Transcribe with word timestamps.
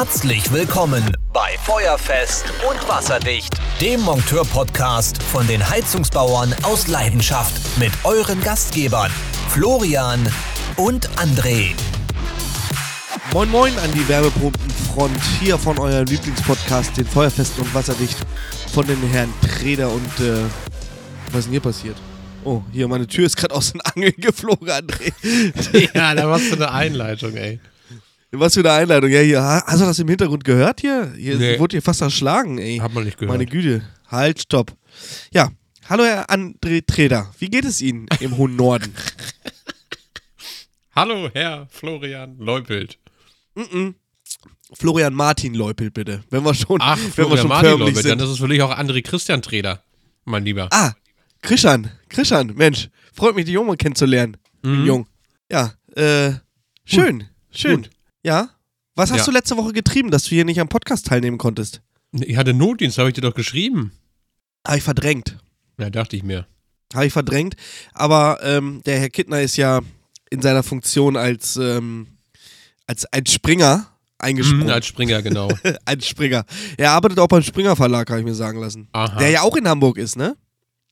Herzlich 0.00 0.52
willkommen 0.52 1.12
bei 1.32 1.58
Feuerfest 1.64 2.44
und 2.70 2.88
Wasserdicht, 2.88 3.52
dem 3.80 4.00
Monteur-Podcast 4.02 5.20
von 5.20 5.44
den 5.48 5.68
Heizungsbauern 5.68 6.54
aus 6.62 6.86
Leidenschaft 6.86 7.76
mit 7.80 7.90
euren 8.04 8.40
Gastgebern 8.40 9.10
Florian 9.48 10.20
und 10.76 11.10
André. 11.16 11.72
Moin 13.32 13.50
Moin 13.50 13.76
an 13.80 13.90
die 13.92 14.08
Wärmepumpenfront 14.08 15.20
hier 15.40 15.58
von 15.58 15.76
eurem 15.80 16.06
Lieblingspodcast, 16.06 16.96
den 16.96 17.06
Feuerfest 17.06 17.58
und 17.58 17.74
Wasserdicht 17.74 18.18
von 18.72 18.86
den 18.86 19.02
Herrn 19.10 19.34
Treder 19.42 19.90
und 19.90 20.20
äh, 20.20 20.44
was 21.32 21.40
ist 21.40 21.44
denn 21.46 21.50
hier 21.50 21.60
passiert? 21.60 21.96
Oh, 22.44 22.62
hier, 22.70 22.86
meine 22.86 23.08
Tür 23.08 23.26
ist 23.26 23.36
gerade 23.36 23.52
aus 23.52 23.72
den 23.72 23.80
Angeln 23.80 24.14
geflogen, 24.16 24.68
André. 24.68 25.12
ja, 25.92 26.14
da 26.14 26.28
machst 26.28 26.52
du 26.52 26.54
eine 26.54 26.70
Einleitung, 26.70 27.34
ey. 27.34 27.58
Was 28.30 28.54
für 28.54 28.60
eine 28.60 28.72
Einleitung. 28.72 29.10
Ja, 29.10 29.20
hier, 29.20 29.42
ha- 29.42 29.64
hast 29.66 29.80
du 29.80 29.86
das 29.86 29.98
im 29.98 30.08
Hintergrund 30.08 30.44
gehört 30.44 30.80
hier? 30.80 31.12
Hier 31.16 31.36
Nee. 31.38 31.58
wurde 31.58 31.74
hier 31.76 31.82
fast 31.82 32.02
erschlagen, 32.02 32.58
ey. 32.58 32.76
Hat 32.78 32.92
man 32.92 33.04
nicht 33.04 33.16
gehört. 33.18 33.36
Meine 33.38 33.46
Güte. 33.50 33.82
Halt, 34.08 34.40
stopp. 34.42 34.76
Ja, 35.32 35.50
hallo 35.88 36.04
Herr 36.04 36.28
André 36.30 36.82
Treder. 36.86 37.32
Wie 37.38 37.48
geht 37.48 37.64
es 37.64 37.80
Ihnen 37.80 38.06
im 38.20 38.36
hohen 38.36 38.56
Norden? 38.56 38.92
Hallo, 40.94 41.30
Herr 41.32 41.68
Florian 41.70 42.36
Leupelt. 42.38 42.98
Florian 44.72 45.14
Martin 45.14 45.54
Leupelt, 45.54 45.94
bitte. 45.94 46.24
Wenn 46.30 46.42
wir 46.44 46.54
schon, 46.54 46.78
Ach, 46.80 46.96
wenn 46.98 47.04
wir 47.04 47.12
Florian 47.12 47.38
schon 47.38 47.48
Martin 47.48 47.68
förmlich 47.70 47.88
Leupelt, 47.94 48.04
dann 48.10 48.18
sind. 48.18 48.26
ist 48.26 48.32
es 48.32 48.38
für 48.38 48.48
dich 48.48 48.62
auch 48.62 48.76
André 48.76 49.02
Christian 49.02 49.40
Treder, 49.40 49.82
mein 50.24 50.44
Lieber. 50.44 50.68
Ah, 50.72 50.92
Krishan, 51.40 51.90
Krishan, 52.08 52.52
Mensch, 52.56 52.88
freut 53.14 53.36
mich, 53.36 53.44
die 53.44 53.52
Junge 53.52 53.76
kennenzulernen. 53.76 54.36
Mhm. 54.62 54.86
Jung. 54.86 55.06
Ja, 55.50 55.72
äh, 55.94 56.32
schön, 56.84 57.28
schön. 57.52 57.82
Gut. 57.82 57.90
Ja. 58.22 58.50
Was 58.94 59.10
hast 59.10 59.18
Ja. 59.20 59.24
du 59.26 59.30
letzte 59.30 59.56
Woche 59.56 59.72
getrieben, 59.72 60.10
dass 60.10 60.24
du 60.24 60.30
hier 60.30 60.44
nicht 60.44 60.60
am 60.60 60.68
Podcast 60.68 61.06
teilnehmen 61.06 61.38
konntest? 61.38 61.80
Ich 62.12 62.36
hatte 62.36 62.52
Notdienst, 62.54 62.98
habe 62.98 63.08
ich 63.10 63.14
dir 63.14 63.20
doch 63.20 63.34
geschrieben. 63.34 63.92
Habe 64.66 64.78
ich 64.78 64.82
verdrängt. 64.82 65.36
Ja, 65.78 65.88
dachte 65.90 66.16
ich 66.16 66.22
mir. 66.24 66.46
Habe 66.94 67.06
ich 67.06 67.12
verdrängt. 67.12 67.54
Aber 67.92 68.38
ähm, 68.42 68.82
der 68.86 68.98
Herr 68.98 69.10
Kittner 69.10 69.40
ist 69.42 69.56
ja 69.56 69.80
in 70.30 70.42
seiner 70.42 70.62
Funktion 70.62 71.16
als, 71.16 71.56
ähm, 71.56 72.08
als 72.86 73.04
ein 73.12 73.26
Springer 73.26 73.86
eingesprungen. 74.18 74.64
Mhm, 74.66 74.70
als 74.72 74.86
Springer, 74.86 75.22
genau. 75.22 75.48
ein 75.84 76.00
Springer. 76.00 76.44
Er 76.76 76.90
arbeitet 76.92 77.18
auch 77.20 77.28
beim 77.28 77.42
Springer 77.42 77.76
Verlag, 77.76 78.10
habe 78.10 78.20
ich 78.20 78.26
mir 78.26 78.34
sagen 78.34 78.58
lassen. 78.60 78.88
Aha. 78.92 79.18
Der 79.18 79.30
ja 79.30 79.42
auch 79.42 79.54
in 79.56 79.68
Hamburg 79.68 79.98
ist, 79.98 80.16
ne? 80.16 80.36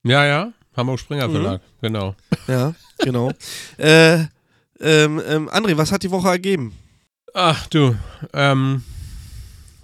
ja, 0.03 0.25
ja. 0.25 0.53
Hamburg 0.77 0.99
Springer 0.99 1.27
Mhm. 1.27 1.31
Verlag, 1.33 1.61
genau. 1.81 2.15
Ja, 2.47 2.73
genau. 2.99 3.31
äh, 3.77 4.19
ähm, 4.79 5.19
ähm, 5.27 5.49
André, 5.49 5.75
was 5.75 5.91
hat 5.91 6.03
die 6.03 6.11
Woche 6.11 6.29
ergeben? 6.29 6.71
Ach 7.39 7.67
du, 7.67 7.95
ähm, 8.33 8.83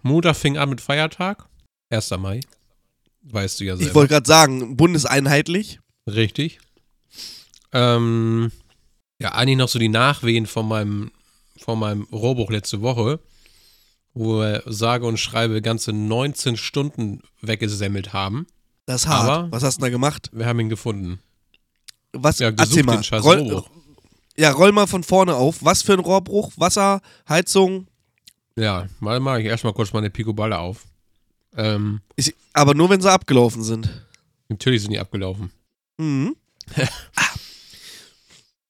Montag 0.02 0.36
fing 0.36 0.58
an 0.58 0.70
mit 0.70 0.82
Feiertag. 0.82 1.46
1. 1.92 2.10
Mai. 2.18 2.40
Weißt 3.22 3.60
du 3.60 3.66
ja 3.66 3.76
selber. 3.78 3.90
Ich 3.90 3.94
wollte 3.96 4.14
gerade 4.16 4.28
sagen, 4.28 4.76
bundeseinheitlich. 4.76 5.80
Richtig. 6.08 6.60
Ähm, 7.72 8.52
ja, 9.20 9.34
eigentlich 9.34 9.58
noch 9.60 9.70
so 9.70 9.78
die 9.78 9.88
Nachwehen 9.88 10.48
von 10.48 10.68
meinem, 10.68 11.12
von 11.60 11.78
meinem 11.78 12.08
Rohrbruch 12.12 12.50
letzte 12.50 12.82
Woche, 12.82 13.20
wo 14.16 14.40
wir 14.40 14.64
sage 14.66 15.06
und 15.06 15.18
schreibe 15.18 15.62
ganze 15.62 15.94
19 15.94 16.58
Stunden 16.58 17.22
weggesemmelt 17.42 18.14
haben. 18.14 18.48
Das 18.88 19.02
ist 19.04 19.08
hart. 19.08 19.30
Aber- 19.30 19.52
was 19.52 19.62
hast 19.62 19.78
du 19.78 19.82
da 19.82 19.90
gemacht? 19.90 20.32
Wir 20.34 20.48
haben 20.48 20.60
ihn 20.60 20.70
gefunden. 20.70 21.20
Was? 22.14 22.40
Ja, 22.40 22.48
erzähl 22.48 22.66
gesucht 22.66 22.86
mal. 22.88 22.98
den 22.98 23.04
scheiß 23.04 23.24
Roll, 23.24 23.38
Rohrbruch. 23.42 23.70
Ja, 24.38 24.52
roll 24.52 24.72
mal 24.72 24.88
von 24.88 25.04
vorne 25.04 25.36
auf. 25.36 25.58
Was 25.64 25.82
für 25.82 25.94
ein 25.94 26.00
Rohrbruch? 26.00 26.52
Wasser, 26.58 27.02
Heizung? 27.28 27.88
Ja, 28.56 28.88
mal 29.00 29.20
mache 29.20 29.42
ich 29.42 29.48
erstmal 29.48 29.74
kurz 29.74 29.94
meine 29.94 30.10
Picoballe 30.10 30.58
auf. 30.60 30.86
Ähm, 31.56 32.02
Ist, 32.16 32.34
aber 32.54 32.74
nur, 32.74 32.90
wenn 32.90 33.02
sie 33.02 33.12
abgelaufen 33.12 33.64
sind. 33.64 33.90
natürlich 34.50 34.82
sind 34.82 34.92
die 34.92 35.00
abgelaufen. 35.00 35.52
Mhm. 35.98 36.36
Ah. 37.16 37.30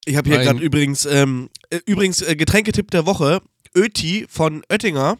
ich 0.06 0.16
habe 0.16 0.29
hier 0.29 0.40
gerade 0.40 0.59
übrigens, 0.59 1.06
ähm, 1.06 1.50
äh, 1.69 1.79
übrigens 1.85 2.22
äh, 2.22 2.35
Getränketipp 2.35 2.90
der 2.91 3.06
Woche. 3.06 3.41
Öti 3.75 4.25
von 4.29 4.63
Oettinger. 4.69 5.18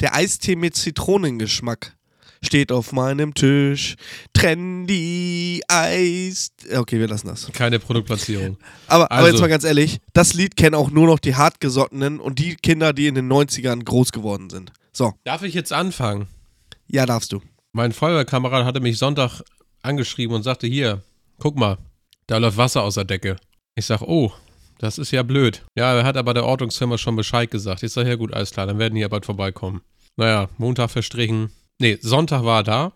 Der 0.00 0.14
Eistee 0.14 0.56
mit 0.56 0.76
Zitronengeschmack. 0.76 1.96
Steht 2.44 2.70
auf 2.72 2.92
meinem 2.92 3.34
Tisch. 3.34 3.96
Trendy 4.32 5.62
Eis. 5.68 6.50
Okay, 6.76 6.98
wir 7.00 7.08
lassen 7.08 7.28
das. 7.28 7.50
Keine 7.52 7.78
Produktplatzierung. 7.78 8.56
Aber, 8.86 9.04
aber 9.10 9.14
Also- 9.20 9.30
jetzt 9.32 9.40
mal 9.40 9.48
ganz 9.48 9.64
ehrlich, 9.64 9.98
das 10.12 10.34
Lied 10.34 10.56
kennen 10.56 10.74
auch 10.74 10.90
nur 10.90 11.06
noch 11.06 11.18
die 11.18 11.34
Hartgesottenen 11.34 12.20
und 12.20 12.38
die 12.38 12.56
Kinder, 12.56 12.92
die 12.92 13.06
in 13.06 13.14
den 13.14 13.28
90ern 13.28 13.82
groß 13.84 14.12
geworden 14.12 14.50
sind. 14.50 14.72
So, 14.92 15.12
Darf 15.24 15.42
ich 15.42 15.54
jetzt 15.54 15.72
anfangen? 15.72 16.28
ja, 16.86 17.06
darfst 17.06 17.32
du. 17.32 17.40
Mein 17.72 17.92
Feuerwehrkamerad 17.92 18.64
hatte 18.64 18.80
mich 18.80 18.98
Sonntag 18.98 19.40
angeschrieben 19.82 20.36
und 20.36 20.42
sagte, 20.42 20.66
hier, 20.66 21.02
guck 21.38 21.56
mal, 21.56 21.78
da 22.26 22.36
läuft 22.38 22.56
Wasser 22.56 22.82
aus 22.82 22.94
der 22.94 23.04
Decke. 23.04 23.36
Ich 23.74 23.86
sag, 23.86 24.02
oh, 24.02 24.32
das 24.78 24.98
ist 24.98 25.10
ja 25.10 25.22
blöd. 25.22 25.64
Ja, 25.76 25.94
er 25.94 26.04
hat 26.04 26.16
aber 26.16 26.34
der 26.34 26.44
Ortungsfirma 26.44 26.98
schon 26.98 27.16
Bescheid 27.16 27.50
gesagt. 27.50 27.82
Ich 27.82 27.92
sag, 27.92 28.06
ja 28.06 28.14
gut, 28.14 28.32
alles 28.32 28.50
klar, 28.52 28.66
dann 28.66 28.78
werden 28.78 28.94
die 28.94 29.00
ja 29.00 29.08
bald 29.08 29.24
vorbeikommen. 29.26 29.80
Naja, 30.16 30.48
Montag 30.58 30.90
verstrichen. 30.90 31.50
Nee, 31.84 31.98
Sonntag 32.00 32.44
war 32.44 32.60
er 32.60 32.62
da, 32.62 32.92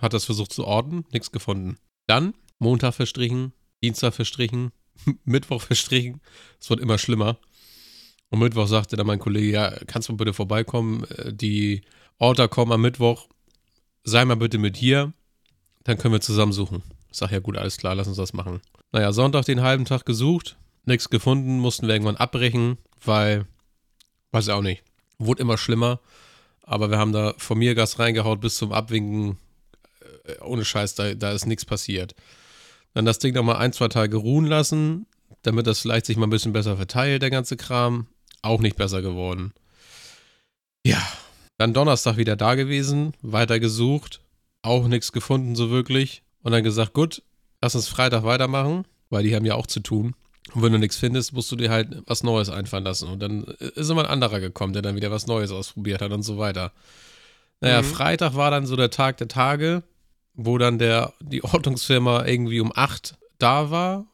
hat 0.00 0.14
das 0.14 0.24
versucht 0.24 0.52
zu 0.52 0.64
orten, 0.66 1.04
nichts 1.12 1.30
gefunden. 1.30 1.78
Dann 2.08 2.34
Montag 2.58 2.92
verstrichen, 2.92 3.52
Dienstag 3.84 4.14
verstrichen, 4.14 4.72
Mittwoch 5.24 5.62
verstrichen. 5.62 6.20
Es 6.60 6.68
wird 6.68 6.80
immer 6.80 6.98
schlimmer. 6.98 7.38
Und 8.30 8.40
Mittwoch 8.40 8.66
sagte 8.66 8.96
dann 8.96 9.06
mein 9.06 9.20
Kollege, 9.20 9.52
ja, 9.52 9.70
kannst 9.86 10.08
du 10.08 10.16
bitte 10.16 10.32
vorbeikommen? 10.32 11.04
Äh, 11.04 11.32
Die 11.32 11.82
Orter 12.18 12.48
kommen 12.48 12.72
am 12.72 12.80
Mittwoch. 12.80 13.28
Sei 14.02 14.24
mal 14.24 14.34
bitte 14.34 14.58
mit 14.58 14.76
hier, 14.76 15.12
dann 15.84 15.96
können 15.96 16.14
wir 16.14 16.20
zusammen 16.20 16.52
suchen. 16.52 16.82
Ich 17.12 17.18
sag, 17.18 17.30
ja 17.30 17.38
gut, 17.38 17.56
alles 17.56 17.76
klar, 17.76 17.94
lass 17.94 18.08
uns 18.08 18.16
das 18.16 18.32
machen. 18.32 18.60
Naja, 18.90 19.12
Sonntag 19.12 19.44
den 19.44 19.62
halben 19.62 19.84
Tag 19.84 20.04
gesucht, 20.04 20.56
nichts 20.84 21.10
gefunden, 21.10 21.60
mussten 21.60 21.86
wir 21.86 21.94
irgendwann 21.94 22.16
abbrechen, 22.16 22.78
weil, 23.04 23.46
weiß 24.32 24.48
ich 24.48 24.52
auch 24.52 24.62
nicht, 24.62 24.82
wurde 25.18 25.42
immer 25.42 25.58
schlimmer. 25.58 26.00
Aber 26.62 26.90
wir 26.90 26.98
haben 26.98 27.12
da 27.12 27.34
von 27.38 27.58
mir 27.58 27.74
Gas 27.74 27.98
reingehaut 27.98 28.40
bis 28.40 28.56
zum 28.56 28.72
Abwinken. 28.72 29.38
Äh, 30.24 30.40
Ohne 30.42 30.64
Scheiß, 30.64 30.94
da, 30.94 31.14
da 31.14 31.32
ist 31.32 31.46
nichts 31.46 31.64
passiert. 31.64 32.14
Dann 32.94 33.04
das 33.04 33.18
Ding 33.18 33.34
nochmal 33.34 33.56
ein, 33.56 33.72
zwei 33.72 33.88
Tage 33.88 34.16
ruhen 34.16 34.46
lassen, 34.46 35.06
damit 35.42 35.66
das 35.66 35.80
vielleicht 35.80 36.06
sich 36.06 36.16
mal 36.16 36.26
ein 36.26 36.30
bisschen 36.30 36.52
besser 36.52 36.76
verteilt, 36.76 37.22
der 37.22 37.30
ganze 37.30 37.56
Kram. 37.56 38.06
Auch 38.42 38.60
nicht 38.60 38.76
besser 38.76 39.02
geworden. 39.02 39.52
Ja, 40.84 41.00
dann 41.58 41.74
Donnerstag 41.74 42.16
wieder 42.16 42.34
da 42.36 42.54
gewesen, 42.56 43.14
weiter 43.22 43.60
gesucht, 43.60 44.20
auch 44.62 44.88
nichts 44.88 45.12
gefunden 45.12 45.54
so 45.54 45.70
wirklich. 45.70 46.22
Und 46.42 46.52
dann 46.52 46.64
gesagt, 46.64 46.92
gut, 46.92 47.22
lass 47.60 47.76
uns 47.76 47.88
Freitag 47.88 48.24
weitermachen, 48.24 48.84
weil 49.10 49.22
die 49.22 49.34
haben 49.34 49.44
ja 49.44 49.54
auch 49.54 49.68
zu 49.68 49.80
tun. 49.80 50.14
Und 50.54 50.62
wenn 50.62 50.72
du 50.72 50.78
nichts 50.78 50.96
findest, 50.96 51.32
musst 51.32 51.50
du 51.52 51.56
dir 51.56 51.70
halt 51.70 52.02
was 52.06 52.22
Neues 52.22 52.48
einfallen 52.48 52.84
lassen. 52.84 53.08
Und 53.08 53.20
dann 53.20 53.44
ist 53.44 53.88
immer 53.90 54.02
ein 54.04 54.10
anderer 54.10 54.40
gekommen, 54.40 54.72
der 54.72 54.82
dann 54.82 54.96
wieder 54.96 55.10
was 55.10 55.26
Neues 55.26 55.50
ausprobiert 55.52 56.02
hat 56.02 56.12
und 56.12 56.22
so 56.22 56.36
weiter. 56.38 56.72
Naja, 57.60 57.80
Mhm. 57.82 57.86
Freitag 57.86 58.34
war 58.34 58.50
dann 58.50 58.66
so 58.66 58.74
der 58.76 58.90
Tag 58.90 59.18
der 59.18 59.28
Tage, 59.28 59.82
wo 60.34 60.58
dann 60.58 60.78
der, 60.78 61.12
die 61.20 61.44
Ortungsfirma 61.44 62.26
irgendwie 62.26 62.60
um 62.60 62.72
8 62.74 63.14
da 63.38 63.70
war, 63.70 64.06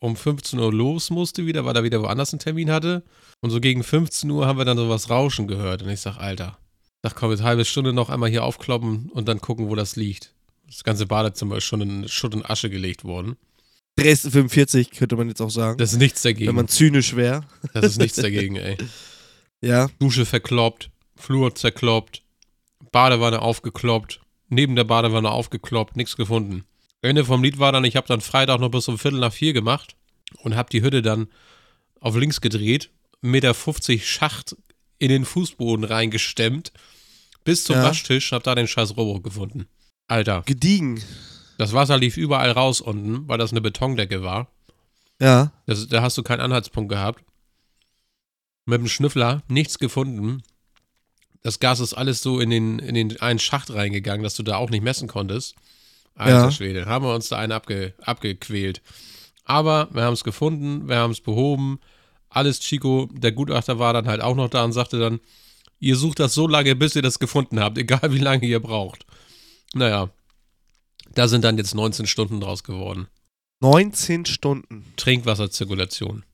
um 0.00 0.16
15 0.16 0.58
Uhr 0.58 0.72
los 0.72 1.10
musste 1.10 1.46
wieder, 1.46 1.64
weil 1.64 1.76
er 1.76 1.84
wieder 1.84 2.02
woanders 2.02 2.32
einen 2.32 2.40
Termin 2.40 2.70
hatte. 2.70 3.02
Und 3.40 3.50
so 3.50 3.60
gegen 3.60 3.84
15 3.84 4.28
Uhr 4.30 4.46
haben 4.46 4.58
wir 4.58 4.64
dann 4.64 4.76
so 4.76 4.88
was 4.88 5.10
Rauschen 5.10 5.46
gehört. 5.46 5.82
Und 5.82 5.90
ich 5.90 6.00
sag, 6.00 6.18
Alter, 6.18 6.58
sag, 7.02 7.14
komm, 7.14 7.30
jetzt 7.30 7.44
halbe 7.44 7.64
Stunde 7.64 7.92
noch 7.92 8.10
einmal 8.10 8.30
hier 8.30 8.44
aufkloppen 8.44 9.10
und 9.12 9.28
dann 9.28 9.40
gucken, 9.40 9.68
wo 9.68 9.76
das 9.76 9.94
liegt. 9.94 10.34
Das 10.66 10.82
ganze 10.84 11.06
Badezimmer 11.06 11.56
ist 11.56 11.64
schon 11.64 11.80
in 11.80 12.08
Schutt 12.08 12.34
und 12.34 12.48
Asche 12.48 12.68
gelegt 12.68 13.04
worden. 13.04 13.36
Dresden 13.98 14.30
45 14.30 14.90
könnte 14.92 15.16
man 15.16 15.28
jetzt 15.28 15.40
auch 15.40 15.50
sagen. 15.50 15.78
Das 15.78 15.92
ist 15.92 15.98
nichts 15.98 16.24
wenn 16.24 16.34
dagegen. 16.34 16.54
man 16.54 16.68
zynisch 16.68 17.16
wäre. 17.16 17.44
Das 17.74 17.84
ist 17.84 17.98
nichts 17.98 18.16
dagegen, 18.16 18.56
ey. 18.56 18.76
Ja. 19.60 19.88
Dusche 19.98 20.24
verkloppt, 20.24 20.88
Flur 21.16 21.52
zerkloppt, 21.52 22.22
Badewanne 22.92 23.42
aufgekloppt, 23.42 24.20
neben 24.48 24.76
der 24.76 24.84
Badewanne 24.84 25.32
aufgekloppt, 25.32 25.96
nichts 25.96 26.16
gefunden. 26.16 26.64
Ende 27.02 27.24
vom 27.24 27.42
Lied 27.42 27.58
war 27.58 27.72
dann, 27.72 27.84
ich 27.84 27.96
habe 27.96 28.06
dann 28.06 28.20
Freitag 28.20 28.60
noch 28.60 28.70
bis 28.70 28.86
um 28.86 28.98
Viertel 28.98 29.18
nach 29.18 29.32
vier 29.32 29.52
gemacht 29.52 29.96
und 30.42 30.54
habe 30.54 30.70
die 30.70 30.82
Hütte 30.82 31.02
dann 31.02 31.26
auf 32.00 32.16
links 32.16 32.40
gedreht, 32.40 32.90
1,50 33.24 33.26
Meter 33.26 34.04
Schacht 34.04 34.56
in 34.98 35.08
den 35.08 35.24
Fußboden 35.24 35.84
reingestemmt, 35.84 36.72
bis 37.44 37.64
zum 37.64 37.76
Ja. 37.76 37.84
Waschtisch, 37.84 38.30
hab 38.32 38.44
da 38.44 38.54
den 38.54 38.68
scheiß 38.68 38.96
Rohrbruch 38.96 39.22
gefunden. 39.22 39.66
Alter, 40.06 40.42
Gediegen. 40.46 41.00
Das 41.58 41.74
Wasser 41.74 41.98
lief 41.98 42.16
überall 42.16 42.52
raus 42.52 42.80
unten, 42.80 43.28
weil 43.28 43.36
das 43.36 43.50
eine 43.50 43.60
Betondecke 43.60 44.22
war. 44.22 44.48
Ja. 45.20 45.52
Das, 45.66 45.86
da 45.88 46.00
hast 46.00 46.16
du 46.16 46.22
keinen 46.22 46.40
Anhaltspunkt 46.40 46.90
gehabt. 46.90 47.22
Mit 48.64 48.80
dem 48.80 48.88
Schnüffler 48.88 49.42
nichts 49.48 49.78
gefunden. 49.78 50.42
Das 51.42 51.58
Gas 51.60 51.80
ist 51.80 51.94
alles 51.94 52.22
so 52.22 52.40
in 52.40 52.50
den, 52.50 52.78
in 52.78 52.94
den 52.94 53.20
einen 53.20 53.38
Schacht 53.38 53.72
reingegangen, 53.72 54.22
dass 54.22 54.34
du 54.34 54.42
da 54.42 54.56
auch 54.56 54.70
nicht 54.70 54.82
messen 54.82 55.08
konntest. 55.08 55.56
Alter 56.14 56.44
Ja. 56.44 56.50
Schwede, 56.50 56.86
haben 56.86 57.04
wir 57.04 57.14
uns 57.14 57.28
da 57.28 57.38
einen 57.38 57.52
abge, 57.52 57.94
abgequält. 58.02 58.80
Aber 59.44 59.88
wir 59.92 60.02
haben 60.02 60.14
es 60.14 60.24
gefunden, 60.24 60.88
wir 60.88 60.96
haben 60.96 61.12
es 61.12 61.20
behoben. 61.20 61.80
Alles 62.28 62.60
Chico, 62.60 63.08
der 63.12 63.32
Gutachter 63.32 63.78
war 63.78 63.92
dann 63.92 64.06
halt 64.06 64.20
auch 64.20 64.36
noch 64.36 64.48
da 64.48 64.64
und 64.64 64.72
sagte 64.72 64.98
dann, 64.98 65.20
Ihr 65.80 65.96
sucht 65.96 66.18
das 66.18 66.34
so 66.34 66.48
lange, 66.48 66.74
bis 66.74 66.96
ihr 66.96 67.02
das 67.02 67.18
gefunden 67.18 67.60
habt, 67.60 67.78
egal 67.78 68.12
wie 68.12 68.18
lange 68.18 68.46
ihr 68.46 68.60
braucht. 68.60 69.06
Naja, 69.74 70.10
da 71.18 71.28
sind 71.28 71.44
dann 71.44 71.58
jetzt 71.58 71.74
19 71.74 72.06
Stunden 72.06 72.40
draus 72.40 72.62
geworden. 72.64 73.08
19 73.60 74.24
Stunden. 74.26 74.84
Trinkwasserzirkulation. 74.96 76.24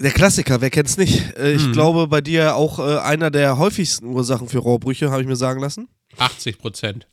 Der 0.00 0.10
Klassiker, 0.12 0.60
wer 0.60 0.70
kennt's 0.70 0.96
nicht? 0.96 1.36
Äh, 1.36 1.52
ich 1.54 1.66
Mhm. 1.66 1.72
glaube, 1.72 2.08
bei 2.08 2.20
dir 2.20 2.56
auch 2.56 2.78
äh, 2.78 2.98
einer 2.98 3.30
der 3.30 3.58
häufigsten 3.58 4.06
Ursachen 4.06 4.48
für 4.48 4.58
Rohrbrüche, 4.58 5.10
habe 5.10 5.22
ich 5.22 5.28
mir 5.28 5.36
sagen 5.36 5.60
lassen. 5.60 5.88
80 6.18 6.58
Prozent. 6.58 7.06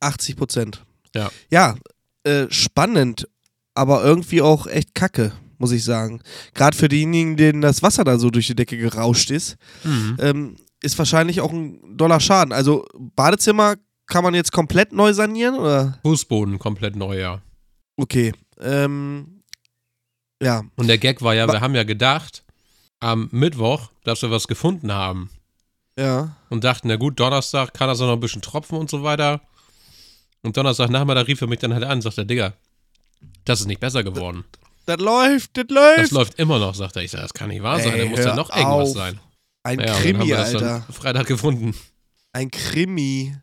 80 0.00 0.36
Prozent. 0.36 0.84
Ja. 1.14 1.30
Ja, 1.50 1.76
äh, 2.24 2.46
spannend, 2.50 3.28
aber 3.74 4.04
irgendwie 4.04 4.42
auch 4.42 4.66
echt 4.66 4.94
kacke, 4.94 5.32
muss 5.58 5.72
ich 5.72 5.84
sagen. 5.84 6.20
Gerade 6.54 6.76
für 6.76 6.88
diejenigen, 6.88 7.36
denen 7.36 7.60
das 7.60 7.82
Wasser 7.82 8.04
da 8.04 8.18
so 8.18 8.30
durch 8.30 8.46
die 8.46 8.56
Decke 8.56 8.76
gerauscht 8.78 9.30
ist, 9.30 9.56
Mhm. 9.84 10.16
ähm, 10.20 10.56
ist 10.82 10.98
wahrscheinlich 10.98 11.40
auch 11.40 11.52
ein 11.52 11.96
doller 11.96 12.20
Schaden. 12.20 12.52
Also 12.52 12.86
Badezimmer 12.96 13.74
kann 14.08 14.24
man 14.24 14.34
jetzt 14.34 14.52
komplett 14.52 14.92
neu 14.92 15.12
sanieren 15.12 15.54
oder? 15.56 15.98
Fußboden 16.02 16.58
komplett 16.58 16.96
neu, 16.96 17.18
ja. 17.20 17.40
Okay. 17.96 18.32
Ähm, 18.60 19.42
ja. 20.42 20.64
Und 20.76 20.88
der 20.88 20.98
Gag 20.98 21.22
war 21.22 21.34
ja, 21.34 21.46
Wa- 21.46 21.52
wir 21.52 21.60
haben 21.60 21.74
ja 21.74 21.84
gedacht, 21.84 22.42
am 23.00 23.28
Mittwoch, 23.30 23.90
dass 24.04 24.22
wir 24.22 24.30
was 24.30 24.48
gefunden 24.48 24.92
haben. 24.92 25.30
Ja. 25.98 26.36
Und 26.48 26.64
dachten, 26.64 26.88
na 26.88 26.96
gut, 26.96 27.18
Donnerstag 27.20 27.74
kann 27.74 27.88
das 27.88 28.00
auch 28.00 28.06
noch 28.06 28.14
ein 28.14 28.20
bisschen 28.20 28.42
tropfen 28.42 28.78
und 28.78 28.88
so 28.90 29.02
weiter. 29.02 29.40
Und 30.42 30.56
Donnerstag 30.56 30.90
Nachmittag 30.90 31.26
rief 31.26 31.40
er 31.40 31.48
mich 31.48 31.58
dann 31.58 31.74
halt 31.74 31.84
an 31.84 31.98
und 31.98 32.02
sagte, 32.02 32.24
Digga, 32.24 32.52
das 33.44 33.60
ist 33.60 33.66
nicht 33.66 33.80
besser 33.80 34.04
geworden. 34.04 34.44
Das 34.86 34.98
läuft, 34.98 35.56
das 35.56 35.66
läuft. 35.68 35.98
Das 35.98 36.10
läuft 36.12 36.38
immer 36.38 36.58
noch, 36.58 36.74
sagt 36.74 36.96
er. 36.96 37.02
Ich 37.02 37.10
sag, 37.10 37.20
das 37.20 37.34
kann 37.34 37.48
nicht 37.48 37.62
wahr 37.62 37.78
sein, 37.80 37.92
Ey, 37.92 38.04
da 38.04 38.10
muss 38.10 38.20
ja 38.20 38.34
noch 38.36 38.48
irgendwas 38.50 38.88
auf. 38.90 38.94
sein. 38.96 39.20
Ein 39.64 39.80
Ja, 39.80 39.86
und 39.86 39.88
dann 39.88 39.94
haben 39.96 40.02
Krimi, 40.02 40.28
das 40.30 40.54
Alter. 40.54 40.86
Freitag 40.92 41.26
gefunden. 41.26 41.74
Ein 42.32 42.50
Krimi. 42.50 43.36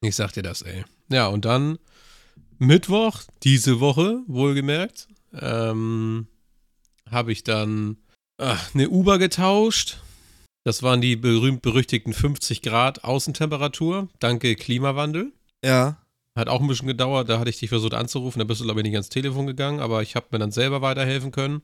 Ich 0.00 0.14
sag 0.14 0.32
dir 0.32 0.42
das, 0.42 0.62
ey. 0.62 0.84
Ja, 1.10 1.26
und 1.26 1.44
dann 1.44 1.78
Mittwoch, 2.58 3.22
diese 3.42 3.80
Woche, 3.80 4.22
wohlgemerkt, 4.26 5.08
ähm, 5.32 6.28
habe 7.10 7.32
ich 7.32 7.44
dann 7.44 7.96
ach, 8.38 8.74
eine 8.74 8.90
Uber 8.90 9.18
getauscht. 9.18 9.98
Das 10.64 10.82
waren 10.82 11.00
die 11.00 11.16
berühmt-berüchtigten 11.16 12.12
50 12.12 12.62
Grad 12.62 13.04
Außentemperatur, 13.04 14.08
danke 14.18 14.54
Klimawandel. 14.54 15.32
Ja. 15.64 15.98
Hat 16.36 16.48
auch 16.48 16.60
ein 16.60 16.68
bisschen 16.68 16.88
gedauert, 16.88 17.28
da 17.28 17.40
hatte 17.40 17.50
ich 17.50 17.58
dich 17.58 17.68
versucht 17.68 17.94
anzurufen, 17.94 18.38
da 18.38 18.44
bist 18.44 18.60
du, 18.60 18.64
glaube 18.64 18.80
ich, 18.80 18.84
nicht 18.84 18.94
ans 18.94 19.08
Telefon 19.08 19.46
gegangen, 19.46 19.80
aber 19.80 20.02
ich 20.02 20.14
habe 20.14 20.26
mir 20.30 20.38
dann 20.38 20.52
selber 20.52 20.82
weiterhelfen 20.82 21.32
können. 21.32 21.62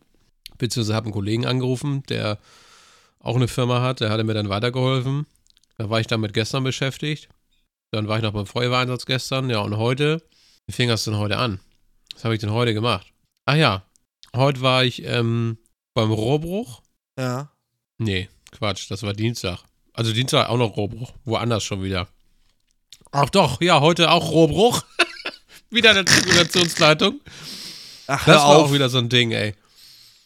Beziehungsweise 0.58 0.94
habe 0.94 1.06
einen 1.06 1.12
Kollegen 1.12 1.46
angerufen, 1.46 2.02
der 2.08 2.38
auch 3.20 3.36
eine 3.36 3.48
Firma 3.48 3.80
hat, 3.82 4.00
der 4.00 4.10
hatte 4.10 4.24
mir 4.24 4.34
dann 4.34 4.48
weitergeholfen. 4.48 5.26
Da 5.76 5.90
war 5.90 6.00
ich 6.00 6.06
damit 6.06 6.34
gestern 6.34 6.64
beschäftigt. 6.64 7.28
Dann 7.94 8.08
war 8.08 8.16
ich 8.16 8.24
noch 8.24 8.32
beim 8.32 8.46
Feuerwehreinsatz 8.46 9.06
gestern, 9.06 9.48
ja, 9.50 9.60
und 9.60 9.76
heute, 9.76 10.20
wie 10.66 10.72
fing 10.72 10.88
das 10.88 11.04
denn 11.04 11.16
heute 11.16 11.36
an? 11.36 11.60
Was 12.14 12.24
habe 12.24 12.34
ich 12.34 12.40
denn 12.40 12.50
heute 12.50 12.74
gemacht? 12.74 13.06
Ach 13.46 13.54
ja, 13.54 13.84
heute 14.34 14.60
war 14.62 14.84
ich 14.84 15.04
ähm, 15.04 15.58
beim 15.94 16.10
Rohrbruch. 16.10 16.82
Ja. 17.16 17.52
Nee, 17.98 18.28
Quatsch, 18.50 18.90
das 18.90 19.04
war 19.04 19.12
Dienstag. 19.12 19.60
Also 19.92 20.12
Dienstag 20.12 20.48
auch 20.48 20.56
noch 20.58 20.76
Rohrbruch, 20.76 21.12
woanders 21.24 21.62
schon 21.62 21.84
wieder. 21.84 22.08
Ach 23.12 23.30
doch, 23.30 23.60
ja, 23.60 23.80
heute 23.80 24.10
auch 24.10 24.28
Rohrbruch. 24.32 24.82
wieder 25.70 25.90
eine 25.90 26.04
Zirkulationsleitung. 26.04 27.20
Ach, 28.08 28.24
Das 28.26 28.36
war 28.38 28.46
auf. 28.46 28.68
auch 28.68 28.72
wieder 28.72 28.88
so 28.88 28.98
ein 28.98 29.08
Ding, 29.08 29.30
ey. 29.30 29.54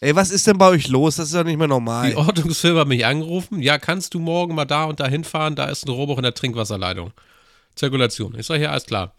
Ey, 0.00 0.16
was 0.16 0.30
ist 0.30 0.46
denn 0.46 0.56
bei 0.56 0.68
euch 0.68 0.88
los? 0.88 1.16
Das 1.16 1.26
ist 1.26 1.34
doch 1.34 1.44
nicht 1.44 1.58
mehr 1.58 1.66
normal. 1.68 2.10
Die 2.10 2.16
Ordnungsfirma 2.16 2.80
hat 2.80 2.88
mich 2.88 3.04
angerufen. 3.04 3.60
Ja, 3.60 3.78
kannst 3.78 4.14
du 4.14 4.20
morgen 4.20 4.54
mal 4.54 4.64
da 4.64 4.84
und 4.84 5.00
da 5.00 5.06
hinfahren? 5.06 5.54
Da 5.54 5.66
ist 5.66 5.84
ein 5.86 5.90
Rohrbruch 5.90 6.16
in 6.18 6.22
der 6.22 6.34
Trinkwasserleitung. 6.34 7.12
Zirkulation. 7.78 8.38
Ich 8.38 8.46
sage, 8.46 8.62
ja, 8.62 8.70
alles 8.70 8.86
klar. 8.86 9.14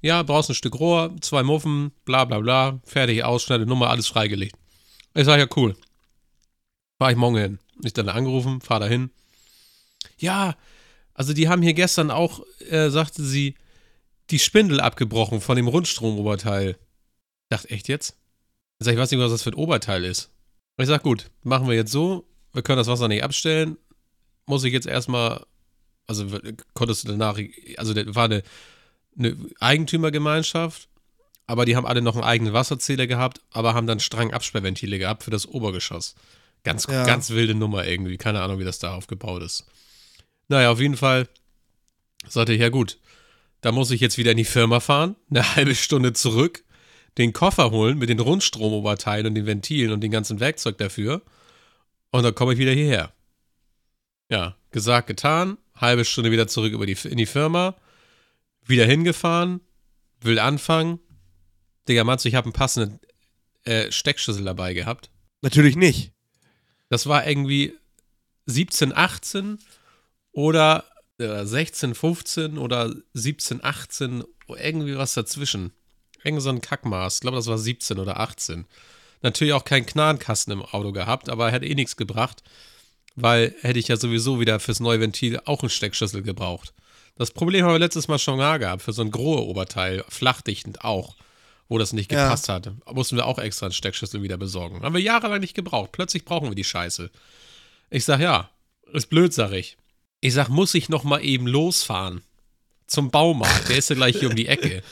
Ja, 0.00 0.22
brauchst 0.22 0.50
ein 0.50 0.54
Stück 0.54 0.78
Rohr, 0.78 1.14
zwei 1.20 1.42
Muffen, 1.42 1.92
bla 2.04 2.24
bla 2.24 2.38
bla, 2.38 2.80
fertig, 2.84 3.24
Ausschnitte, 3.24 3.66
Nummer, 3.66 3.90
alles 3.90 4.06
freigelegt. 4.06 4.56
Ich 5.14 5.24
sage, 5.24 5.42
ja, 5.42 5.48
cool. 5.56 5.76
Fahr 6.98 7.10
ich 7.10 7.16
morgen 7.16 7.36
hin. 7.36 7.58
Ich 7.82 7.92
dann 7.92 8.08
angerufen, 8.08 8.60
fahr 8.60 8.80
da 8.80 8.86
hin. 8.86 9.10
Ja, 10.18 10.56
also 11.14 11.32
die 11.32 11.48
haben 11.48 11.62
hier 11.62 11.74
gestern 11.74 12.10
auch, 12.10 12.44
äh, 12.68 12.90
sagte 12.90 13.22
sie, 13.22 13.54
die 14.30 14.38
Spindel 14.38 14.80
abgebrochen 14.80 15.40
von 15.40 15.56
dem 15.56 15.68
Rundstromoberteil. 15.68 16.70
Ich 16.70 17.48
dachte, 17.50 17.70
echt 17.70 17.88
jetzt? 17.88 18.16
Ich 18.78 18.84
sag, 18.86 18.92
ich 18.94 18.98
weiß 18.98 19.10
nicht, 19.10 19.20
was 19.20 19.30
das 19.30 19.42
für 19.42 19.50
ein 19.50 19.54
Oberteil 19.54 20.04
ist. 20.04 20.30
Ich 20.76 20.86
sag, 20.86 21.02
gut, 21.02 21.30
machen 21.42 21.68
wir 21.68 21.74
jetzt 21.74 21.92
so. 21.92 22.26
Wir 22.52 22.62
können 22.62 22.78
das 22.78 22.88
Wasser 22.88 23.08
nicht 23.08 23.22
abstellen. 23.22 23.76
Muss 24.46 24.64
ich 24.64 24.72
jetzt 24.72 24.86
erstmal, 24.86 25.44
also 26.06 26.26
konntest 26.74 27.04
du 27.04 27.08
danach, 27.08 27.38
also 27.76 27.94
das 27.94 28.14
war 28.14 28.24
eine, 28.24 28.42
eine 29.18 29.36
Eigentümergemeinschaft, 29.60 30.88
aber 31.46 31.64
die 31.64 31.76
haben 31.76 31.86
alle 31.86 32.02
noch 32.02 32.14
einen 32.14 32.24
eigenen 32.24 32.52
Wasserzähler 32.52 33.06
gehabt, 33.06 33.40
aber 33.50 33.74
haben 33.74 33.86
dann 33.86 34.00
Strang-Absperrventile 34.00 34.98
gehabt 34.98 35.22
für 35.24 35.30
das 35.30 35.46
Obergeschoss. 35.46 36.14
Ganz, 36.62 36.86
Ja. 36.86 37.04
ganz 37.04 37.30
wilde 37.30 37.54
Nummer 37.54 37.86
irgendwie. 37.86 38.16
Keine 38.16 38.40
Ahnung, 38.40 38.58
wie 38.58 38.64
das 38.64 38.78
da 38.78 38.94
aufgebaut 38.94 39.42
ist. 39.42 39.66
Naja, 40.48 40.70
auf 40.70 40.80
jeden 40.80 40.96
Fall 40.96 41.28
sagte 42.26 42.54
ich, 42.54 42.60
ja 42.60 42.70
gut, 42.70 42.98
da 43.60 43.72
muss 43.72 43.90
ich 43.90 44.00
jetzt 44.00 44.16
wieder 44.18 44.30
in 44.30 44.36
die 44.38 44.44
Firma 44.44 44.80
fahren, 44.80 45.16
eine 45.30 45.42
halbe 45.56 45.74
Stunde 45.74 46.12
zurück, 46.14 46.64
den 47.18 47.32
Koffer 47.32 47.70
holen 47.70 47.98
mit 47.98 48.08
den 48.08 48.20
Rundstromoberteilen 48.20 49.26
und 49.26 49.34
den 49.34 49.46
Ventilen 49.46 49.92
und 49.92 50.00
dem 50.00 50.10
ganzen 50.10 50.40
Werkzeug 50.40 50.78
dafür. 50.78 51.22
Und 52.10 52.22
dann 52.22 52.34
komme 52.34 52.54
ich 52.54 52.58
wieder 52.58 52.72
hierher. 52.72 53.12
Ja, 54.30 54.56
gesagt, 54.70 55.06
getan. 55.06 55.58
Halbe 55.76 56.04
Stunde 56.04 56.30
wieder 56.30 56.46
zurück 56.46 56.72
über 56.72 56.86
die, 56.86 56.96
in 57.04 57.16
die 57.16 57.26
Firma. 57.26 57.76
Wieder 58.64 58.86
hingefahren. 58.86 59.60
Will 60.20 60.38
anfangen. 60.38 61.00
Digga, 61.88 62.04
meinst 62.04 62.24
du, 62.24 62.28
ich 62.28 62.34
habe 62.34 62.46
einen 62.46 62.52
passenden 62.52 63.00
äh, 63.64 63.90
Steckschlüssel 63.90 64.44
dabei 64.44 64.74
gehabt? 64.74 65.10
Natürlich 65.42 65.76
nicht. 65.76 66.12
Das 66.88 67.06
war 67.06 67.26
irgendwie 67.26 67.74
17, 68.46 68.96
18 68.96 69.58
oder 70.32 70.84
äh, 71.18 71.44
16, 71.44 71.94
15 71.94 72.58
oder 72.58 72.94
17, 73.12 73.62
18, 73.62 74.24
irgendwie 74.48 74.96
was 74.96 75.14
dazwischen. 75.14 75.72
Irgend 76.22 76.42
so 76.42 76.50
ein 76.50 76.60
Kackmaß. 76.60 77.16
Ich 77.16 77.20
glaube, 77.20 77.36
das 77.36 77.46
war 77.46 77.58
17 77.58 77.98
oder 77.98 78.20
18. 78.20 78.66
Natürlich 79.22 79.52
auch 79.54 79.64
keinen 79.64 79.86
Knarrenkasten 79.86 80.52
im 80.52 80.62
Auto 80.62 80.92
gehabt, 80.92 81.28
aber 81.28 81.50
hätte 81.50 81.66
eh 81.66 81.74
nichts 81.74 81.96
gebracht, 81.96 82.42
weil 83.14 83.54
hätte 83.60 83.78
ich 83.78 83.88
ja 83.88 83.96
sowieso 83.96 84.40
wieder 84.40 84.60
fürs 84.60 84.80
neue 84.80 85.00
Ventil 85.00 85.40
auch 85.44 85.62
einen 85.62 85.70
Steckschlüssel 85.70 86.22
gebraucht. 86.22 86.72
Das 87.16 87.30
Problem 87.30 87.64
haben 87.64 87.72
wir 87.72 87.78
letztes 87.78 88.08
Mal 88.08 88.18
schon 88.18 88.38
gehabt, 88.38 88.82
für 88.82 88.92
so 88.92 89.02
ein 89.02 89.10
Grohe-Oberteil, 89.10 90.04
flachdichtend 90.08 90.84
auch, 90.84 91.14
wo 91.68 91.78
das 91.78 91.92
nicht 91.92 92.10
Ja. 92.10 92.24
gepasst 92.24 92.48
hatte. 92.48 92.76
Mussten 92.92 93.16
wir 93.16 93.26
auch 93.26 93.38
extra 93.38 93.66
einen 93.66 93.72
Steckschlüssel 93.72 94.22
wieder 94.22 94.36
besorgen. 94.36 94.82
Haben 94.82 94.94
wir 94.94 95.00
jahrelang 95.00 95.40
nicht 95.40 95.54
gebraucht. 95.54 95.92
Plötzlich 95.92 96.24
brauchen 96.24 96.48
wir 96.48 96.56
die 96.56 96.64
Scheiße. 96.64 97.10
Ich 97.90 98.04
sag, 98.04 98.20
ja, 98.20 98.50
ist 98.92 99.10
blöd, 99.10 99.32
sag 99.32 99.52
ich. 99.52 99.76
Ich 100.20 100.34
sag, 100.34 100.48
muss 100.48 100.74
ich 100.74 100.88
noch 100.88 101.04
mal 101.04 101.22
eben 101.24 101.46
losfahren? 101.46 102.22
Zum 102.86 103.10
Baumarkt. 103.10 103.68
Der 103.68 103.78
ist 103.78 103.90
ja 103.90 103.96
gleich 103.96 104.18
hier 104.18 104.28
um 104.28 104.36
die 104.36 104.46
Ecke. 104.48 104.82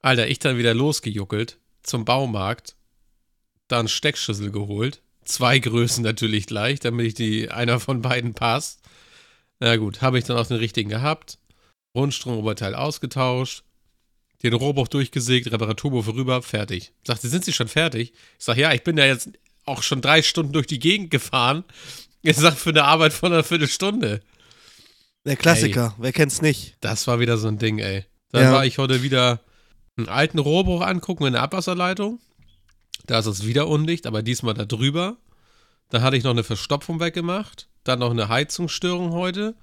Alter, 0.00 0.28
ich 0.28 0.38
dann 0.38 0.58
wieder 0.58 0.74
losgejuckelt 0.74 1.58
zum 1.82 2.04
Baumarkt, 2.04 2.76
dann 3.68 3.88
Steckschlüssel 3.88 4.50
geholt. 4.50 5.00
Zwei 5.24 5.58
Größen 5.58 6.02
natürlich 6.04 6.46
gleich, 6.46 6.80
damit 6.80 7.06
ich 7.06 7.14
die 7.14 7.50
einer 7.50 7.80
von 7.80 8.02
beiden 8.02 8.34
passt. 8.34 8.80
Na 9.60 9.76
gut, 9.76 10.02
habe 10.02 10.18
ich 10.18 10.24
dann 10.24 10.36
auch 10.36 10.46
den 10.46 10.58
richtigen 10.58 10.90
gehabt. 10.90 11.38
Rundstromoberteil 11.96 12.74
ausgetauscht. 12.74 13.62
Den 14.42 14.52
Rohrbruch 14.52 14.88
durchgesägt, 14.88 15.50
Reparaturwurf 15.50 16.08
rüber, 16.08 16.42
fertig. 16.42 16.92
Sagte, 17.06 17.28
sind 17.28 17.44
Sie 17.44 17.52
schon 17.52 17.68
fertig? 17.68 18.12
Ich 18.38 18.44
sag, 18.44 18.58
ja, 18.58 18.72
ich 18.74 18.82
bin 18.82 18.98
ja 18.98 19.06
jetzt 19.06 19.30
auch 19.64 19.82
schon 19.82 20.02
drei 20.02 20.20
Stunden 20.20 20.52
durch 20.52 20.66
die 20.66 20.78
Gegend 20.78 21.10
gefahren. 21.10 21.64
Ich 22.20 22.36
sag, 22.36 22.54
für 22.54 22.70
eine 22.70 22.84
Arbeit 22.84 23.14
von 23.14 23.32
einer 23.32 23.44
Viertelstunde. 23.44 24.20
Der 25.24 25.36
Klassiker. 25.36 25.94
Wer 25.98 26.12
kennt's 26.12 26.42
nicht? 26.42 26.76
Das 26.80 27.06
war 27.06 27.20
wieder 27.20 27.38
so 27.38 27.48
ein 27.48 27.58
Ding, 27.58 27.78
ey. 27.78 28.04
Dann 28.32 28.42
Ja. 28.44 28.52
war 28.52 28.66
ich 28.66 28.76
heute 28.76 29.02
wieder 29.02 29.40
einen 29.96 30.08
alten 30.08 30.38
Rohrbruch 30.38 30.82
angucken 30.82 31.24
in 31.26 31.32
der 31.32 31.42
Abwasserleitung. 31.42 32.20
Da 33.06 33.18
ist 33.18 33.26
es 33.26 33.46
wieder 33.46 33.68
undicht, 33.68 34.06
aber 34.06 34.22
diesmal 34.22 34.54
da 34.54 34.64
drüber. 34.64 35.16
Dann 35.90 36.02
hatte 36.02 36.16
ich 36.16 36.24
noch 36.24 36.30
eine 36.30 36.44
Verstopfung 36.44 37.00
weggemacht. 37.00 37.68
Dann 37.84 37.98
noch 37.98 38.10
eine 38.10 38.28
Heizungsstörung 38.28 39.12
heute. 39.12 39.54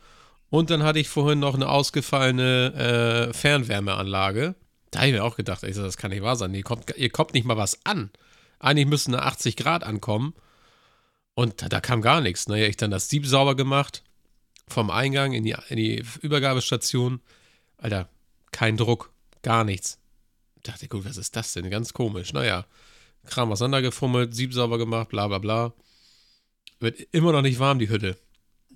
Und 0.50 0.69
dann 0.69 0.83
hatte 0.83 1.00
ich 1.00 1.10
vorhin 1.10 1.39
noch 1.39 1.55
eine 1.55 1.69
ausgefallene 1.69 3.29
äh, 3.29 3.33
Fernwärmeanlage. 3.33 4.55
Da 4.91 5.00
habe 5.00 5.10
ich 5.10 5.13
mir 5.15 5.24
auch 5.24 5.38
gedacht, 5.38 5.63
ey, 5.63 5.74
das 5.74 5.98
kann 5.98 6.12
nicht 6.12 6.21
wahr 6.21 6.36
sein. 6.36 6.53
Ihr 6.53 6.63
kommt, 6.63 6.93
ihr 6.98 7.10
kommt 7.10 7.33
nicht 7.33 7.45
mal 7.45 7.57
was 7.57 7.86
an. 7.86 8.12
Eigentlich 8.60 8.88
müssten 8.88 9.13
da 9.13 9.19
80 9.19 9.55
Grad 9.55 9.83
ankommen. 9.83 10.33
Und 11.33 11.62
da, 11.62 11.69
da 11.69 11.79
kam 11.79 12.01
gar 12.01 12.21
nichts. 12.21 12.48
Naja, 12.48 12.67
ich 12.67 12.77
dann 12.77 12.91
das 12.91 13.10
Sieb 13.10 13.25
sauber 13.25 13.55
gemacht. 13.55 14.03
Vom 14.67 14.91
Eingang 14.91 15.33
in 15.33 15.43
die, 15.43 15.55
in 15.69 15.77
die 15.77 16.03
Übergabestation. 16.21 17.21
Alter, 17.77 18.10
kein 18.51 18.77
Druck. 18.77 19.12
Gar 19.41 19.63
nichts. 19.63 19.98
Ich 20.57 20.63
dachte, 20.63 20.88
gut, 20.88 21.05
was 21.05 21.17
ist 21.17 21.36
das 21.36 21.53
denn? 21.53 21.69
Ganz 21.69 21.93
komisch. 21.93 22.33
Naja, 22.33 22.65
Kram 23.25 23.51
auseinandergefummelt, 23.51 24.33
Sieb 24.35 24.53
sauber 24.53 24.77
gemacht, 24.77 25.09
bla 25.09 25.27
bla 25.27 25.37
bla. 25.37 25.73
Wird 26.79 26.99
immer 27.11 27.31
noch 27.31 27.41
nicht 27.41 27.59
warm, 27.59 27.79
die 27.79 27.89
Hütte. 27.89 28.17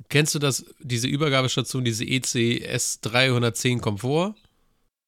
Kennst 0.09 0.35
du 0.35 0.39
das, 0.39 0.65
diese 0.79 1.07
Übergabestation, 1.07 1.85
diese 1.85 2.05
ECS 2.05 3.01
310 3.01 3.81
Komfort? 3.81 4.35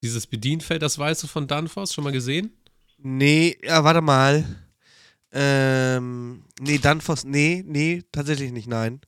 Dieses 0.02 0.26
Bedienfeld, 0.26 0.82
das 0.82 0.98
weißt 0.98 1.22
du 1.22 1.26
von 1.26 1.46
Danfoss, 1.46 1.92
schon 1.92 2.04
mal 2.04 2.12
gesehen? 2.12 2.52
Nee, 2.98 3.58
ja, 3.62 3.84
warte 3.84 4.00
mal. 4.00 4.44
Ähm, 5.32 6.44
nee, 6.60 6.78
Danfoss, 6.78 7.24
nee, 7.24 7.62
nee, 7.66 8.02
tatsächlich 8.10 8.52
nicht, 8.52 8.68
nein. 8.68 9.00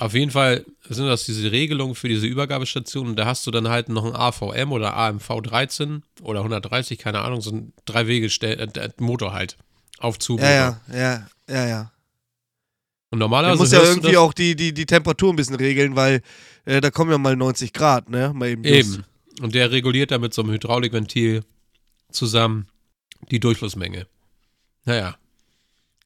Auf 0.00 0.14
jeden 0.14 0.30
Fall 0.30 0.64
sind 0.88 1.06
das 1.08 1.26
diese 1.26 1.52
Regelungen 1.52 1.94
für 1.94 2.08
diese 2.08 2.26
Übergabestation 2.26 3.08
und 3.08 3.16
da 3.16 3.26
hast 3.26 3.46
du 3.46 3.50
dann 3.50 3.68
halt 3.68 3.90
noch 3.90 4.06
ein 4.06 4.16
AVM 4.16 4.72
oder 4.72 4.96
AMV 4.96 5.42
13 5.42 6.02
oder 6.22 6.40
130, 6.40 6.98
keine 6.98 7.20
Ahnung, 7.20 7.42
so 7.42 7.50
ein 7.50 7.74
drei 7.84 8.06
Wege 8.06 8.26
äh, 8.46 8.88
Motor 8.98 9.34
halt 9.34 9.58
auf 9.98 10.18
Zubehör. 10.18 10.80
Ja, 10.88 10.96
ja, 10.96 10.98
ja, 10.98 11.26
ja, 11.50 11.68
ja. 11.68 11.92
Und 13.10 13.18
normalerweise 13.18 13.58
Man 13.58 13.58
muss 13.58 13.72
ja 13.72 13.82
irgendwie 13.82 14.16
auch 14.16 14.32
die, 14.32 14.56
die, 14.56 14.72
die 14.72 14.86
Temperatur 14.86 15.34
ein 15.34 15.36
bisschen 15.36 15.56
regeln, 15.56 15.96
weil 15.96 16.22
äh, 16.64 16.80
da 16.80 16.90
kommen 16.90 17.10
ja 17.10 17.18
mal 17.18 17.36
90 17.36 17.74
Grad, 17.74 18.08
ne? 18.08 18.32
Mal 18.34 18.48
eben. 18.48 18.64
Eben. 18.64 19.04
Und 19.42 19.54
der 19.54 19.70
reguliert 19.70 20.12
da 20.12 20.18
mit 20.18 20.32
so 20.32 20.40
einem 20.40 20.52
Hydraulikventil 20.52 21.44
zusammen 22.10 22.68
die 23.30 23.38
Durchflussmenge. 23.38 24.06
Naja. 24.86 25.16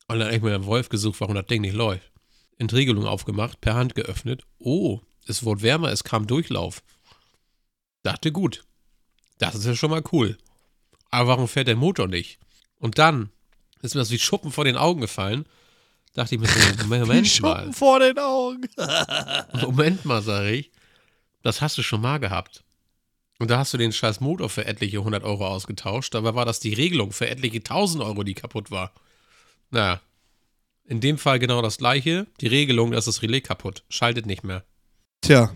Und 0.08 0.18
dann 0.18 0.26
habe 0.26 0.36
ich 0.36 0.42
mir 0.42 0.50
den 0.50 0.66
Wolf 0.66 0.88
gesucht, 0.88 1.20
warum 1.20 1.36
das 1.36 1.46
Ding 1.46 1.60
nicht 1.60 1.74
läuft. 1.74 2.10
Entriegelung 2.58 3.06
aufgemacht, 3.06 3.61
per 3.61 3.75
Hand 3.75 3.94
geöffnet. 3.94 4.44
Oh, 4.58 5.00
es 5.26 5.44
wurde 5.44 5.62
wärmer, 5.62 5.90
es 5.90 6.04
kam 6.04 6.26
Durchlauf. 6.26 6.82
Dachte 8.02 8.32
gut. 8.32 8.64
Das 9.38 9.54
ist 9.54 9.66
ja 9.66 9.75
schon 9.75 9.90
mal 9.90 10.02
cool. 10.12 10.38
Aber 11.11 11.28
warum 11.28 11.49
fährt 11.49 11.68
der 11.68 11.76
Motor 11.76 12.06
nicht? 12.06 12.38
Und 12.78 12.99
dann 12.99 13.30
ist 13.82 13.94
mir 13.94 14.00
das 14.00 14.11
wie 14.11 14.18
Schuppen 14.18 14.50
vor 14.50 14.64
den 14.64 14.76
Augen 14.76 15.00
gefallen. 15.00 15.46
Dachte 16.14 16.34
ich 16.34 16.40
mir 16.40 16.49
so, 16.49 16.58
Moment, 16.82 17.08
Moment 17.08 17.08
mal. 17.08 17.56
Schuppen 17.58 17.73
vor 17.73 17.99
den 17.99 18.18
Augen. 18.18 18.68
Moment 19.61 20.04
mal, 20.04 20.23
sag 20.23 20.46
ich. 20.46 20.70
Das 21.42 21.61
hast 21.61 21.76
du 21.76 21.82
schon 21.82 22.00
mal 22.00 22.18
gehabt. 22.18 22.64
Und 23.38 23.50
da 23.50 23.58
hast 23.58 23.75
du 23.75 23.78
den 23.78 23.92
scheiß 23.92 24.20
Motor 24.20 24.49
für 24.49 24.64
etliche 24.64 24.99
100 24.99 25.25
Euro 25.25 25.46
ausgetauscht. 25.46 26.14
Dabei 26.14 26.34
war 26.34 26.44
das 26.44 26.61
die 26.61 26.73
Regelung 26.73 27.12
für 27.12 27.28
etliche 27.28 27.58
1000 27.58 28.02
Euro, 28.02 28.23
die 28.23 28.34
kaputt 28.34 28.70
war. 28.70 28.92
Naja, 29.70 30.00
in 30.86 31.00
dem 31.00 31.18
Fall 31.18 31.38
genau 31.38 31.62
das 31.62 31.78
gleiche. 31.78 32.26
Die 32.40 32.46
Regelung, 32.46 32.92
dass 32.92 33.06
das 33.06 33.22
Relais 33.22 33.40
kaputt. 33.42 33.84
Schaltet 33.88 34.26
nicht 34.26 34.44
mehr. 34.44 34.64
Tja. 35.22 35.52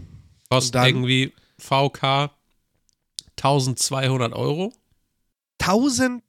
Kostet 0.49 0.83
irgendwie 0.85 1.33
VK 1.59 2.31
1200 3.37 4.33
Euro. 4.33 4.73
1000? 5.61 6.23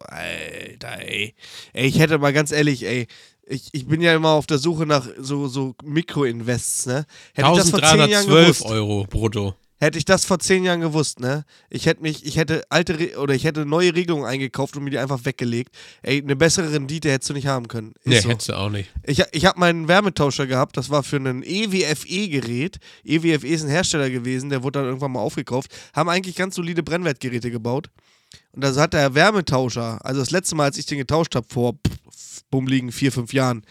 Alter, 0.00 1.00
ey. 1.00 1.34
Ey, 1.72 1.86
ich 1.86 1.98
hätte 1.98 2.18
mal 2.18 2.32
ganz 2.32 2.52
ehrlich, 2.52 2.84
ey. 2.84 3.06
Ich, 3.46 3.68
ich 3.72 3.86
bin 3.86 4.00
ja 4.00 4.14
immer 4.14 4.30
auf 4.30 4.46
der 4.46 4.58
Suche 4.58 4.86
nach 4.86 5.06
so, 5.18 5.48
so 5.48 5.74
Mikroinvests, 5.82 6.86
ne? 6.86 7.06
Hätte 7.34 7.48
1312 7.48 8.62
Euro 8.62 9.06
brutto. 9.08 9.54
Hätte 9.84 9.98
ich 9.98 10.06
das 10.06 10.24
vor 10.24 10.38
zehn 10.38 10.64
Jahren 10.64 10.80
gewusst, 10.80 11.20
ne? 11.20 11.44
Ich 11.68 11.84
hätte 11.84 12.00
mich, 12.00 12.24
ich 12.24 12.38
hätte 12.38 12.62
alte 12.70 12.98
Re 12.98 13.18
oder 13.18 13.34
ich 13.34 13.44
hätte 13.44 13.66
neue 13.66 13.94
Regelungen 13.94 14.24
eingekauft 14.24 14.78
und 14.78 14.84
mir 14.84 14.88
die 14.88 14.98
einfach 14.98 15.26
weggelegt. 15.26 15.74
Ey, 16.00 16.22
eine 16.22 16.36
bessere 16.36 16.72
Rendite 16.72 17.10
hättest 17.10 17.28
du 17.28 17.34
nicht 17.34 17.46
haben 17.46 17.68
können. 17.68 17.92
Ist 17.98 18.06
nee, 18.06 18.20
so. 18.20 18.30
hättest 18.30 18.48
du 18.48 18.54
auch 18.54 18.70
nicht. 18.70 18.88
Ich, 19.02 19.22
ich 19.32 19.44
habe 19.44 19.60
meinen 19.60 19.86
Wärmetauscher 19.86 20.46
gehabt, 20.46 20.78
das 20.78 20.88
war 20.88 21.02
für 21.02 21.16
ein 21.16 21.42
EWFE-Gerät. 21.42 22.78
EWFE 23.04 23.46
ist 23.46 23.62
ein 23.62 23.68
Hersteller 23.68 24.08
gewesen, 24.08 24.48
der 24.48 24.62
wurde 24.62 24.78
dann 24.78 24.86
irgendwann 24.86 25.12
mal 25.12 25.20
aufgekauft. 25.20 25.70
Haben 25.92 26.08
eigentlich 26.08 26.36
ganz 26.36 26.54
solide 26.54 26.82
Brennwertgeräte 26.82 27.50
gebaut. 27.50 27.90
Und 28.52 28.64
da 28.64 28.74
hat 28.74 28.94
der 28.94 29.14
Wärmetauscher, 29.14 30.02
also 30.02 30.20
das 30.20 30.30
letzte 30.30 30.54
Mal, 30.54 30.64
als 30.64 30.78
ich 30.78 30.86
den 30.86 30.96
getauscht 30.96 31.34
habe, 31.34 31.46
vor 31.50 31.74
bummligen 32.50 32.90
vier, 32.90 33.12
fünf 33.12 33.34
Jahren, 33.34 33.66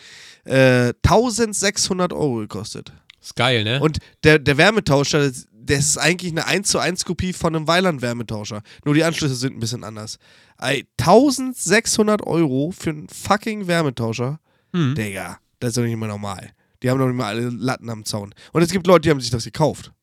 äh, 0.45 0.93
1600 1.01 2.13
Euro 2.13 2.35
gekostet. 2.35 2.93
Ist 3.19 3.35
geil, 3.35 3.63
ne? 3.63 3.79
Und 3.79 3.99
der, 4.23 4.37
der 4.37 4.57
Wärmetauscher, 4.57 5.31
das 5.65 5.79
ist 5.79 5.97
eigentlich 5.97 6.31
eine 6.31 6.45
1 6.45 6.67
zu 6.67 6.79
1 6.79 7.05
Kopie 7.05 7.33
von 7.33 7.55
einem 7.55 7.67
Weiland-Wärmetauscher. 7.67 8.61
Nur 8.85 8.93
die 8.93 9.03
Anschlüsse 9.03 9.35
sind 9.35 9.55
ein 9.55 9.59
bisschen 9.59 9.83
anders. 9.83 10.17
Ey, 10.59 10.87
1600 10.99 12.25
Euro 12.25 12.71
für 12.71 12.89
einen 12.89 13.07
fucking 13.07 13.67
Wärmetauscher? 13.67 14.39
Mhm. 14.73 14.95
Digga, 14.95 15.39
das 15.59 15.69
ist 15.69 15.77
doch 15.77 15.83
nicht 15.83 15.97
mehr 15.97 16.09
normal. 16.09 16.51
Die 16.81 16.89
haben 16.89 16.99
doch 16.99 17.07
nicht 17.07 17.15
mal 17.15 17.27
alle 17.27 17.49
Latten 17.49 17.89
am 17.89 18.03
Zaun. 18.03 18.33
Und 18.51 18.61
es 18.61 18.71
gibt 18.71 18.87
Leute, 18.87 19.01
die 19.01 19.09
haben 19.09 19.21
sich 19.21 19.29
das 19.29 19.45
gekauft. 19.45 19.93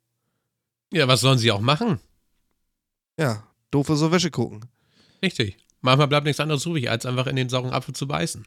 Ja, 0.92 1.06
was 1.06 1.20
sollen 1.20 1.38
sie 1.38 1.52
auch 1.52 1.60
machen? 1.60 2.00
Ja, 3.18 3.44
doof 3.70 3.88
so 3.88 4.10
Wäsche 4.10 4.30
gucken. 4.30 4.64
Richtig. 5.22 5.58
Manchmal 5.82 6.08
bleibt 6.08 6.26
nichts 6.26 6.40
anderes 6.40 6.64
übrig, 6.66 6.90
als 6.90 7.06
einfach 7.06 7.26
in 7.26 7.36
den 7.36 7.48
sauren 7.48 7.72
Apfel 7.72 7.94
zu 7.94 8.06
beißen. 8.06 8.46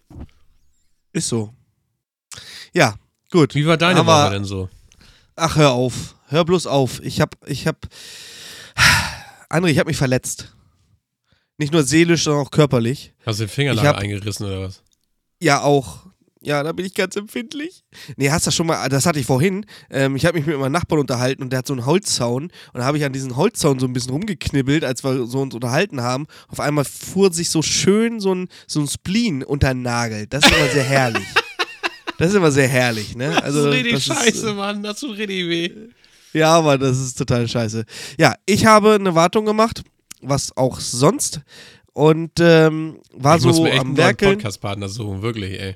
Ist 1.13 1.27
so. 1.27 1.53
Ja, 2.74 2.96
gut. 3.32 3.55
Wie 3.55 3.65
war 3.65 3.77
deine 3.77 4.01
Aber, 4.01 4.25
Woche 4.25 4.34
denn 4.34 4.46
so? 4.46 4.70
Ach, 5.35 5.55
hör 5.55 5.71
auf. 5.71 6.15
Hör 6.27 6.45
bloß 6.45 6.67
auf. 6.67 7.01
Ich 7.03 7.21
hab, 7.21 7.35
ich 7.47 7.67
hab. 7.67 7.87
André, 9.49 9.67
ich 9.67 9.79
hab 9.79 9.87
mich 9.87 9.97
verletzt. 9.97 10.55
Nicht 11.57 11.71
nur 11.71 11.83
seelisch, 11.83 12.23
sondern 12.23 12.45
auch 12.45 12.51
körperlich. 12.51 13.13
Hast 13.25 13.39
du 13.39 13.45
den 13.45 13.49
Fingernagel 13.49 13.93
eingerissen 14.01 14.45
oder 14.45 14.61
was? 14.61 14.81
Ja, 15.39 15.61
auch. 15.61 15.99
Ja, 16.45 16.61
da 16.61 16.73
bin 16.73 16.85
ich 16.85 16.93
ganz 16.93 17.15
empfindlich. 17.15 17.85
Nee, 18.17 18.29
hast 18.29 18.45
du 18.45 18.47
das 18.49 18.55
schon 18.55 18.67
mal, 18.67 18.89
das 18.89 19.05
hatte 19.05 19.17
ich 19.17 19.25
vorhin. 19.25 19.65
Ähm, 19.89 20.17
ich 20.17 20.25
habe 20.25 20.37
mich 20.37 20.45
mit 20.45 20.59
meinem 20.59 20.73
Nachbarn 20.73 20.99
unterhalten 20.99 21.41
und 21.41 21.51
der 21.51 21.59
hat 21.59 21.67
so 21.67 21.73
einen 21.73 21.85
Holzzaun. 21.85 22.43
Und 22.43 22.51
da 22.73 22.83
habe 22.83 22.97
ich 22.97 23.05
an 23.05 23.13
diesen 23.13 23.37
Holzzaun 23.37 23.79
so 23.79 23.85
ein 23.85 23.93
bisschen 23.93 24.11
rumgeknibbelt, 24.11 24.83
als 24.83 25.05
wir 25.05 25.25
so 25.25 25.39
uns 25.39 25.55
unterhalten 25.55 26.01
haben. 26.01 26.25
Auf 26.49 26.59
einmal 26.59 26.83
fuhr 26.83 27.31
sich 27.31 27.49
so 27.49 27.61
schön 27.61 28.19
so 28.19 28.35
ein, 28.35 28.49
so 28.67 28.81
ein 28.81 28.87
Spleen 28.87 29.43
unter 29.43 29.73
den 29.73 29.83
Nagel. 29.83 30.27
Das 30.27 30.43
ist 30.45 30.53
immer 30.53 30.67
sehr 30.67 30.83
herrlich. 30.83 31.23
Das 32.17 32.29
ist 32.29 32.36
immer 32.36 32.51
sehr 32.51 32.67
herrlich, 32.67 33.15
ne? 33.15 33.41
Also, 33.43 33.65
das 33.65 33.75
ist 33.75 33.86
richtig 33.86 33.93
das 33.93 34.17
scheiße, 34.17 34.50
ist, 34.50 34.55
Mann. 34.55 34.84
Das 34.84 35.00
tut 35.00 35.17
richtig 35.17 35.50
weh. 35.50 35.72
Ja, 36.34 36.55
aber 36.58 36.77
das 36.77 37.00
ist 37.00 37.17
total 37.17 37.48
scheiße. 37.48 37.86
Ja, 38.17 38.36
ich 38.46 38.65
habe 38.65 38.93
eine 38.93 39.15
Wartung 39.15 39.46
gemacht, 39.46 39.84
was 40.22 40.55
auch 40.58 40.79
sonst. 40.79 41.41
Und 41.93 42.32
ähm, 42.39 43.00
war 43.13 43.36
ich 43.36 43.43
so 43.43 43.50
muss 43.50 43.60
mir 43.60 43.72
echt 43.72 43.82
am 43.82 43.88
einen 43.89 43.98
Werkeln. 43.98 44.34
Podcast-Partner 44.34 44.89
suchen, 44.89 45.22
wirklich, 45.22 45.60
ey. 45.60 45.75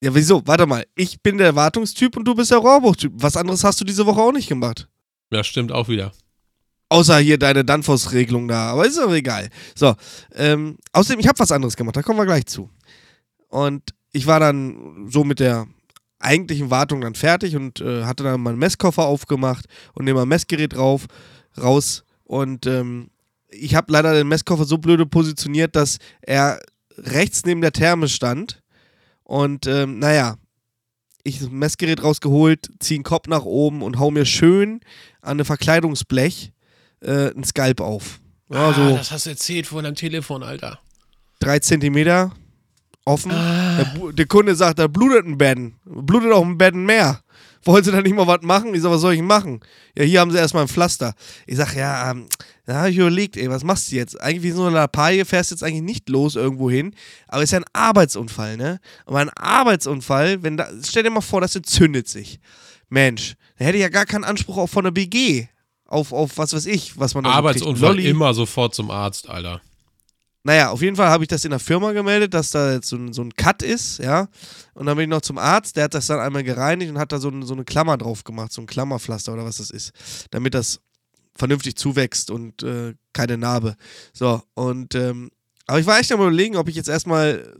Ja, 0.00 0.14
wieso? 0.14 0.46
Warte 0.46 0.66
mal. 0.66 0.86
Ich 0.94 1.20
bin 1.20 1.38
der 1.38 1.56
Wartungstyp 1.56 2.16
und 2.16 2.24
du 2.24 2.34
bist 2.34 2.52
der 2.52 2.58
Rohrbuchtyp. 2.58 3.12
Was 3.16 3.36
anderes 3.36 3.64
hast 3.64 3.80
du 3.80 3.84
diese 3.84 4.06
Woche 4.06 4.20
auch 4.20 4.32
nicht 4.32 4.48
gemacht. 4.48 4.88
Ja, 5.32 5.42
stimmt 5.42 5.72
auch 5.72 5.88
wieder. 5.88 6.12
Außer 6.90 7.18
hier 7.18 7.38
deine 7.38 7.64
Danfoss-Regelung 7.64 8.48
da, 8.48 8.70
aber 8.70 8.86
ist 8.86 8.96
doch 8.96 9.12
egal. 9.12 9.50
So, 9.74 9.94
ähm, 10.34 10.78
außerdem, 10.92 11.20
ich 11.20 11.28
habe 11.28 11.38
was 11.38 11.52
anderes 11.52 11.76
gemacht, 11.76 11.96
da 11.96 12.02
kommen 12.02 12.18
wir 12.18 12.24
gleich 12.24 12.46
zu. 12.46 12.70
Und 13.48 13.82
ich 14.18 14.26
war 14.26 14.40
dann 14.40 15.08
so 15.08 15.22
mit 15.22 15.38
der 15.38 15.68
eigentlichen 16.18 16.70
Wartung 16.70 17.00
dann 17.00 17.14
fertig 17.14 17.54
und 17.54 17.80
äh, 17.80 18.04
hatte 18.04 18.24
dann 18.24 18.40
meinen 18.40 18.58
Messkoffer 18.58 19.04
aufgemacht 19.04 19.66
und 19.94 20.04
nehme 20.04 20.18
mein 20.18 20.28
Messgerät 20.28 20.74
drauf, 20.74 21.06
raus 21.56 22.04
und 22.24 22.66
ähm, 22.66 23.10
ich 23.48 23.76
habe 23.76 23.92
leider 23.92 24.12
den 24.12 24.26
Messkoffer 24.26 24.64
so 24.64 24.78
blöde 24.78 25.06
positioniert, 25.06 25.76
dass 25.76 25.98
er 26.20 26.60
rechts 26.98 27.44
neben 27.46 27.60
der 27.60 27.72
Therme 27.72 28.08
stand 28.08 28.60
und 29.22 29.68
ähm, 29.68 30.00
naja, 30.00 30.36
ich 31.22 31.38
das 31.38 31.50
Messgerät 31.50 32.02
rausgeholt, 32.02 32.68
ziehe 32.80 32.98
den 32.98 33.04
Kopf 33.04 33.28
nach 33.28 33.44
oben 33.44 33.82
und 33.82 34.00
hau 34.00 34.10
mir 34.10 34.24
schön 34.24 34.80
an 35.22 35.32
eine 35.32 35.44
Verkleidungsblech 35.44 36.52
äh, 37.02 37.30
einen 37.30 37.44
Skalp 37.44 37.80
auf. 37.80 38.18
Ja, 38.50 38.70
ah, 38.70 38.72
so 38.74 38.96
das 38.96 39.12
hast 39.12 39.26
du 39.26 39.30
erzählt 39.30 39.68
vor 39.68 39.82
deinem 39.82 39.94
Telefon, 39.94 40.42
Alter. 40.42 40.80
Drei 41.38 41.60
Zentimeter, 41.60 42.32
offen. 43.08 43.32
Ah. 43.32 43.76
Der, 43.76 44.12
der, 44.12 44.26
Kunde 44.26 44.54
sagt, 44.54 44.78
da 44.78 44.86
blutet 44.86 45.26
ein 45.26 45.38
Betten. 45.38 45.76
Blutet 45.84 46.32
auch 46.32 46.44
ein 46.44 46.58
Betten 46.58 46.84
mehr. 46.84 47.20
Wollen 47.64 47.82
Sie 47.82 47.90
da 47.90 48.00
nicht 48.00 48.14
mal 48.14 48.26
was 48.26 48.42
machen? 48.42 48.74
Ich 48.74 48.82
sag, 48.82 48.90
was 48.90 49.00
soll 49.00 49.14
ich 49.14 49.22
machen? 49.22 49.60
Ja, 49.96 50.04
hier 50.04 50.20
haben 50.20 50.30
Sie 50.30 50.38
erstmal 50.38 50.62
ein 50.62 50.68
Pflaster. 50.68 51.14
Ich 51.46 51.56
sag, 51.56 51.74
ja, 51.74 52.10
ähm, 52.10 52.26
da 52.66 52.76
habe 52.76 52.90
ich 52.90 52.98
überlegt, 52.98 53.36
ey, 53.36 53.50
was 53.50 53.64
machst 53.64 53.90
du 53.90 53.96
jetzt? 53.96 54.20
Eigentlich 54.20 54.42
wie 54.42 54.50
so 54.52 54.64
eine 54.64 54.74
Lappalie 54.74 55.24
fährst 55.24 55.50
du 55.50 55.54
jetzt 55.54 55.62
eigentlich 55.62 55.82
nicht 55.82 56.08
los 56.08 56.36
irgendwo 56.36 56.70
hin. 56.70 56.94
Aber 57.26 57.42
ist 57.42 57.52
ja 57.52 57.58
ein 57.58 57.64
Arbeitsunfall, 57.72 58.56
ne? 58.56 58.78
Aber 59.06 59.18
ein 59.18 59.30
Arbeitsunfall, 59.30 60.42
wenn 60.42 60.56
da, 60.56 60.68
stell 60.84 61.02
dir 61.02 61.10
mal 61.10 61.20
vor, 61.20 61.40
das 61.40 61.56
entzündet 61.56 62.08
sich. 62.08 62.38
Mensch, 62.88 63.34
da 63.58 63.64
hätte 63.64 63.78
ich 63.78 63.82
ja 63.82 63.88
gar 63.88 64.06
keinen 64.06 64.24
Anspruch 64.24 64.56
auch 64.58 64.68
von 64.68 64.84
der 64.84 64.92
BG. 64.92 65.48
Auf, 65.86 66.12
auf 66.12 66.36
was 66.36 66.52
weiß 66.52 66.66
ich, 66.66 66.98
was 66.98 67.14
man 67.14 67.24
da 67.24 67.30
Arbeitsunfall 67.30 67.94
so 67.94 68.06
immer 68.06 68.34
sofort 68.34 68.74
zum 68.74 68.90
Arzt, 68.90 69.28
Alter. 69.30 69.62
Naja, 70.44 70.70
auf 70.70 70.80
jeden 70.82 70.96
Fall 70.96 71.08
habe 71.08 71.24
ich 71.24 71.28
das 71.28 71.44
in 71.44 71.50
der 71.50 71.58
Firma 71.58 71.92
gemeldet, 71.92 72.32
dass 72.32 72.50
da 72.50 72.72
jetzt 72.72 72.88
so 72.88 72.96
ein, 72.96 73.12
so 73.12 73.22
ein 73.22 73.34
Cut 73.34 73.62
ist, 73.62 73.98
ja. 73.98 74.28
Und 74.74 74.86
dann 74.86 74.96
bin 74.96 75.04
ich 75.04 75.10
noch 75.10 75.20
zum 75.20 75.36
Arzt, 75.36 75.76
der 75.76 75.84
hat 75.84 75.94
das 75.94 76.06
dann 76.06 76.20
einmal 76.20 76.44
gereinigt 76.44 76.90
und 76.90 76.98
hat 76.98 77.12
da 77.12 77.18
so, 77.18 77.28
ein, 77.28 77.42
so 77.42 77.54
eine 77.54 77.64
Klammer 77.64 77.98
drauf 77.98 78.24
gemacht, 78.24 78.52
so 78.52 78.62
ein 78.62 78.66
Klammerpflaster 78.66 79.32
oder 79.32 79.44
was 79.44 79.58
das 79.58 79.70
ist, 79.70 79.92
damit 80.30 80.54
das 80.54 80.80
vernünftig 81.34 81.76
zuwächst 81.76 82.30
und 82.30 82.62
äh, 82.62 82.94
keine 83.12 83.36
Narbe. 83.36 83.76
So, 84.12 84.42
und, 84.54 84.94
ähm, 84.94 85.30
aber 85.66 85.80
ich 85.80 85.86
war 85.86 85.98
echt 85.98 86.10
am 86.12 86.20
überlegen, 86.20 86.56
ob 86.56 86.68
ich 86.68 86.76
jetzt 86.76 86.88
erstmal. 86.88 87.54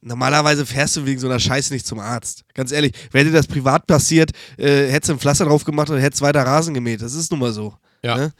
Normalerweise 0.00 0.64
fährst 0.64 0.96
du 0.96 1.04
wegen 1.04 1.18
so 1.18 1.26
einer 1.26 1.40
Scheiße 1.40 1.72
nicht 1.72 1.84
zum 1.84 1.98
Arzt. 1.98 2.44
Ganz 2.54 2.70
ehrlich, 2.70 2.92
wäre 3.10 3.24
dir 3.24 3.32
das 3.32 3.48
privat 3.48 3.88
passiert, 3.88 4.30
äh, 4.56 4.86
hättest 4.86 5.08
du 5.08 5.14
ein 5.14 5.18
Pflaster 5.18 5.44
drauf 5.44 5.64
gemacht 5.64 5.90
und 5.90 5.98
hättest 5.98 6.22
weiter 6.22 6.46
Rasen 6.46 6.72
gemäht. 6.72 7.02
Das 7.02 7.14
ist 7.14 7.32
nun 7.32 7.40
mal 7.40 7.52
so. 7.52 7.74
Ja. 8.02 8.16
Ne? 8.16 8.32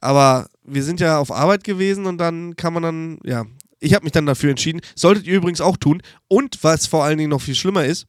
Aber 0.00 0.48
wir 0.66 0.82
sind 0.82 1.00
ja 1.00 1.18
auf 1.18 1.30
Arbeit 1.30 1.64
gewesen 1.64 2.06
und 2.06 2.18
dann 2.18 2.56
kann 2.56 2.72
man 2.72 2.82
dann, 2.82 3.18
ja, 3.24 3.44
ich 3.80 3.94
habe 3.94 4.04
mich 4.04 4.12
dann 4.12 4.26
dafür 4.26 4.50
entschieden. 4.50 4.80
Solltet 4.94 5.26
ihr 5.26 5.36
übrigens 5.36 5.60
auch 5.60 5.76
tun. 5.76 6.02
Und 6.28 6.58
was 6.62 6.86
vor 6.86 7.04
allen 7.04 7.18
Dingen 7.18 7.30
noch 7.30 7.40
viel 7.42 7.54
schlimmer 7.54 7.84
ist, 7.84 8.06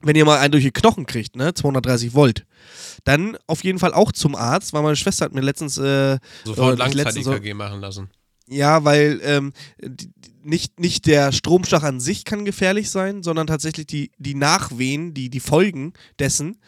wenn 0.00 0.16
ihr 0.16 0.24
mal 0.24 0.38
einen 0.38 0.52
durch 0.52 0.64
die 0.64 0.70
Knochen 0.72 1.06
kriegt, 1.06 1.36
ne, 1.36 1.54
230 1.54 2.14
Volt, 2.14 2.46
dann 3.04 3.36
auf 3.46 3.64
jeden 3.64 3.78
Fall 3.78 3.94
auch 3.94 4.12
zum 4.12 4.34
Arzt, 4.34 4.72
weil 4.72 4.82
meine 4.82 4.96
Schwester 4.96 5.24
hat 5.26 5.34
mir 5.34 5.40
letztens 5.40 5.78
äh, 5.78 6.18
Sofort 6.44 6.78
äh, 6.80 6.84
letztens 6.92 7.24
so- 7.24 7.30
Langzeit-EKG 7.32 7.54
machen 7.54 7.80
lassen. 7.80 8.10
ja, 8.48 8.84
weil 8.84 9.20
ähm, 9.22 9.52
die, 9.82 10.10
nicht, 10.42 10.78
nicht 10.78 11.06
der 11.06 11.32
Stromschlag 11.32 11.84
an 11.84 12.00
sich 12.00 12.24
kann 12.24 12.44
gefährlich 12.44 12.90
sein, 12.90 13.22
sondern 13.22 13.46
tatsächlich 13.46 13.86
die, 13.86 14.10
die 14.18 14.34
Nachwehen, 14.34 15.14
die, 15.14 15.30
die 15.30 15.40
Folgen 15.40 15.94
dessen, 16.18 16.58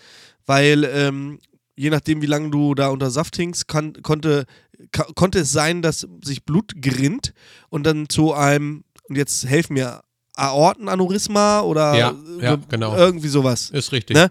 weil 0.47 0.85
ähm, 0.85 1.39
je 1.77 1.91
nachdem, 1.91 2.23
wie 2.23 2.27
lange 2.27 2.51
du 2.51 2.75
da 2.75 2.89
unter 2.89 3.11
Saft 3.11 3.37
hingst, 3.37 3.69
kann, 3.69 3.93
konnte, 4.03 4.47
ka, 4.93 5.05
konnte 5.15 5.41
es 5.41 5.53
sein, 5.53 5.83
dass 5.83 6.07
sich 6.23 6.45
Blut 6.45 6.73
gerinnt 6.77 7.33
und 7.69 7.85
dann 7.85 8.09
zu 8.09 8.33
einem, 8.33 8.85
und 9.09 9.17
jetzt 9.17 9.47
helfen 9.47 9.75
mir, 9.75 10.01
Aortenaneurysma 10.35 11.61
oder 11.61 11.95
Ja, 11.97 12.15
ja, 12.41 12.57
genau. 12.69 12.95
irgendwie 12.97 13.29
sowas. 13.29 13.71
Ist 13.71 13.93
richtig. 13.93 14.17
Ne? 14.17 14.31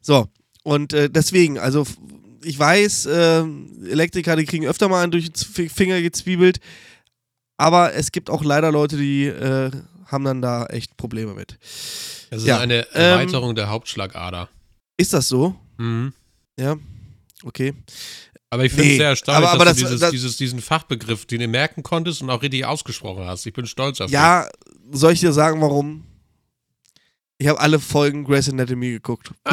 So, 0.00 0.26
und 0.64 0.92
äh, 0.92 1.08
deswegen, 1.10 1.58
also 1.58 1.84
ich 2.42 2.58
weiß, 2.58 3.06
äh, 3.06 3.44
Elektriker, 3.88 4.36
die 4.36 4.44
kriegen 4.44 4.66
öfter 4.66 4.88
mal 4.88 5.02
einen 5.02 5.12
durch 5.12 5.30
den 5.30 5.68
Finger 5.68 6.00
gezwiebelt, 6.00 6.58
aber 7.56 7.94
es 7.94 8.12
gibt 8.12 8.30
auch 8.30 8.42
leider 8.44 8.70
Leute, 8.72 8.96
die 8.96 9.26
äh, 9.26 9.70
haben 10.06 10.24
dann 10.24 10.40
da 10.42 10.66
echt 10.66 10.96
Probleme 10.96 11.34
mit. 11.34 11.58
Das 12.30 12.40
ist 12.42 12.46
Ja, 12.46 12.58
eine 12.58 12.86
ähm, 12.94 13.20
Erweiterung 13.20 13.54
der 13.54 13.68
Hauptschlagader. 13.68 14.48
Ist 14.96 15.12
das 15.12 15.28
so? 15.28 15.54
Mhm. 15.76 16.12
Ja. 16.58 16.76
Okay. 17.44 17.74
Aber 18.50 18.64
ich 18.64 18.72
finde 18.72 18.84
es 18.86 18.92
Nee, 18.92 18.96
sehr 18.98 19.08
erstaunlich, 19.08 19.46
aber- 19.48 19.54
aber 19.54 19.64
dass 19.66 19.76
du 19.76 19.82
das- 19.82 19.90
dieses, 19.90 20.00
das- 20.00 20.10
dieses, 20.10 20.36
diesen 20.38 20.60
Fachbegriff, 20.60 21.26
den 21.26 21.40
du 21.40 21.48
merken 21.48 21.82
konntest 21.82 22.22
und 22.22 22.30
auch 22.30 22.42
richtig 22.42 22.64
ausgesprochen 22.64 23.26
hast. 23.26 23.44
Ich 23.46 23.52
bin 23.52 23.66
stolz 23.66 24.00
auf 24.00 24.06
dich. 24.06 24.14
Ja, 24.14 24.48
soll 24.90 25.12
ich 25.12 25.20
dir 25.20 25.32
sagen, 25.32 25.60
warum? 25.60 26.04
Ich 27.36 27.46
habe 27.46 27.60
alle 27.60 27.78
Folgen 27.78 28.24
Grey's 28.24 28.48
Anatomy 28.48 28.90
geguckt. 28.90 29.30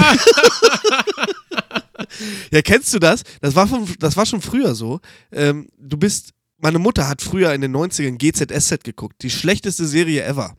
ja, 2.52 2.62
kennst 2.62 2.94
du 2.94 3.00
das? 3.00 3.24
Das 3.42 3.56
war, 3.56 3.68
von, 3.68 3.88
das 4.00 4.18
war 4.18 4.26
schon 4.26 4.42
früher 4.42 4.76
so. 4.76 5.00
Ähm, 5.32 5.70
du 5.78 5.98
bist, 5.98 6.32
meine 6.58 6.80
Mutter 6.80 7.08
hat 7.08 7.22
früher 7.22 7.54
in 7.54 7.62
den 7.62 7.76
90ern 7.76 8.18
GZSZ 8.18 8.84
geguckt. 8.84 9.22
Die 9.22 9.30
schlechteste 9.30 9.86
Serie 9.86 10.24
ever. 10.24 10.56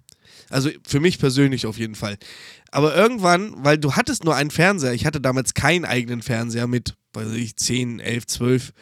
Also 0.50 0.70
für 0.86 1.00
mich 1.00 1.18
persönlich 1.18 1.66
auf 1.66 1.78
jeden 1.78 1.94
Fall. 1.94 2.16
Aber 2.70 2.94
irgendwann, 2.94 3.54
weil 3.58 3.78
du 3.78 3.94
hattest 3.94 4.24
nur 4.24 4.36
einen 4.36 4.50
Fernseher, 4.50 4.92
ich 4.92 5.06
hatte 5.06 5.20
damals 5.20 5.54
keinen 5.54 5.84
eigenen 5.84 6.22
Fernseher 6.22 6.66
mit, 6.66 6.94
weiß 7.14 7.32
ich, 7.32 7.56
10, 7.56 8.00
11, 8.00 8.26
12. 8.26 8.72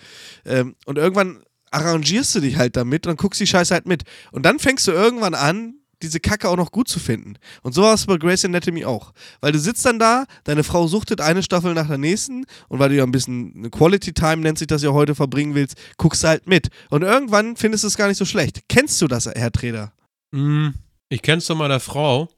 Ähm, 0.44 0.74
und 0.86 0.98
irgendwann 0.98 1.42
arrangierst 1.70 2.34
du 2.34 2.40
dich 2.40 2.56
halt 2.56 2.76
damit 2.76 3.06
und 3.06 3.10
dann 3.10 3.16
guckst 3.16 3.40
die 3.40 3.46
Scheiße 3.46 3.74
halt 3.74 3.86
mit. 3.86 4.04
Und 4.32 4.44
dann 4.44 4.58
fängst 4.58 4.86
du 4.86 4.92
irgendwann 4.92 5.34
an, 5.34 5.74
diese 6.02 6.20
Kacke 6.20 6.48
auch 6.48 6.56
noch 6.56 6.70
gut 6.70 6.88
zu 6.88 7.00
finden. 7.00 7.34
Und 7.62 7.72
so 7.74 7.82
war 7.82 7.94
es 7.94 8.06
bei 8.06 8.16
Grey's 8.16 8.44
Anatomy 8.44 8.84
auch. 8.84 9.12
Weil 9.40 9.52
du 9.52 9.58
sitzt 9.58 9.84
dann 9.86 9.98
da, 9.98 10.26
deine 10.44 10.62
Frau 10.62 10.86
suchtet 10.86 11.20
eine 11.20 11.42
Staffel 11.42 11.74
nach 11.74 11.88
der 11.88 11.98
nächsten 11.98 12.44
und 12.68 12.78
weil 12.78 12.90
du 12.90 12.96
ja 12.96 13.04
ein 13.04 13.12
bisschen 13.12 13.54
eine 13.56 13.70
Quality 13.70 14.12
Time, 14.12 14.38
nennt 14.38 14.58
sich 14.58 14.66
das 14.66 14.82
ja 14.82 14.92
heute, 14.92 15.14
verbringen 15.14 15.54
willst, 15.54 15.76
guckst 15.96 16.22
du 16.22 16.28
halt 16.28 16.46
mit. 16.46 16.68
Und 16.90 17.02
irgendwann 17.02 17.56
findest 17.56 17.84
du 17.84 17.88
es 17.88 17.96
gar 17.96 18.08
nicht 18.08 18.18
so 18.18 18.24
schlecht. 18.24 18.62
Kennst 18.68 19.00
du 19.00 19.08
das, 19.08 19.26
Herr 19.26 19.52
Treder? 19.52 19.92
Mm, 20.32 20.70
Ich 21.08 21.22
kenn's 21.22 21.46
von 21.46 21.58
meiner 21.58 21.80
Frau, 21.80 22.28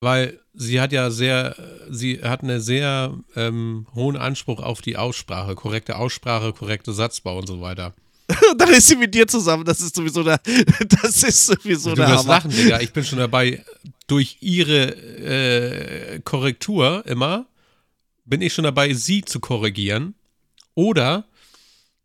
weil 0.00 0.40
sie 0.54 0.80
hat 0.80 0.92
ja 0.92 1.10
sehr, 1.10 1.56
sie 1.90 2.20
hat 2.22 2.42
einen 2.42 2.60
sehr 2.60 3.14
ähm, 3.36 3.86
hohen 3.94 4.16
Anspruch 4.16 4.60
auf 4.60 4.80
die 4.80 4.96
Aussprache, 4.96 5.54
korrekte 5.54 5.96
Aussprache, 5.96 6.52
korrekte 6.52 6.92
Satzbau 6.92 7.38
und 7.38 7.46
so 7.46 7.60
weiter. 7.60 7.94
Und 8.50 8.58
dann 8.60 8.70
ist 8.70 8.88
sie 8.88 8.96
mit 8.96 9.14
dir 9.14 9.26
zusammen. 9.26 9.64
Das 9.64 9.80
ist 9.80 9.96
sowieso 9.96 10.22
der, 10.22 10.40
das 11.02 11.22
ist 11.22 11.46
sowieso 11.46 11.90
du 11.90 11.96
der 11.96 12.08
wirst 12.10 12.24
Hammer. 12.24 12.34
lachen, 12.34 12.50
Digga. 12.50 12.80
Ich 12.80 12.92
bin 12.92 13.04
schon 13.04 13.18
dabei, 13.18 13.64
durch 14.06 14.38
ihre 14.40 14.94
äh, 14.94 16.20
Korrektur 16.20 17.04
immer, 17.06 17.46
bin 18.24 18.42
ich 18.42 18.52
schon 18.52 18.64
dabei, 18.64 18.92
sie 18.92 19.24
zu 19.24 19.40
korrigieren. 19.40 20.14
Oder 20.74 21.24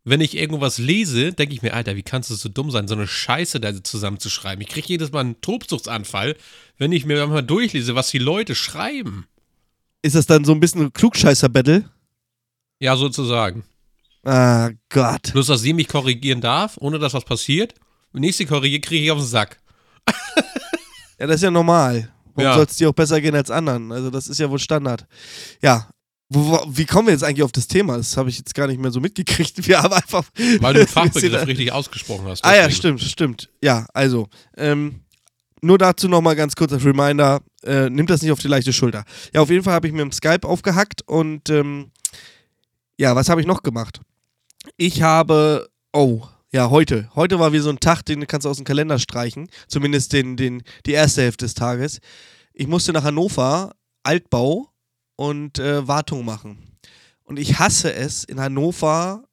wenn 0.04 0.20
ich 0.20 0.36
irgendwas 0.36 0.78
lese, 0.78 1.32
denke 1.32 1.54
ich 1.54 1.62
mir, 1.62 1.72
Alter, 1.74 1.96
wie 1.96 2.02
kannst 2.02 2.30
du 2.30 2.34
so 2.34 2.48
dumm 2.48 2.70
sein, 2.70 2.88
so 2.88 2.94
eine 2.94 3.06
Scheiße 3.06 3.58
da 3.60 3.82
zusammenzuschreiben? 3.82 4.60
Ich 4.62 4.68
kriege 4.68 4.88
jedes 4.88 5.12
Mal 5.12 5.20
einen 5.20 5.40
Tobsuchtsanfall, 5.40 6.36
wenn 6.78 6.92
ich 6.92 7.06
mir 7.06 7.26
mal 7.26 7.42
durchlese, 7.42 7.94
was 7.94 8.08
die 8.10 8.18
Leute 8.18 8.54
schreiben. 8.54 9.26
Ist 10.02 10.14
das 10.14 10.26
dann 10.26 10.44
so 10.44 10.52
ein 10.52 10.60
bisschen 10.60 10.92
Klugscheißer-Battle? 10.92 11.88
Ja, 12.80 12.96
sozusagen. 12.96 13.64
Ah, 14.24 14.70
Gott. 14.90 15.32
Bloß, 15.32 15.46
dass 15.46 15.62
sie 15.62 15.72
mich 15.72 15.88
korrigieren 15.88 16.40
darf, 16.42 16.76
ohne 16.78 16.98
dass 16.98 17.14
was 17.14 17.24
passiert. 17.24 17.74
Wenn 18.12 18.22
ich 18.22 18.36
sie 18.36 18.44
korrigiere, 18.46 18.80
kriege 18.80 19.04
ich 19.04 19.10
auf 19.10 19.18
den 19.18 19.26
Sack. 19.26 19.60
Ja, 21.18 21.28
das 21.28 21.36
ist 21.36 21.42
ja 21.42 21.50
normal. 21.52 22.12
Warum 22.34 22.42
Ja. 22.44 22.54
soll 22.56 22.64
es 22.64 22.76
dir 22.76 22.88
auch 22.88 22.92
besser 22.94 23.20
gehen 23.20 23.36
als 23.36 23.48
anderen? 23.48 23.92
Also, 23.92 24.10
das 24.10 24.26
ist 24.26 24.40
ja 24.40 24.50
wohl 24.50 24.58
Standard. 24.58 25.06
Ja. 25.62 25.88
Wie 26.30 26.86
kommen 26.86 27.08
wir 27.08 27.12
jetzt 27.12 27.22
eigentlich 27.22 27.42
auf 27.42 27.52
das 27.52 27.68
Thema? 27.68 27.96
Das 27.96 28.16
habe 28.16 28.30
ich 28.30 28.38
jetzt 28.38 28.54
gar 28.54 28.66
nicht 28.66 28.80
mehr 28.80 28.90
so 28.90 29.00
mitgekriegt. 29.00 29.66
Wir 29.68 29.82
haben 29.82 29.92
einfach. 29.92 30.24
Weil 30.60 30.74
du 30.74 30.80
den 30.80 30.88
Fachbegriff 30.88 31.46
richtig 31.46 31.70
ausgesprochen 31.70 32.26
hast. 32.26 32.44
Ah 32.44 32.54
ja, 32.54 32.62
deswegen. 32.62 32.98
stimmt, 32.98 33.02
stimmt. 33.02 33.50
Ja, 33.62 33.86
also, 33.92 34.28
ähm, 34.56 35.00
nur 35.60 35.78
dazu 35.78 36.08
nochmal 36.08 36.36
ganz 36.36 36.56
kurz 36.56 36.72
als 36.72 36.84
Reminder, 36.84 37.40
äh, 37.62 37.88
nimmt 37.88 38.10
das 38.10 38.22
nicht 38.22 38.32
auf 38.32 38.40
die 38.40 38.48
leichte 38.48 38.72
Schulter. 38.72 39.04
Ja, 39.34 39.40
auf 39.40 39.50
jeden 39.50 39.64
Fall 39.64 39.74
habe 39.74 39.86
ich 39.86 39.92
mir 39.92 40.02
im 40.02 40.12
Skype 40.12 40.46
aufgehackt 40.46 41.02
und 41.06 41.48
ähm, 41.50 41.90
ja, 42.98 43.16
was 43.16 43.28
habe 43.28 43.40
ich 43.40 43.46
noch 43.46 43.62
gemacht? 43.62 44.00
Ich 44.76 45.02
habe, 45.02 45.68
oh, 45.92 46.22
ja, 46.52 46.70
heute. 46.70 47.10
Heute 47.14 47.38
war 47.38 47.52
wie 47.52 47.58
so 47.58 47.70
ein 47.70 47.80
Tag, 47.80 48.02
den 48.04 48.26
kannst 48.26 48.44
du 48.44 48.48
aus 48.50 48.58
dem 48.58 48.64
Kalender 48.64 48.98
streichen. 48.98 49.48
Zumindest 49.66 50.12
den, 50.12 50.36
den, 50.36 50.62
die 50.86 50.92
erste 50.92 51.22
Hälfte 51.22 51.46
des 51.46 51.54
Tages. 51.54 52.00
Ich 52.52 52.68
musste 52.68 52.92
nach 52.92 53.02
Hannover, 53.02 53.74
Altbau 54.04 54.68
und 55.16 55.58
äh, 55.58 55.86
Wartung 55.86 56.24
machen. 56.24 56.78
Und 57.24 57.38
ich 57.38 57.58
hasse 57.58 57.92
es, 57.92 58.24
in 58.24 58.40
Hannover 58.40 59.24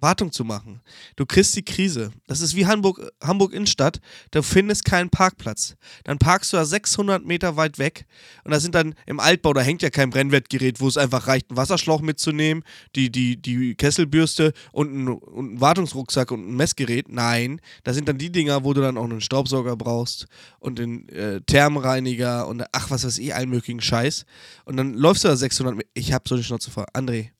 Wartung 0.00 0.32
zu 0.32 0.44
machen. 0.44 0.80
Du 1.16 1.24
kriegst 1.24 1.56
die 1.56 1.64
Krise. 1.64 2.12
Das 2.26 2.40
ist 2.40 2.54
wie 2.56 2.66
Hamburg, 2.66 3.00
Hamburg 3.22 3.52
Innenstadt. 3.52 4.00
Du 4.30 4.42
findest 4.42 4.84
keinen 4.84 5.08
Parkplatz. 5.08 5.76
Dann 6.04 6.18
parkst 6.18 6.52
du 6.52 6.56
da 6.56 6.64
600 6.64 7.24
Meter 7.24 7.56
weit 7.56 7.78
weg 7.78 8.06
und 8.44 8.50
da 8.50 8.60
sind 8.60 8.74
dann 8.74 8.94
im 9.06 9.20
Altbau, 9.20 9.52
da 9.52 9.62
hängt 9.62 9.82
ja 9.82 9.90
kein 9.90 10.10
Brennwertgerät, 10.10 10.80
wo 10.80 10.88
es 10.88 10.96
einfach 10.96 11.26
reicht, 11.26 11.50
einen 11.50 11.56
Wasserschlauch 11.56 12.00
mitzunehmen, 12.00 12.64
die, 12.96 13.10
die, 13.10 13.40
die 13.40 13.74
Kesselbürste 13.74 14.52
und 14.72 14.88
einen, 14.88 15.08
und 15.08 15.48
einen 15.48 15.60
Wartungsrucksack 15.60 16.30
und 16.30 16.48
ein 16.48 16.56
Messgerät. 16.56 17.08
Nein, 17.08 17.60
da 17.84 17.94
sind 17.94 18.08
dann 18.08 18.18
die 18.18 18.30
Dinger, 18.30 18.64
wo 18.64 18.74
du 18.74 18.80
dann 18.80 18.98
auch 18.98 19.04
einen 19.04 19.20
Staubsauger 19.20 19.76
brauchst 19.76 20.26
und 20.58 20.78
den 20.78 21.08
äh, 21.08 21.40
Thermreiniger 21.40 22.46
und 22.46 22.64
ach, 22.72 22.90
was 22.90 23.04
weiß 23.04 23.18
ich, 23.18 23.34
allen 23.34 23.48
möglichen 23.48 23.80
Scheiß. 23.80 24.26
Und 24.64 24.76
dann 24.76 24.94
läufst 24.94 25.24
du 25.24 25.28
da 25.28 25.36
600 25.36 25.76
Meter. 25.76 25.88
Ich 25.94 26.12
hab 26.12 26.28
so 26.28 26.36
die 26.36 26.44
Schnauze 26.44 26.70
voll. 26.70 26.84
André. 26.92 27.33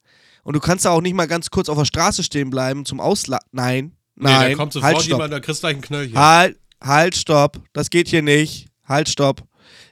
Und 0.45 0.55
du 0.55 0.61
kannst 0.61 0.85
da 0.85 0.91
auch 0.91 1.01
nicht 1.01 1.15
mal 1.15 1.27
ganz 1.27 1.51
kurz 1.51 1.69
auf 1.69 1.77
der 1.79 1.85
Straße 1.87 2.23
stehen 2.23 2.51
bleiben 2.51 2.85
zum 2.85 3.01
Ausla... 3.01 3.41
Nein, 3.53 3.97
Nee, 4.17 4.31
nein, 4.31 4.51
da 4.53 4.57
kommt 4.57 4.73
sofort 4.73 4.93
halt, 4.95 5.03
stopp. 5.03 5.19
jemand, 5.19 5.33
da 5.33 5.41
kriegst 5.41 5.61
du 5.61 5.67
gleich 5.67 5.77
ein 5.77 5.83
Knöllchen. 5.83 6.17
Halt, 6.17 6.57
halt, 6.81 7.17
stopp. 7.17 7.61
Das 7.73 7.91
geht 7.91 8.07
hier 8.07 8.23
nicht. 8.23 8.69
Halt, 8.85 9.09
stopp. 9.09 9.43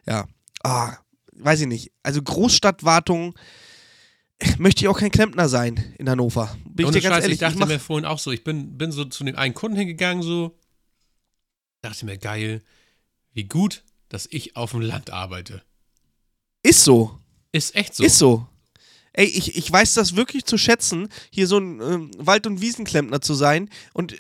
Ja. 0.07 0.29
Ah, 0.63 0.97
weiß 1.33 1.63
ich 1.63 1.67
nicht. 1.67 1.91
Also 2.05 2.23
Großstadtwartung 2.23 3.35
möchte 4.59 4.85
ich 4.85 4.89
auch 4.89 4.97
kein 5.01 5.11
Klempner 5.11 5.49
sein 5.49 5.95
in 5.99 6.09
Hannover. 6.09 6.57
Bin 6.69 6.87
Ohne 6.87 6.97
ich 6.99 7.03
dir 7.03 7.09
ganz 7.09 7.17
Scheiß, 7.17 7.25
ehrlich. 7.25 7.35
ich 7.35 7.41
dachte 7.41 7.59
mach- 7.59 7.67
mir 7.67 7.81
vorhin 7.81 8.05
auch 8.05 8.21
so, 8.21 8.31
ich 8.31 8.45
bin, 8.45 8.79
bin 8.79 8.93
so 8.93 9.05
zu 9.07 9.25
dem 9.25 9.35
einen 9.37 9.55
Kunden 9.55 9.77
hingegangen, 9.77 10.23
so, 10.23 10.57
dachte 11.81 12.05
mir, 12.07 12.17
geil, 12.17 12.63
wie 13.33 13.45
gut, 13.45 13.83
dass 14.09 14.29
ich 14.31 14.55
auf 14.57 14.71
dem 14.71 14.83
Land 14.83 15.11
arbeite. 15.11 15.63
ist 16.63 16.85
so. 16.85 17.19
Ist 17.51 17.75
echt 17.75 17.95
so. 17.97 18.05
Ist 18.05 18.19
so. 18.19 18.47
Ey, 19.15 19.27
ich, 19.27 19.57
ich 19.57 19.71
weiß 19.71 19.95
das 19.95 20.17
wirklich 20.17 20.45
zu 20.45 20.57
schätzen, 20.57 21.09
hier 21.31 21.47
so 21.47 21.59
ein 21.59 21.81
ähm, 21.81 22.11
Wald- 22.19 22.47
und 22.47 22.61
Wiesenklempner 22.61 23.21
zu 23.21 23.35
sein. 23.35 23.69
Und 23.93 24.15
äh, 24.15 24.17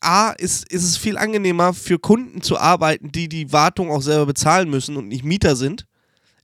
A, 0.00 0.30
ist, 0.30 0.70
ist 0.72 0.84
es 0.84 0.96
viel 0.96 1.18
angenehmer 1.18 1.74
für 1.74 1.98
Kunden 1.98 2.40
zu 2.40 2.58
arbeiten, 2.58 3.10
die 3.10 3.28
die 3.28 3.52
Wartung 3.52 3.90
auch 3.90 4.02
selber 4.02 4.26
bezahlen 4.26 4.70
müssen 4.70 4.96
und 4.96 5.08
nicht 5.08 5.24
Mieter 5.24 5.56
sind. 5.56 5.86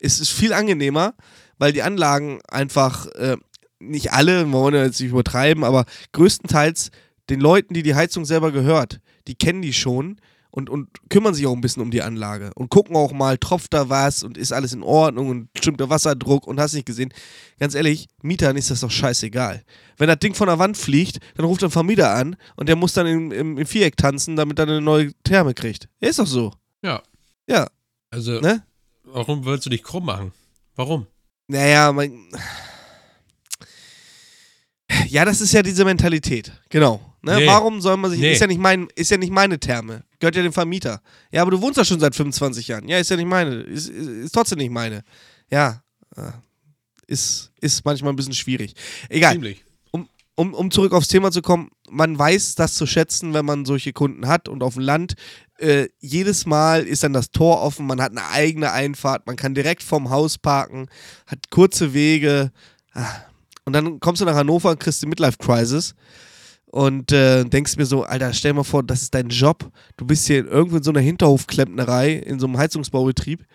Es 0.01 0.19
ist 0.19 0.31
viel 0.31 0.53
angenehmer, 0.53 1.15
weil 1.59 1.73
die 1.73 1.83
Anlagen 1.83 2.41
einfach, 2.49 3.07
äh, 3.13 3.37
nicht 3.79 4.13
alle, 4.13 4.47
wir 4.47 4.53
wollen 4.53 4.75
ja 4.75 4.85
jetzt 4.85 5.01
nicht 5.01 5.11
übertreiben, 5.11 5.63
aber 5.63 5.85
größtenteils 6.13 6.91
den 7.31 7.41
Leuten, 7.41 7.75
die 7.75 7.83
die 7.83 7.95
Heizung 7.95 8.25
selber 8.25 8.51
gehört, 8.51 9.01
die 9.29 9.35
kennen 9.35 9.63
die 9.63 9.73
schon 9.73 10.21
und, 10.55 10.71
und 10.71 10.89
kümmern 11.11 11.35
sich 11.35 11.47
auch 11.49 11.53
ein 11.53 11.61
bisschen 11.61 11.83
um 11.83 11.91
die 11.91 12.01
Anlage 12.03 12.53
und 12.55 12.69
gucken 12.71 12.95
auch 12.95 13.11
mal, 13.11 13.37
tropft 13.39 13.75
da 13.75 13.89
was 13.89 14.23
und 14.23 14.39
ist 14.39 14.53
alles 14.53 14.73
in 14.73 14.85
Ordnung 14.85 15.29
und 15.29 15.49
stimmt 15.59 15.81
der 15.81 15.91
Wasserdruck 15.91 16.47
und 16.47 16.61
hast 16.61 16.75
nicht 16.75 16.87
gesehen. 16.87 17.13
Ganz 17.59 17.75
ehrlich, 17.75 18.07
Mietern 18.23 18.57
ist 18.57 18.71
das 18.71 18.81
doch 18.81 18.91
scheißegal. 18.91 19.65
Wenn 19.99 20.07
das 20.07 20.21
Ding 20.21 20.33
von 20.35 20.47
der 20.47 20.61
Wand 20.61 20.77
fliegt, 20.77 21.19
dann 21.37 21.45
ruft 21.45 21.65
ein 21.65 21.71
Vermieter 21.73 22.15
an 22.15 22.37
und 22.55 22.69
der 22.69 22.77
muss 22.77 22.93
dann 22.93 23.09
im, 23.09 23.33
im, 23.33 23.59
im 23.59 23.67
Viereck 23.67 23.97
tanzen, 23.97 24.37
damit 24.37 24.61
er 24.61 24.69
eine 24.69 24.81
neue 24.81 25.13
Therme 25.25 25.55
kriegt. 25.55 25.89
Ist 25.99 26.21
doch 26.21 26.27
so. 26.27 26.53
Ja. 26.83 27.03
Ja, 27.49 27.67
Also, 28.11 28.41
ne? 28.41 28.63
warum 29.03 29.45
willst 29.45 29.67
du 29.67 29.71
dich 29.71 29.83
krumm 29.83 30.07
machen? 30.07 30.31
Warum? 30.77 31.09
Naja, 31.49 31.93
mein. 31.93 32.29
Ja, 35.09 35.25
das 35.25 35.41
ist 35.41 35.53
ja 35.53 35.63
diese 35.65 35.85
Mentalität. 35.85 36.53
Genau. 36.69 37.01
Ne? 37.25 37.37
Nee. 37.37 37.47
Warum 37.47 37.81
soll 37.81 37.97
man 37.97 38.11
sich. 38.11 38.21
Nee. 38.21 38.33
Ist, 38.33 38.41
ja 38.41 38.47
nicht 38.47 38.61
mein, 38.61 38.89
ist 38.95 39.11
ja 39.11 39.17
nicht 39.17 39.33
meine 39.33 39.59
Therme. 39.59 40.05
Gehört 40.19 40.37
ja 40.37 40.43
dem 40.43 40.53
Vermieter. 40.53 41.01
Ja, 41.31 41.43
aber 41.43 41.51
du 41.51 41.61
wohnst 41.61 41.79
ja 41.79 41.85
schon 41.85 42.01
seit 42.01 42.15
25 42.15 42.69
Jahren. 42.69 42.89
Ja, 42.89 42.99
ist 42.99 43.11
ja 43.11 43.17
nicht 43.17 43.27
meine. 43.29 43.57
Ist, 43.63 43.89
ist, 43.89 44.09
ist 44.09 44.33
trotzdem 44.33 44.59
nicht 44.59 44.71
meine. 44.71 45.03
Ja. 45.51 45.83
äh, 46.17 46.33
Ist, 47.07 47.51
ist 47.61 47.85
manchmal 47.85 48.13
ein 48.13 48.17
bisschen 48.17 48.35
schwierig. 48.35 48.75
Egal. 49.09 49.33
Ziemlich. 49.33 49.65
Um, 49.91 50.09
um, 50.35 50.55
um 50.55 50.71
zurück 50.71 50.93
aufs 50.93 51.09
Thema 51.09 51.31
zu 51.31 51.43
kommen, 51.43 51.71
man 51.91 52.19
weiß 52.19 52.55
das 52.57 52.75
zu 52.75 52.87
schätzen, 52.87 53.35
wenn 53.35 53.45
man 53.45 53.65
solche 53.65 53.93
Kunden 53.93 54.27
hat 54.29 54.49
und 54.49 54.63
auf 54.63 54.75
dem 54.75 54.83
Land. 54.83 55.15
Äh, 55.59 55.89
jedes 56.01 56.47
Mal 56.47 56.85
ist 56.85 57.05
dann 57.05 57.13
das 57.13 57.31
Tor 57.31 57.63
offen, 57.63 57.87
man 57.87 58.03
hat 58.03 58.11
eine 58.11 58.29
eigene 58.29 58.73
Einfahrt, 58.73 59.27
man 59.27 59.37
kann 59.37 59.55
direkt 59.55 59.83
vorm 59.83 60.11
Haus 60.11 60.37
parken, 60.37 60.89
hat 61.27 61.51
kurze 61.51 61.95
Wege. 61.95 62.51
Ah. 62.93 63.07
Und 63.65 63.73
dann 63.73 64.01
kommst 64.01 64.21
du 64.21 64.27
nach 64.27 64.35
Hannover 64.35 64.71
und 64.71 64.81
kriegst 64.81 65.01
die 65.03 65.07
Midlife-Crisis 65.07 65.95
und 66.75 67.13
äh, 67.13 67.45
denkst 67.45 67.77
mir 67.77 67.87
so, 67.87 68.03
Alter, 68.03 68.33
stell 68.33 68.51
dir 68.51 68.57
mal 68.57 68.65
vor, 68.65 68.83
das 68.83 69.03
ist 69.03 69.15
dein 69.15 69.29
Job. 69.29 69.71
Du 69.97 70.05
bist 70.05 70.27
hier 70.27 70.45
irgendwo 70.45 70.79
in 70.79 70.83
so 70.83 70.91
einer 70.91 70.99
Hinterhofklempnerei, 70.99 72.15
in 72.15 72.41
so 72.41 72.47
einem 72.49 72.59
Heizungsbaubetrieb, 72.59 73.47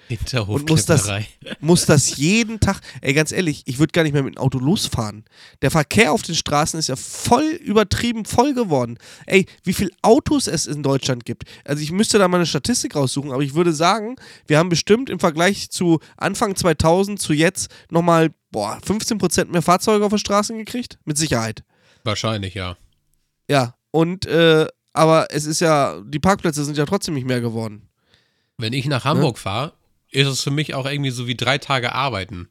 Und 0.48 0.70
muss 0.70 0.86
das- 0.86 1.02
Hinterhofklepperei. 1.06 1.28
muss 1.60 1.86
das 1.86 2.16
jeden 2.16 2.62
Tag. 2.62 2.80
Ey, 3.02 3.14
ganz 3.14 3.34
ehrlich, 3.34 3.64
ich 3.66 3.78
würde 3.78 3.92
gar 3.92 4.04
nicht 4.04 4.14
mehr 4.14 4.24
mit 4.24 4.36
dem 4.36 4.42
Auto 4.42 4.58
losfahren. 4.60 5.26
Der 5.62 5.70
Verkehr 5.70 6.14
auf 6.14 6.22
den 6.22 6.34
Straßen 6.34 6.80
ist 6.80 6.88
ja 6.88 6.96
voll 6.96 7.44
übertrieben 7.62 8.24
voll 8.24 8.54
geworden. 8.54 8.98
Ey, 9.26 9.46
wie 9.66 9.74
viele 9.74 9.92
Autos 10.02 10.48
es 10.48 10.66
in 10.66 10.82
Deutschland 10.82 11.26
gibt. 11.26 11.44
Also 11.66 11.84
ich 11.84 11.92
müsste 11.92 12.20
da 12.20 12.30
mal 12.30 12.38
eine 12.38 12.46
Statistik 12.46 12.96
raussuchen, 12.96 13.34
aber 13.34 13.44
ich 13.44 13.54
würde 13.54 13.74
sagen, 13.74 14.16
wir 14.48 14.58
haben 14.58 14.70
bestimmt 14.70 15.10
im 15.10 15.20
Vergleich 15.20 15.70
zu 15.72 16.00
Anfang 16.16 16.56
2000 16.56 17.20
zu 17.22 17.34
jetzt 17.34 17.70
nochmal, 17.92 18.30
boah, 18.52 18.80
15% 18.88 19.52
mehr 19.52 19.62
Fahrzeuge 19.62 20.06
auf 20.06 20.12
den 20.14 20.20
Straßen 20.20 20.58
gekriegt. 20.58 21.00
Mit 21.04 21.18
Sicherheit. 21.18 21.64
Wahrscheinlich, 22.06 22.54
ja. 22.54 22.78
Ja, 23.50 23.76
und, 23.92 24.26
äh, 24.28 24.68
aber 24.94 25.28
es 25.32 25.46
ist 25.46 25.60
ja, 25.60 26.02
die 26.06 26.20
Parkplätze 26.20 26.64
sind 26.64 26.78
ja 26.78 26.86
trotzdem 26.86 27.16
nicht 27.16 27.28
mehr 27.28 27.42
geworden. 27.42 27.90
Wenn 28.58 28.74
ich 28.74 28.86
nach 28.86 29.06
Hamburg 29.06 29.40
fahre, 29.40 29.74
ist 30.12 30.28
es 30.28 30.42
für 30.42 30.52
mich 30.52 30.74
auch 30.74 30.86
irgendwie 30.86 31.12
so 31.12 31.28
wie 31.28 31.36
drei 31.36 31.58
Tage 31.58 31.94
arbeiten. 31.94 32.50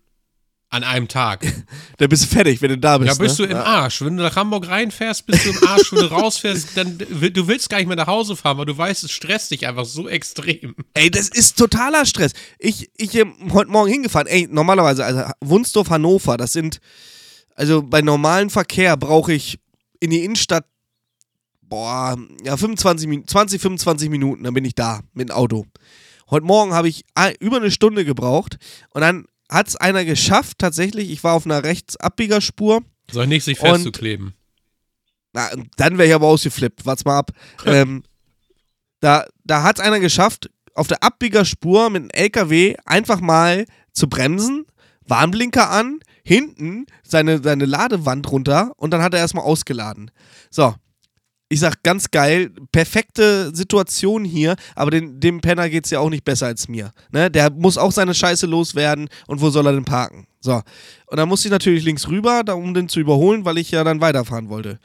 An 0.71 0.85
einem 0.85 1.09
Tag. 1.09 1.47
Da 1.97 2.07
bist 2.07 2.25
du 2.25 2.29
fertig, 2.29 2.63
wenn 2.63 2.71
du 2.71 2.79
da 2.79 2.99
bist. 2.99 3.09
Ja, 3.09 3.15
bist 3.21 3.41
ne? 3.41 3.49
du 3.49 3.53
im 3.55 3.59
Arsch. 3.59 4.03
Wenn 4.03 4.17
du 4.17 4.23
nach 4.23 4.37
Hamburg 4.37 4.69
reinfährst, 4.69 5.27
bist 5.27 5.47
du 5.47 5.51
im 5.51 5.67
Arsch. 5.67 5.93
Wenn 5.93 6.01
du 6.01 6.11
rausfährst, 6.11 6.69
dann 6.77 6.99
du 6.99 7.49
willst 7.49 7.69
gar 7.71 7.79
nicht 7.79 7.89
mehr 7.89 7.97
nach 7.97 8.07
Hause 8.07 8.37
fahren, 8.37 8.59
weil 8.59 8.67
du 8.67 8.77
weißt, 8.77 9.03
es 9.03 9.11
stresst 9.11 9.51
dich 9.51 9.67
einfach 9.67 9.85
so 9.85 10.09
extrem. 10.09 10.77
Ey, 10.95 11.11
das 11.11 11.29
ist 11.29 11.59
totaler 11.59 12.07
Stress. 12.07 12.33
Ich, 12.59 12.91
ich 12.97 13.15
ähm, 13.17 13.35
heute 13.53 13.71
Morgen 13.71 13.91
hingefahren. 13.91 14.29
Ey, 14.29 14.47
normalerweise, 14.49 15.05
also 15.05 15.25
Wunsdorf, 15.41 15.91
Hannover, 15.91 16.37
das 16.37 16.53
sind, 16.53 16.81
also 17.57 17.83
bei 17.83 18.01
normalem 18.03 18.51
Verkehr 18.51 18.97
brauche 18.97 19.33
ich 19.33 19.59
in 19.99 20.11
die 20.11 20.23
Innenstadt, 20.23 20.67
boah, 21.69 22.17
ja, 22.45 22.57
25, 22.57 23.09
Min- 23.09 23.27
20, 23.27 23.61
25 23.61 24.11
Minuten, 24.11 24.45
dann 24.45 24.55
bin 24.55 24.65
ich 24.65 24.75
da 24.75 25.01
mit 25.13 25.29
dem 25.29 25.37
Auto. 25.37 25.67
Heute 26.31 26.45
Morgen 26.47 26.73
habe 26.75 26.89
ich 26.89 27.05
über 27.41 27.57
eine 27.57 27.71
Stunde 27.71 28.05
gebraucht 28.05 28.59
und 28.91 29.01
dann 29.01 29.27
hat 29.51 29.69
es 29.69 29.77
einer 29.77 30.05
geschafft, 30.05 30.59
tatsächlich, 30.59 31.11
ich 31.11 31.25
war 31.25 31.35
auf 31.35 31.47
einer 31.47 31.65
Rechtsabbiegerspur. 31.65 32.83
Soll 33.11 33.27
nicht 33.27 33.45
sich 33.45 33.59
festzukleben. 33.59 34.35
Na, 35.33 35.49
dann 35.77 35.97
wäre 35.97 36.09
ich 36.09 36.15
aber 36.15 36.27
ausgeflippt. 36.27 36.85
Warte 36.85 37.05
mal 37.07 37.19
ab. 37.19 37.31
ähm, 37.67 38.03
da 39.01 39.25
da 39.45 39.63
hat 39.63 39.79
es 39.79 39.85
einer 39.85 40.01
geschafft, 40.01 40.51
auf 40.75 40.87
der 40.89 41.03
Abbiegerspur 41.03 41.91
mit 41.91 42.03
einem 42.03 42.11
LKW 42.11 42.77
einfach 42.85 43.21
mal 43.21 43.65
zu 43.93 44.09
bremsen, 44.09 44.67
Warnblinker 45.07 45.71
an, 45.71 46.01
hinten 46.23 46.87
seine, 47.03 47.43
seine 47.43 47.65
Ladewand 47.65 48.31
runter 48.31 48.73
und 48.77 48.91
dann 48.91 49.01
hat 49.03 49.15
er 49.15 49.21
erstmal 49.21 49.45
ausgeladen. 49.45 50.11
So. 50.51 50.75
Ich 51.51 51.61
sag 51.61 51.83
ganz 51.83 52.11
geil, 52.11 52.51
perfekte 52.73 53.55
Situation 53.55 54.25
hier, 54.25 54.55
aber 54.75 54.91
den, 54.91 55.19
dem 55.19 55.41
Penner 55.41 55.71
geht's 55.71 55.91
ja 55.91 55.99
auch 56.01 56.11
nicht 56.11 56.25
besser 56.25 56.47
als 56.47 56.69
mir. 56.69 56.93
Ne? 57.11 57.31
Der 57.31 57.51
muss 57.51 57.79
auch 57.79 57.93
seine 57.93 58.15
Scheiße 58.15 58.47
loswerden 58.47 59.09
und 59.27 59.41
wo 59.41 59.49
soll 59.49 59.67
er 59.67 59.73
denn 59.73 59.85
parken? 59.87 60.27
So. 60.41 60.61
Und 61.07 61.17
dann 61.17 61.29
musste 61.29 61.49
ich 61.49 61.53
natürlich 61.53 61.85
links 61.85 62.09
rüber, 62.09 62.43
da, 62.45 62.53
um 62.53 62.75
den 62.75 62.89
zu 62.89 63.01
überholen, 63.01 63.47
weil 63.47 63.59
ich 63.59 63.71
ja 63.71 63.83
dann 63.83 64.01
weiterfahren 64.03 64.51
wollte. 64.51 64.79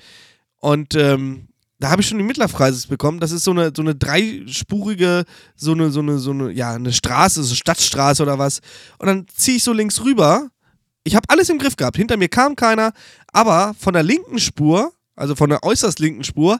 Und 0.59 0.95
ähm, 0.95 1.49
da 1.79 1.89
habe 1.89 2.01
ich 2.01 2.07
schon 2.07 2.17
die 2.17 2.23
Mittlerfreises 2.23 2.87
bekommen. 2.87 3.19
Das 3.19 3.33
ist 3.33 3.43
so 3.43 3.51
eine, 3.51 3.73
so 3.75 3.81
eine 3.81 3.93
dreispurige, 3.93 5.25
so 5.57 5.73
eine, 5.73 5.91
so 5.91 5.99
eine, 5.99 6.17
so 6.17 6.31
eine, 6.31 6.51
ja, 6.51 6.75
eine 6.75 6.93
Straße, 6.93 7.43
so 7.43 7.55
Stadtstraße 7.55 8.23
oder 8.23 8.39
was. 8.39 8.61
Und 8.99 9.07
dann 9.07 9.25
ziehe 9.35 9.57
ich 9.57 9.63
so 9.63 9.73
links 9.73 10.01
rüber. 10.01 10.49
Ich 11.03 11.13
habe 11.15 11.29
alles 11.29 11.49
im 11.49 11.59
Griff 11.59 11.75
gehabt. 11.75 11.97
Hinter 11.97 12.15
mir 12.15 12.29
kam 12.29 12.55
keiner, 12.55 12.93
aber 13.33 13.75
von 13.77 13.93
der 13.93 14.03
linken 14.03 14.39
Spur, 14.39 14.93
also 15.15 15.35
von 15.35 15.49
der 15.49 15.63
äußerst 15.63 15.99
linken 15.99 16.23
Spur, 16.23 16.59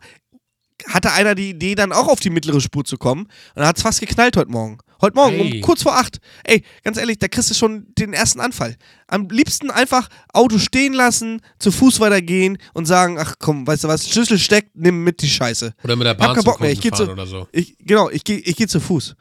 hatte 0.87 1.11
einer 1.13 1.35
die 1.35 1.51
Idee, 1.51 1.75
dann 1.75 1.91
auch 1.93 2.07
auf 2.07 2.19
die 2.19 2.29
mittlere 2.29 2.59
Spur 2.59 2.83
zu 2.83 2.97
kommen. 2.97 3.23
Und 3.23 3.29
dann 3.55 3.67
hat 3.67 3.77
es 3.77 3.83
fast 3.83 3.99
geknallt 4.01 4.35
heute 4.35 4.51
Morgen. 4.51 4.79
Heute 5.01 5.15
Morgen, 5.15 5.35
Hey. 5.35 5.55
um 5.55 5.61
kurz 5.61 5.83
vor 5.83 5.95
acht. 5.97 6.19
Ey, 6.43 6.63
ganz 6.83 6.97
ehrlich, 6.97 7.19
da 7.19 7.27
kriegst 7.27 7.49
du 7.49 7.53
schon 7.53 7.87
den 7.97 8.13
ersten 8.13 8.39
Anfall. 8.39 8.75
Am 9.07 9.27
liebsten 9.29 9.69
einfach 9.69 10.09
Auto 10.33 10.57
stehen 10.57 10.93
lassen, 10.93 11.41
zu 11.59 11.71
Fuß 11.71 11.99
weitergehen 11.99 12.57
und 12.73 12.85
sagen, 12.85 13.17
ach 13.19 13.35
komm, 13.39 13.67
weißt 13.67 13.83
du 13.83 13.87
was, 13.87 14.09
Schlüssel 14.09 14.39
steckt, 14.39 14.71
nimm 14.75 15.03
mit 15.03 15.21
die 15.21 15.29
Scheiße. 15.29 15.73
Oder 15.83 15.95
mit 15.95 16.05
der 16.05 16.11
hab 16.11 16.17
Bahn 16.17 16.35
zum 16.35 16.43
Bock 16.45 16.59
mehr, 16.59 16.71
ich 16.71 16.81
geh 16.81 16.91
zu- 16.91 17.09
oder 17.11 17.27
so. 17.27 17.47
Ich, 17.51 17.77
genau, 17.79 18.09
ich 18.09 18.23
gehe 18.23 18.39
ich 18.39 18.55
geh 18.55 18.67
zu 18.67 18.79
Fuß. 18.79 19.15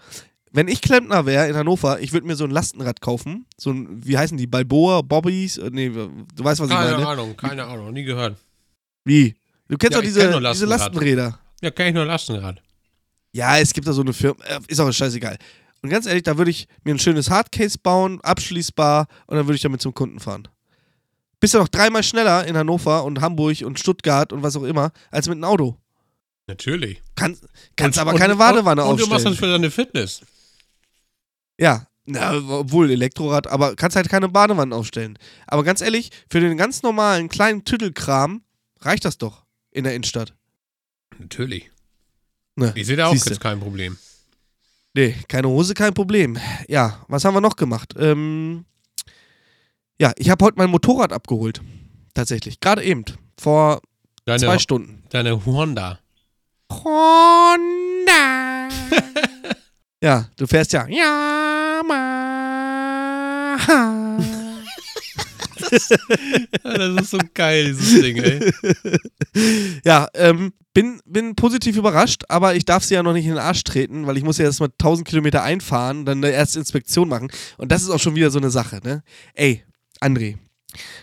Wenn 0.52 0.68
ich 0.68 0.80
Klempner 0.82 1.26
wäre 1.26 1.48
in 1.48 1.56
Hannover, 1.56 2.00
ich 2.00 2.12
würde 2.12 2.26
mir 2.26 2.36
so 2.36 2.44
ein 2.44 2.50
Lastenrad 2.50 3.00
kaufen. 3.00 3.46
So 3.56 3.70
ein, 3.70 3.88
wie 4.04 4.18
heißen 4.18 4.36
die? 4.36 4.46
Balboa, 4.46 5.02
Bobbys? 5.02 5.58
Äh, 5.58 5.70
Nee, 5.72 5.88
du 5.90 6.10
weißt, 6.44 6.60
was 6.60 6.68
ich 6.68 6.74
Keine 6.76 6.92
meine. 6.92 7.06
Ahnung, 7.08 7.36
keine 7.36 7.64
Ahnung, 7.64 7.92
nie 7.92 8.04
gehört. 8.04 8.36
Wie? 9.04 9.36
Du 9.68 9.76
kennst 9.78 9.92
Ja, 9.94 9.98
doch 10.00 10.04
diese, 10.04 10.20
kenn 10.30 10.42
diese. 10.52 10.66
Lastenräder. 10.66 11.38
Ja, 11.62 11.70
kann 11.70 11.86
ich 11.86 11.94
nur 11.94 12.04
Lastenrad. 12.04 12.60
Ja, 13.32 13.58
es 13.58 13.72
gibt 13.72 13.86
da 13.86 13.92
so 13.92 14.02
eine 14.02 14.12
Firma, 14.12 14.42
äh, 14.44 14.60
ist 14.68 14.78
auch 14.80 14.92
scheißegal. 14.92 15.38
Und 15.82 15.88
ganz 15.90 16.06
ehrlich, 16.06 16.22
da 16.22 16.36
würde 16.38 16.50
ich 16.50 16.68
mir 16.84 16.94
ein 16.94 16.98
schönes 16.98 17.30
Hardcase 17.30 17.78
bauen, 17.82 18.20
abschließbar, 18.20 19.06
und 19.26 19.36
dann 19.36 19.46
würde 19.46 19.56
ich 19.56 19.62
damit 19.62 19.80
zum 19.80 19.94
Kunden 19.94 20.20
fahren. 20.20 20.46
Bist 21.40 21.54
ja 21.54 21.60
noch 21.60 21.68
dreimal 21.68 22.02
schneller 22.04 22.46
in 22.46 22.56
Hannover 22.56 23.04
und 23.04 23.20
Hamburg 23.20 23.62
und 23.62 23.78
Stuttgart 23.80 24.32
und 24.32 24.42
was 24.42 24.54
auch 24.56 24.62
immer, 24.62 24.92
als 25.10 25.26
mit 25.28 25.36
einem 25.36 25.44
Auto. 25.44 25.76
Natürlich. 26.46 27.02
Kann, 27.16 27.36
kannst 27.76 27.98
Und- 27.98 28.02
aber 28.02 28.12
und- 28.12 28.18
keine 28.18 28.36
Badewanne 28.36 28.84
und, 28.84 28.90
und 28.92 29.00
du 29.00 29.06
machst 29.06 29.26
aufstellen. 29.26 29.32
das 29.34 29.38
für 29.40 29.50
deine 29.50 29.70
Fitness. 29.70 30.20
Ja, 31.58 31.86
na, 32.04 32.34
obwohl 32.36 32.90
Elektrorad, 32.90 33.46
aber 33.46 33.74
kannst 33.76 33.96
halt 33.96 34.08
keine 34.08 34.28
Badewanne 34.28 34.74
aufstellen. 34.74 35.18
Aber 35.46 35.62
ganz 35.64 35.80
ehrlich, 35.80 36.10
für 36.28 36.40
den 36.40 36.56
ganz 36.56 36.82
normalen 36.82 37.28
kleinen 37.28 37.64
Tüttelkram 37.64 38.42
reicht 38.84 39.04
das 39.04 39.18
doch 39.18 39.44
in 39.70 39.84
der 39.84 39.94
Innenstadt. 39.94 40.34
Natürlich. 41.18 41.70
Ne, 42.56 42.72
Ich 42.74 42.86
sehe 42.86 42.96
da 42.96 43.06
auch 43.06 43.14
jetzt 43.14 43.40
kein 43.40 43.60
Problem. 43.60 43.96
Nee, 44.94 45.14
keine 45.28 45.48
Hose, 45.48 45.72
kein 45.74 45.94
Problem. 45.94 46.38
Ja, 46.68 47.02
was 47.08 47.24
haben 47.24 47.34
wir 47.34 47.40
noch 47.40 47.56
gemacht? 47.56 47.94
Ähm, 47.98 48.66
ja, 49.98 50.12
ich 50.16 50.28
habe 50.28 50.44
heute 50.44 50.58
mein 50.58 50.68
Motorrad 50.70 51.12
abgeholt. 51.12 51.62
Tatsächlich. 52.12 52.60
Gerade 52.60 52.82
eben. 52.84 53.04
Vor 53.38 53.80
Deine, 54.26 54.38
zwei 54.40 54.58
Stunden. 54.58 55.02
deine 55.08 55.42
Honda. 55.46 55.98
Honda. 56.70 58.68
ja, 60.02 60.28
du 60.36 60.46
fährst 60.46 60.72
ja. 60.74 60.86
Yamaha. 60.88 62.42
Das 66.62 67.02
ist 67.02 67.10
so 67.10 67.18
geil, 67.34 67.66
dieses 67.66 68.00
Ding, 68.00 68.16
ey. 68.16 68.52
ja, 69.84 70.08
ähm, 70.14 70.52
bin, 70.74 71.00
bin 71.04 71.34
positiv 71.34 71.76
überrascht, 71.76 72.22
aber 72.28 72.54
ich 72.54 72.64
darf 72.64 72.84
sie 72.84 72.94
ja 72.94 73.02
noch 73.02 73.12
nicht 73.12 73.24
in 73.24 73.32
den 73.32 73.38
Arsch 73.38 73.64
treten, 73.64 74.06
weil 74.06 74.16
ich 74.16 74.24
muss 74.24 74.38
ja 74.38 74.44
erstmal 74.44 74.70
1000 74.70 75.06
Kilometer 75.06 75.42
einfahren, 75.42 76.04
dann 76.04 76.18
eine 76.18 76.32
erste 76.32 76.58
Inspektion 76.58 77.08
machen. 77.08 77.30
Und 77.58 77.72
das 77.72 77.82
ist 77.82 77.90
auch 77.90 78.00
schon 78.00 78.14
wieder 78.14 78.30
so 78.30 78.38
eine 78.38 78.50
Sache, 78.50 78.80
ne? 78.82 79.02
Ey, 79.34 79.64
André, 80.00 80.36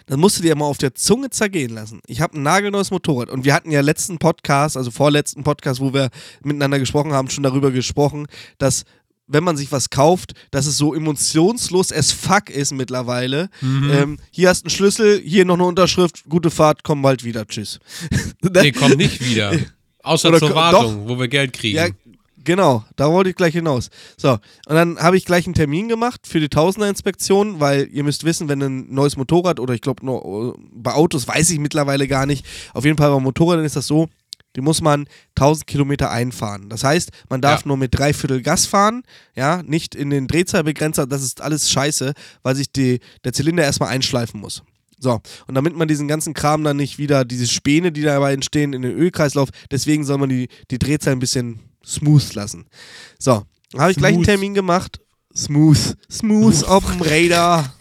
das 0.08 0.18
musst 0.18 0.40
du 0.40 0.44
dir 0.44 0.56
mal 0.56 0.66
auf 0.66 0.78
der 0.78 0.96
Zunge 0.96 1.30
zergehen 1.30 1.74
lassen. 1.74 2.02
Ich 2.08 2.22
habe 2.22 2.38
ein 2.38 2.44
nagelneues 2.44 2.92
Motorrad 2.92 3.30
und 3.30 3.46
wir 3.46 3.54
hatten 3.54 3.72
ja 3.72 3.82
letzten 3.82 4.18
Podcast, 4.18 4.76
also 4.76 4.92
vorletzten 4.92 5.44
Podcast, 5.44 5.80
wo 5.80 5.94
wir 5.94 6.10
miteinander 6.44 6.80
gesprochen 6.80 7.14
haben, 7.14 7.30
schon 7.30 7.44
darüber 7.44 7.72
gesprochen, 7.72 8.28
dass 8.58 8.86
wenn 9.30 9.44
man 9.44 9.56
sich 9.56 9.72
was 9.72 9.90
kauft, 9.90 10.34
dass 10.52 10.66
es 10.66 10.78
so 10.78 10.94
emotionslos 10.94 11.94
as 11.94 12.12
fuck 12.12 12.50
ist 12.50 12.74
mittlerweile. 12.74 13.50
Mhm. 13.62 13.92
Ähm, 13.92 14.18
hier 14.32 14.50
hast 14.50 14.64
du 14.64 14.66
einen 14.66 14.72
Schlüssel, 14.72 15.22
hier 15.24 15.46
noch 15.46 15.54
eine 15.54 15.66
Unterschrift, 15.66 16.24
gute 16.28 16.50
Fahrt, 16.50 16.84
komm 16.84 17.02
bald 17.02 17.24
wieder, 17.24 17.48
tschüss. 17.48 17.80
Ne? 18.12 18.52
Nee, 18.62 18.72
komm 18.72 18.94
nicht 18.94 19.24
wieder. 19.24 19.54
Außer 20.02 20.30
Oder 20.30 20.40
zur 20.40 20.56
Wartung, 20.56 21.08
wo 21.08 21.20
wir 21.20 21.28
Geld 21.28 21.54
kriegen. 21.54 21.78
Ja, 21.78 21.88
genau, 22.44 22.84
da 22.96 23.12
wollte 23.12 23.30
ich 23.30 23.36
gleich 23.36 23.54
hinaus. 23.54 23.90
So, 24.18 24.32
und 24.32 24.40
dann 24.76 24.98
habe 24.98 25.18
ich 25.18 25.26
gleich 25.26 25.46
einen 25.46 25.54
Termin 25.54 25.88
gemacht 25.88 26.22
für 26.26 26.40
die 26.40 26.50
Tausender-Inspektion, 26.50 27.60
weil 27.60 27.88
ihr 27.92 28.04
müsst 28.04 28.24
wissen, 28.24 28.50
wenn 28.50 28.62
ein 28.62 28.94
neues 28.94 29.18
Motorrad 29.18 29.60
oder 29.60 29.74
ich 29.76 29.82
glaube, 29.82 30.02
bei 30.74 30.94
Autos 30.94 31.28
weiß 31.28 31.52
ich 31.52 31.60
mittlerweile 31.60 32.08
gar 32.08 32.26
nicht, 32.26 32.46
auf 32.74 32.86
jeden 32.86 32.98
Fall 32.98 33.12
bei 33.12 33.20
Motorrädern 33.20 33.66
ist 33.66 33.76
das 33.76 33.88
so, 33.88 34.10
die 34.56 34.62
muss 34.62 34.82
man 34.82 35.08
1000 35.36 35.68
Kilometer 35.68 36.10
einfahren. 36.12 36.70
Das 36.70 36.84
heißt, 36.84 37.12
man 37.30 37.42
darf 37.42 37.62
Ja. 37.62 37.68
nur 37.68 37.78
mit 37.78 37.98
Dreiviertel 37.98 38.42
Gas 38.42 38.66
fahren, 38.66 39.04
ja, 39.36 39.62
nicht 39.64 39.96
in 39.96 40.10
den 40.10 40.28
Drehzahlbegrenzer, 40.28 41.06
das 41.08 41.22
ist 41.24 41.42
alles 41.42 41.70
scheiße, 41.72 42.14
weil 42.44 42.56
sich 42.56 42.72
die, 42.72 43.00
der 43.24 43.34
Zylinder 43.34 43.64
erstmal 43.64 43.90
einschleifen 43.90 44.40
muss. 44.40 44.64
So, 45.02 45.22
und 45.48 45.56
damit 45.56 45.76
man 45.78 45.88
diesen 45.88 46.10
ganzen 46.10 46.34
Kram 46.34 46.64
dann 46.64 46.76
nicht 46.76 46.98
wieder, 46.98 47.24
diese 47.24 47.48
Späne, 47.48 47.92
die 47.94 48.02
dabei 48.02 48.34
entstehen, 48.34 48.74
in 48.74 48.82
den 48.82 48.92
Ölkreislauf, 48.92 49.50
deswegen 49.72 50.04
soll 50.04 50.18
man 50.18 50.28
die, 50.30 50.50
die 50.72 50.80
Drehzahl 50.80 51.14
ein 51.14 51.20
bisschen 51.20 51.60
smooth 51.86 52.34
lassen. 52.34 52.66
So, 53.18 53.44
habe 53.78 53.92
ich 53.92 53.98
gleich 53.98 54.16
einen. 54.16 54.24
Termin 54.24 54.54
gemacht. 54.54 55.00
Smooth. 55.34 55.96
Smooth 56.12 56.64
auf 56.66 56.84
dem 56.86 57.02
Radar. 57.02 57.74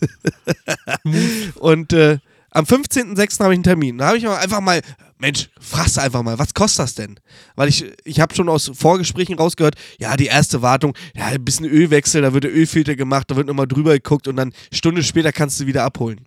und 1.56 1.92
äh, 1.92 2.18
am 2.50 2.64
15.06. 2.64 3.40
habe 3.40 3.52
ich 3.52 3.56
einen 3.56 3.62
Termin. 3.62 3.98
Da 3.98 4.08
habe 4.08 4.18
ich 4.18 4.26
einfach 4.26 4.60
mal, 4.60 4.80
Mensch, 5.20 5.50
fragst 5.60 5.98
du 5.98 6.00
einfach 6.00 6.22
mal, 6.22 6.38
was 6.38 6.54
kostet 6.54 6.80
das 6.80 6.94
denn? 6.94 7.20
Weil 7.54 7.68
ich, 7.68 7.84
ich 8.04 8.20
habe 8.20 8.34
schon 8.34 8.48
aus 8.48 8.70
Vorgesprächen 8.74 9.36
rausgehört, 9.36 9.74
ja, 9.98 10.16
die 10.16 10.26
erste 10.26 10.62
Wartung, 10.62 10.96
ja, 11.14 11.26
ein 11.26 11.44
bisschen 11.44 11.66
Ölwechsel, 11.66 12.22
da 12.22 12.32
wird 12.32 12.44
der 12.44 12.54
Ölfilter 12.54 12.96
gemacht, 12.96 13.30
da 13.30 13.36
wird 13.36 13.46
nochmal 13.46 13.68
drüber 13.68 13.92
geguckt 13.92 14.28
und 14.28 14.36
dann 14.36 14.54
Stunde 14.72 15.02
später 15.02 15.30
kannst 15.30 15.60
du 15.60 15.66
wieder 15.66 15.84
abholen. 15.84 16.26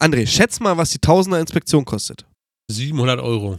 André, 0.00 0.26
schätz 0.26 0.58
mal, 0.58 0.76
was 0.76 0.90
die 0.90 0.98
Tausender 0.98 1.38
Inspektion 1.38 1.84
kostet. 1.84 2.24
700 2.68 3.20
Euro. 3.20 3.58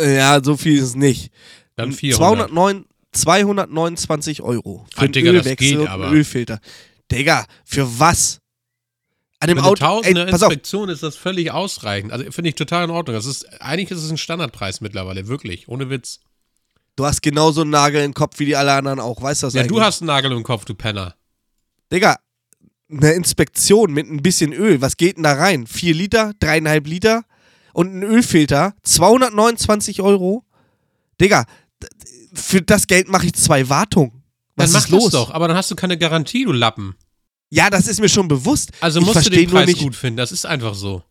Ja, 0.00 0.42
so 0.42 0.56
viel 0.56 0.78
ist 0.78 0.84
es 0.84 0.94
nicht. 0.94 1.30
Dann 1.76 1.92
400. 1.92 2.48
209, 2.48 2.84
229 3.12 4.42
Euro. 4.42 4.86
Für 4.94 5.02
einen 5.02 5.12
Digga, 5.12 5.32
das 5.32 5.44
Ölwechsel 5.46 5.80
und 5.80 6.12
Ölfilter. 6.12 6.60
Digga, 7.12 7.44
für 7.64 7.86
was? 7.98 8.39
An 9.40 9.48
dem 9.48 9.58
Auto. 9.58 9.70
Ey, 9.72 9.76
Tausender 10.14 10.26
pass 10.26 10.42
auf, 10.42 10.50
Inspektion 10.52 10.88
ist 10.90 11.02
das 11.02 11.16
völlig 11.16 11.50
ausreichend. 11.50 12.12
Also 12.12 12.30
finde 12.30 12.50
ich 12.50 12.54
total 12.56 12.84
in 12.84 12.90
Ordnung. 12.90 13.16
Das 13.16 13.24
ist, 13.26 13.60
eigentlich 13.62 13.90
ist 13.90 14.02
es 14.04 14.10
ein 14.10 14.18
Standardpreis 14.18 14.80
mittlerweile, 14.82 15.28
wirklich. 15.28 15.66
Ohne 15.68 15.88
Witz. 15.90 16.20
du 16.96 17.06
hast 17.06 17.22
genauso 17.22 17.62
einen 17.62 17.70
Nagel 17.70 18.04
im 18.04 18.12
Kopf 18.14 18.38
wie 18.38 18.44
die 18.44 18.56
alle 18.56 18.72
anderen 18.72 19.00
auch. 19.00 19.22
Weißt 19.22 19.42
du 19.42 19.46
das 19.46 19.54
Ja, 19.54 19.62
eigentlich? 19.62 19.72
du 19.72 19.80
hast 19.82 20.02
einen 20.02 20.08
Nagel 20.08 20.32
im 20.32 20.42
Kopf, 20.42 20.66
du 20.66 20.74
Penner. 20.74 21.14
Digga, 21.90 22.16
eine 22.90 23.12
Inspektion 23.12 23.92
mit 23.92 24.08
ein 24.10 24.20
bisschen 24.22 24.52
Öl. 24.52 24.82
Was 24.82 24.96
geht 24.98 25.16
denn 25.16 25.22
da 25.22 25.32
rein? 25.32 25.66
4 25.66 25.94
Liter, 25.94 26.32
dreieinhalb 26.38 26.86
Liter 26.86 27.22
und 27.72 27.94
ein 27.94 28.02
Ölfilter. 28.02 28.74
229 28.82 30.02
Euro. 30.02 30.44
Digga, 31.20 31.46
für 32.34 32.60
das 32.60 32.86
Geld 32.86 33.08
mache 33.08 33.26
ich 33.26 33.32
zwei 33.34 33.68
Wartungen. 33.70 34.22
Was 34.56 34.72
dann 34.72 34.80
mach 34.80 34.84
ist 34.86 34.90
los? 34.90 35.04
das 35.04 35.12
doch, 35.12 35.30
aber 35.30 35.48
dann 35.48 35.56
hast 35.56 35.70
du 35.70 35.76
keine 35.76 35.96
Garantie, 35.96 36.44
du 36.44 36.52
Lappen. 36.52 36.94
Ja, 37.50 37.68
das 37.68 37.88
ist 37.88 38.00
mir 38.00 38.08
schon 38.08 38.28
bewusst. 38.28 38.70
Also 38.80 39.00
Ich 39.00 39.06
musst 39.06 39.26
du 39.26 39.30
den 39.30 39.50
Preis 39.50 39.66
nicht- 39.66 39.80
gut 39.82 39.96
finden. 39.96 40.16
Das 40.16 40.32
ist 40.32 40.46
einfach 40.46 40.74
so. 40.74 41.02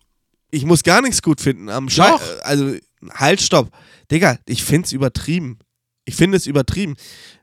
Ich 0.52 0.66
muss 0.66 0.84
gar 0.84 1.02
nichts 1.02 1.22
gut 1.22 1.42
finden. 1.42 1.70
Am 1.70 1.90
Schei 1.90 2.10
Doch. 2.10 2.22
Also, 2.42 2.76
halt, 3.12 3.42
stopp. 3.42 3.70
Digga, 4.10 4.40
ich 4.48 4.64
find's 4.64 4.92
übertrieben. 4.92 5.60
Ich 6.06 6.16
finde 6.16 6.38
es 6.38 6.48
übertrieben. 6.48 6.96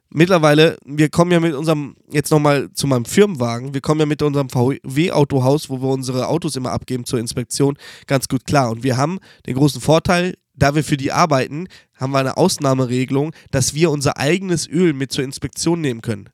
Mittlerweile, 0.09 0.77
wir 0.85 1.09
kommen 1.09 1.31
ja 1.31 1.41
mit 1.41 1.55
unserem, 1.55 1.97
jetzt 2.11 2.31
nochmal 2.31 2.71
zu 2.73 2.87
meinem 2.87 3.05
Firmenwagen, 3.05 3.75
wir 3.75 3.81
kommen 3.81 4.01
ja 4.01 4.07
mit 4.07 4.23
unserem 4.23 4.49
VW-Autohaus, 4.49 5.69
wo 5.69 5.81
wir 5.83 5.89
unsere 5.89 6.29
Autos 6.29 6.57
immer 6.57 6.71
abgeben 6.73 7.05
zur 7.05 7.19
Inspektion, 7.19 7.77
ganz 8.07 8.29
gut 8.29 8.47
klar. 8.47 8.71
Und 8.71 8.83
wir 8.83 8.97
haben 8.97 9.19
den 9.47 9.57
großen 9.57 9.81
Vorteil, 9.81 10.35
da 10.55 10.75
wir 10.75 10.85
für 10.85 10.97
die 10.97 11.13
arbeiten, 11.13 11.67
haben 11.97 12.13
wir 12.13 12.19
eine 12.21 12.37
Ausnahmeregelung, 12.37 13.33
dass 13.51 13.75
wir 13.75 13.91
unser 13.91 14.17
eigenes 14.17 14.69
Öl 14.69 14.93
mit 14.93 15.13
zur 15.13 15.25
Inspektion 15.25 15.81
nehmen 15.81 16.03
können. 16.03 16.25
Das 16.25 16.33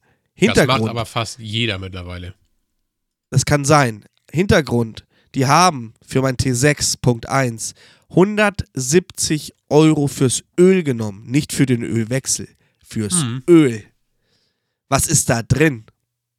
macht 0.48 0.56
Hintergrund. 0.58 0.90
aber 0.90 1.06
fast 1.06 1.38
jeder 1.38 1.78
mittlerweile. 1.78 2.34
Das 3.32 3.46
kann 3.46 3.64
sein. 3.64 4.04
Hintergrund, 4.30 5.06
die 5.34 5.46
haben 5.46 5.94
für 6.06 6.20
mein 6.20 6.36
T6.1 6.36 7.72
170 8.10 9.54
Euro 9.70 10.06
fürs 10.06 10.44
Öl 10.60 10.82
genommen, 10.82 11.24
nicht 11.30 11.52
für 11.54 11.64
den 11.64 11.82
Ölwechsel, 11.82 12.46
fürs 12.84 13.22
Hm. 13.22 13.42
Öl. 13.48 13.84
Was 14.88 15.06
ist 15.06 15.30
da 15.30 15.42
drin? 15.42 15.86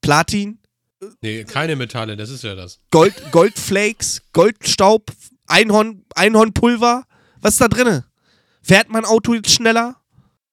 Platin, 0.01 0.59
Nee, 1.21 1.43
keine 1.43 1.75
Metalle, 1.75 2.15
das 2.15 2.29
ist 2.29 2.43
ja 2.45 2.55
das. 2.55 2.79
Gold, 2.89 3.13
Goldflakes, 3.31 4.21
Goldstaub, 4.31 5.11
Einhorn, 5.47 6.05
Einhornpulver? 6.15 7.05
Was 7.41 7.55
ist 7.55 7.61
da 7.61 7.67
drin? 7.67 8.03
Fährt 8.61 8.87
mein 8.89 9.03
Auto 9.03 9.33
jetzt 9.33 9.51
schneller? 9.51 9.97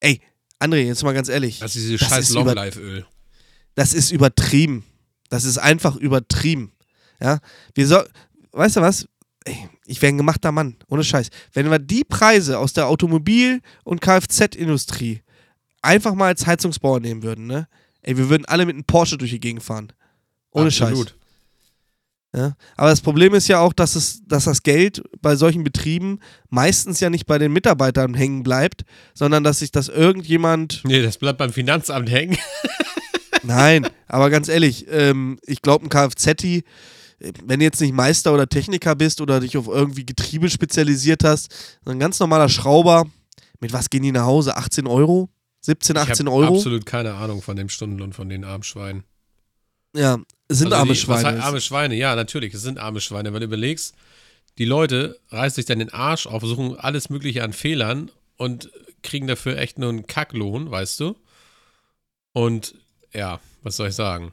Ey, 0.01 0.21
André, 0.59 0.79
jetzt 0.87 1.05
mal 1.05 1.13
ganz 1.13 1.29
ehrlich. 1.29 1.61
Das 1.61 1.77
ist 1.77 1.85
dieses 1.85 2.01
Das 2.01 2.09
scheiß 2.09 2.31
Longlife-Öl. 2.31 3.07
das 3.77 3.93
ist 3.95 4.11
übertrieben. 4.11 4.85
Das 5.31 5.45
ist 5.45 5.57
einfach 5.57 5.97
übertrieben. 5.97 6.73
Ja, 7.23 7.39
wir 7.75 7.87
soll, 7.87 8.07
weißt 8.53 8.77
du 8.77 8.81
was? 8.83 9.09
Ey, 9.45 9.57
ich 9.87 10.03
wäre 10.03 10.13
ein 10.13 10.19
gemachter 10.19 10.53
Mann, 10.53 10.77
ohne 10.89 11.03
Scheiß. 11.03 11.31
Wenn 11.55 11.71
wir 11.71 11.79
die 11.79 12.05
Preise 12.05 12.59
aus 12.59 12.75
der 12.75 12.89
Automobil- 12.89 13.63
und 13.85 14.03
Kfz-Industrie 14.03 15.23
einfach 15.81 16.15
mal 16.15 16.27
als 16.27 16.47
Heizungsbauer 16.47 17.01
nehmen 17.01 17.23
würden, 17.23 17.47
ne? 17.47 17.67
Ey, 18.03 18.17
wir 18.17 18.29
würden 18.29 18.45
alle 18.47 18.67
mit 18.67 18.75
einem 18.75 18.85
Porsche 18.85 19.17
durch 19.17 19.31
die 19.31 19.41
Gegend 19.41 19.63
fahren. 19.63 19.93
Ohne 20.51 20.71
Scheiß. 20.71 20.89
Absolut. 20.89 21.15
Ja? 22.35 22.55
Aber 22.77 22.91
das 22.91 23.01
Problem 23.01 23.35
ist 23.35 23.49
ja 23.49 23.61
auch, 23.61 23.73
dass, 23.73 23.97
es, 23.97 24.23
dass 24.27 24.45
das 24.45 24.63
Geld 24.63 25.03
bei 25.21 25.37
solchen 25.37 25.65
Betrieben 25.65 26.21
meistens 26.49 27.01
ja 27.01 27.11
nicht 27.11 27.27
bei 27.27 27.39
den 27.39 27.53
Mitarbeitern 27.53 28.15
hängen 28.15 28.43
bleibt, 28.43 28.85
sondern 29.15 29.45
dass 29.45 29.59
sich 29.61 29.73
das 29.73 29.89
irgendjemand 29.89 30.83
Nee, 30.85 31.03
das 31.03 31.19
bleibt 31.19 31.39
beim 31.39 31.53
Finanzamt 31.53 32.11
hängen. 32.11 32.39
Nein, 33.43 33.87
aber 34.07 34.31
ganz 34.31 34.49
ehrlich, 34.49 34.87
ähm, 34.91 35.39
ich 35.47 35.63
glaube, 35.63 35.87
ein 35.87 35.89
Kfz, 35.89 36.63
wenn 37.45 37.59
du 37.61 37.65
jetzt 37.65 37.81
nicht 37.81 37.93
Meister 37.93 38.33
oder 38.33 38.49
Techniker 38.49 38.95
bist 38.95 39.21
oder 39.21 39.41
dich 39.41 39.57
auf 39.57 39.69
irgendwie 39.69 40.07
Getriebe 40.07 40.49
spezialisiert 40.51 41.23
hast, 41.25 41.53
so 41.85 41.91
ein 41.91 41.99
ganz 41.99 42.19
normaler 42.19 42.49
Schrauber, 42.49 43.07
mit 43.61 43.73
was 43.73 43.91
gehen 43.91 44.03
die 44.03 44.13
nach 44.13 44.25
Hause? 44.25 44.57
18 44.57 44.87
Euro? 44.87 45.29
17, 45.63 45.97
Ich 45.97 46.03
18 46.03 46.27
hab 46.27 46.35
Euro? 46.35 46.57
absolut 46.57 46.87
keine 46.87 47.15
Ahnung 47.15 47.43
von 47.43 47.57
dem 47.57 47.69
Stundenlohn 47.69 48.13
von 48.15 48.29
den 48.31 48.45
armen 48.45 48.63
Schweinen. 48.63 49.05
Ja, 49.95 50.19
es 50.49 50.59
sind 50.59 50.69
Also 50.69 50.77
arme 50.77 50.93
die, 50.95 50.99
Was 50.99 51.01
Schweine. 51.01 51.29
heißt 51.37 51.43
arme 51.47 51.61
Schweine, 51.61 51.95
ja, 51.97 52.17
natürlich, 52.17 52.55
es 52.55 52.63
sind 52.63 52.79
arme 52.79 53.01
Schweine, 53.01 53.33
weil 53.33 53.41
du 53.41 53.47
überlegst, 53.47 53.95
die 54.57 54.65
Leute 54.65 55.19
reißen 55.29 55.57
sich 55.57 55.67
dann 55.67 55.79
den 55.81 55.93
Arsch 55.93 56.27
auf, 56.27 56.43
suchen 56.43 56.77
alles 56.79 57.11
Mögliche 57.11 57.45
an 57.45 57.53
Fehlern 57.53 58.11
und 58.37 58.71
kriegen 59.03 59.27
dafür 59.27 59.59
echt 59.59 59.79
nur 59.79 59.91
einen 59.91 60.07
Kacklohn, 60.07 60.71
weißt 60.71 61.01
du? 61.01 61.17
Und 62.33 62.75
ja, 63.13 63.41
was 63.63 63.77
soll 63.77 63.89
ich 63.89 63.95
sagen? 63.95 64.33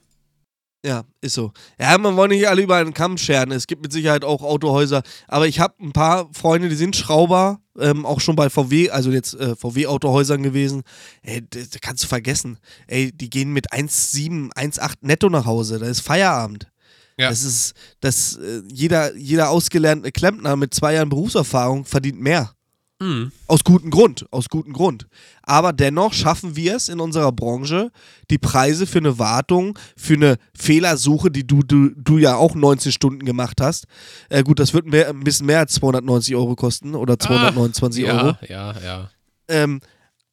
Ja, 0.86 1.04
ist 1.22 1.34
so. 1.34 1.52
Ja, 1.80 1.98
man 1.98 2.16
wollte 2.16 2.36
nicht 2.36 2.48
alle 2.48 2.62
über 2.62 2.76
einen 2.76 2.94
Kamm 2.94 3.18
scheren. 3.18 3.52
Es 3.52 3.68
gibt 3.68 3.82
mit 3.82 3.92
Sicherheit 3.92 4.24
auch 4.24 4.42
Autohäuser. 4.42 5.02
Aber 5.28 5.48
ich 5.48 5.60
habe 5.60 5.74
ein 5.84 5.92
paar 5.92 6.30
Freunde, 6.34 6.70
die 6.70 6.76
sind 6.76 6.96
Schrauber, 6.96 7.60
ähm, 7.80 8.06
auch 8.06 8.22
schon 8.22 8.36
bei 8.36 8.50
VW, 8.50 8.90
also 8.92 9.12
jetzt 9.12 9.34
äh, 9.34 9.56
VW-Autohäusern 9.56 10.44
gewesen. 10.44 10.84
Ey, 11.24 11.46
das, 11.50 11.72
das 11.72 11.82
kannst 11.82 12.04
du 12.04 12.08
vergessen. 12.08 12.60
Ey, 12.88 13.12
die 13.12 13.30
gehen 13.30 13.52
mit 13.52 13.74
1,7, 13.74 14.54
1,8 14.54 14.94
netto 15.02 15.30
nach 15.30 15.46
Hause. 15.46 15.80
Da 15.80 15.88
ist 15.88 16.02
Feierabend. 16.02 16.72
Ja. 17.20 17.30
Das 17.30 17.44
ist, 17.44 17.74
das, 18.00 18.38
äh, 18.38 18.62
jeder, 18.72 19.16
jeder 19.16 19.50
ausgelernte 19.50 20.12
Klempner 20.12 20.56
mit 20.56 20.74
zwei 20.74 20.94
Jahren 20.94 21.10
Berufserfahrung 21.10 21.84
verdient 21.84 22.22
mehr. 22.22 22.54
Hm. 23.02 23.32
Aus 23.46 23.64
gutem 23.64 23.92
Grund, 23.92 24.26
aus 24.32 24.50
gutem 24.50 24.74
Grund. 24.74 25.08
Aber 25.44 25.72
dennoch 25.72 26.14
schaffen 26.14 26.56
wir 26.56 26.76
es 26.76 26.90
in 26.90 27.00
unserer 27.00 27.32
Branche, 27.32 27.92
die 28.32 28.40
Preise 28.40 28.88
für 28.88 28.98
eine 28.98 29.20
Wartung, 29.20 29.78
für 29.96 30.16
eine 30.16 30.38
Fehlersuche, 30.56 31.30
die 31.30 31.46
du, 31.46 31.62
du, 31.62 31.90
du 31.90 32.18
ja 32.18 32.36
auch 32.36 32.56
19 32.56 32.92
Stunden 32.92 33.24
gemacht 33.24 33.62
hast. 33.62 33.86
Äh, 34.30 34.44
gut, 34.44 34.60
das 34.60 34.74
wird 34.74 34.88
mehr, 34.88 35.10
ein 35.10 35.24
bisschen 35.24 35.46
mehr 35.46 35.60
als 35.60 35.74
290 35.76 36.36
Euro 36.36 36.56
kosten 36.56 36.96
oder 36.96 37.20
229 37.20 38.04
ja, 38.04 38.14
Euro. 38.14 38.38
Ja, 38.48 38.80
ja. 38.82 39.12
Ähm, 39.48 39.80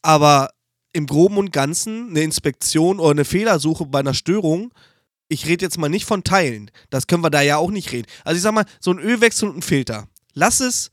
aber 0.00 0.50
im 0.94 1.06
Groben 1.06 1.36
und 1.36 1.52
Ganzen 1.52 2.10
eine 2.10 2.22
Inspektion 2.22 2.98
oder 2.98 3.10
eine 3.10 3.24
Fehlersuche 3.26 3.84
bei 3.84 3.98
einer 3.98 4.14
Störung, 4.14 4.72
ich 5.28 5.46
rede 5.46 5.64
jetzt 5.64 5.76
mal 5.76 5.88
nicht 5.88 6.06
von 6.06 6.24
Teilen. 6.24 6.70
Das 6.88 7.06
können 7.06 7.22
wir 7.22 7.30
da 7.30 7.42
ja 7.42 7.58
auch 7.58 7.70
nicht 7.70 7.92
reden. 7.92 8.06
Also 8.24 8.36
ich 8.36 8.42
sag 8.42 8.54
mal, 8.54 8.64
so 8.80 8.90
ein 8.90 8.98
Ölwechsel 8.98 9.48
und 9.50 9.58
ein 9.58 9.62
Filter. 9.62 10.08
Lass 10.32 10.60
es. 10.60 10.90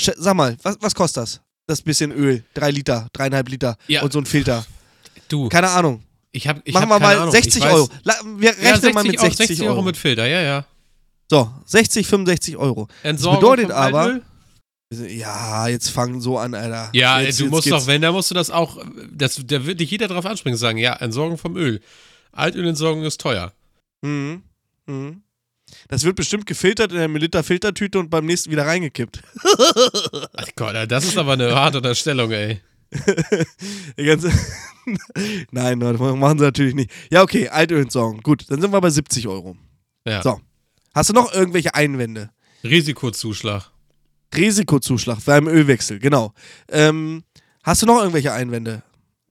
Sag 0.00 0.34
mal, 0.34 0.56
was, 0.62 0.76
was 0.80 0.94
kostet 0.94 1.22
das? 1.22 1.40
Das 1.66 1.82
bisschen 1.82 2.12
Öl. 2.12 2.44
Drei 2.54 2.70
Liter, 2.70 3.08
dreieinhalb 3.12 3.48
Liter. 3.48 3.76
Ja. 3.88 4.02
Und 4.02 4.12
so 4.12 4.18
ein 4.18 4.26
Filter. 4.26 4.64
Du, 5.28 5.48
Keine 5.48 5.68
Ahnung. 5.68 6.02
ich 6.32 6.48
habe 6.48 6.62
ich 6.64 6.72
Machen 6.72 6.88
hab 6.90 7.00
wir 7.00 7.06
mal 7.06 7.16
Ahnung. 7.18 7.30
60 7.32 7.56
ich 7.56 7.62
weiß, 7.62 7.72
Euro. 7.74 7.90
Wir 8.38 8.50
rechnen 8.50 8.64
Ja, 8.64 8.74
60 8.76 8.94
mal 8.94 9.04
mit 9.04 9.18
Euro, 9.18 9.26
60, 9.28 9.46
60 9.48 9.68
Euro 9.68 9.82
mit 9.82 9.96
Filter, 9.96 10.26
ja, 10.26 10.40
ja. 10.40 10.64
So, 11.30 11.50
60, 11.66 12.06
65 12.06 12.56
Euro. 12.56 12.88
Entsorgung 13.02 13.40
bedeutet 13.40 13.66
vom 13.66 13.74
aber- 13.76 14.00
Altmüll? 14.00 14.22
Ja, 14.90 15.68
jetzt 15.68 15.90
fangen 15.90 16.22
so 16.22 16.38
an, 16.38 16.54
Alter. 16.54 16.88
Ja, 16.94 17.20
jetzt, 17.20 17.38
du 17.40 17.44
jetzt 17.44 17.50
musst 17.50 17.64
geht's- 17.64 17.76
doch, 17.80 17.86
wenn, 17.86 18.00
da 18.00 18.10
musst 18.10 18.30
du 18.30 18.34
das 18.34 18.50
auch, 18.50 18.82
das, 19.12 19.38
da 19.44 19.66
wird 19.66 19.80
dich 19.80 19.90
jeder 19.90 20.08
drauf 20.08 20.24
ansprechen 20.24 20.54
und 20.54 20.58
sagen, 20.58 20.78
ja, 20.78 20.94
Entsorgung 20.94 21.36
vom 21.36 21.56
Öl. 21.58 21.82
Altölentsorgung 22.32 23.02
ist 23.04 23.20
teuer. 23.20 23.52
Mhm. 24.00 24.42
Mhm. 24.86 25.20
Das 25.88 26.04
wird 26.04 26.16
bestimmt 26.16 26.46
gefiltert 26.46 26.92
in 26.92 26.98
einer 26.98 27.18
Liter 27.18 27.42
Filtertüte 27.42 27.98
und 27.98 28.10
beim 28.10 28.26
nächsten 28.26 28.50
wieder 28.50 28.66
reingekippt. 28.66 29.22
Ach 30.34 30.48
Gott, 30.56 30.74
das 30.90 31.04
ist 31.04 31.16
aber 31.16 31.32
eine 31.34 31.54
harte 31.54 31.78
Unterstellung, 31.78 32.30
ey. 32.30 32.60
Nein, 35.50 35.80
das 35.80 35.98
machen 35.98 36.38
sie 36.38 36.44
natürlich 36.44 36.74
nicht. 36.74 36.90
Ja, 37.10 37.22
okay, 37.22 37.48
Altölentsorgung. 37.48 38.20
Gut, 38.22 38.44
dann 38.48 38.60
sind 38.60 38.72
wir 38.72 38.80
bei 38.80 38.90
70 38.90 39.28
Euro. 39.28 39.56
Ja. 40.06 40.22
So. 40.22 40.40
Hast 40.94 41.10
du 41.10 41.14
noch 41.14 41.32
irgendwelche 41.32 41.74
Einwände? 41.74 42.30
Risikozuschlag. 42.64 43.70
Risikozuschlag 44.34 45.24
beim 45.24 45.46
Ölwechsel, 45.46 45.98
genau. 45.98 46.32
Ähm, 46.68 47.24
hast 47.62 47.82
du 47.82 47.86
noch 47.86 47.98
irgendwelche 47.98 48.32
Einwände? 48.32 48.82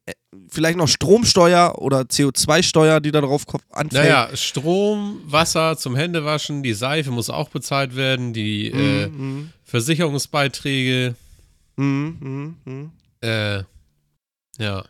Äh, 0.07 0.13
vielleicht 0.49 0.77
noch 0.77 0.87
Stromsteuer 0.87 1.75
oder 1.77 2.01
CO2-Steuer, 2.01 2.99
die 2.99 3.11
da 3.11 3.21
drauf 3.21 3.43
anfällt. 3.71 4.03
Naja, 4.03 4.29
Strom, 4.35 5.21
Wasser 5.25 5.77
zum 5.77 5.95
Händewaschen, 5.95 6.63
die 6.63 6.73
Seife 6.73 7.11
muss 7.11 7.29
auch 7.29 7.49
bezahlt 7.49 7.95
werden, 7.95 8.33
die 8.33 8.67
äh, 8.71 9.07
Mhm, 9.07 9.51
Versicherungsbeiträge, 9.63 11.15
mhm. 11.75 12.91
äh, 13.21 13.57
ja. 14.57 14.83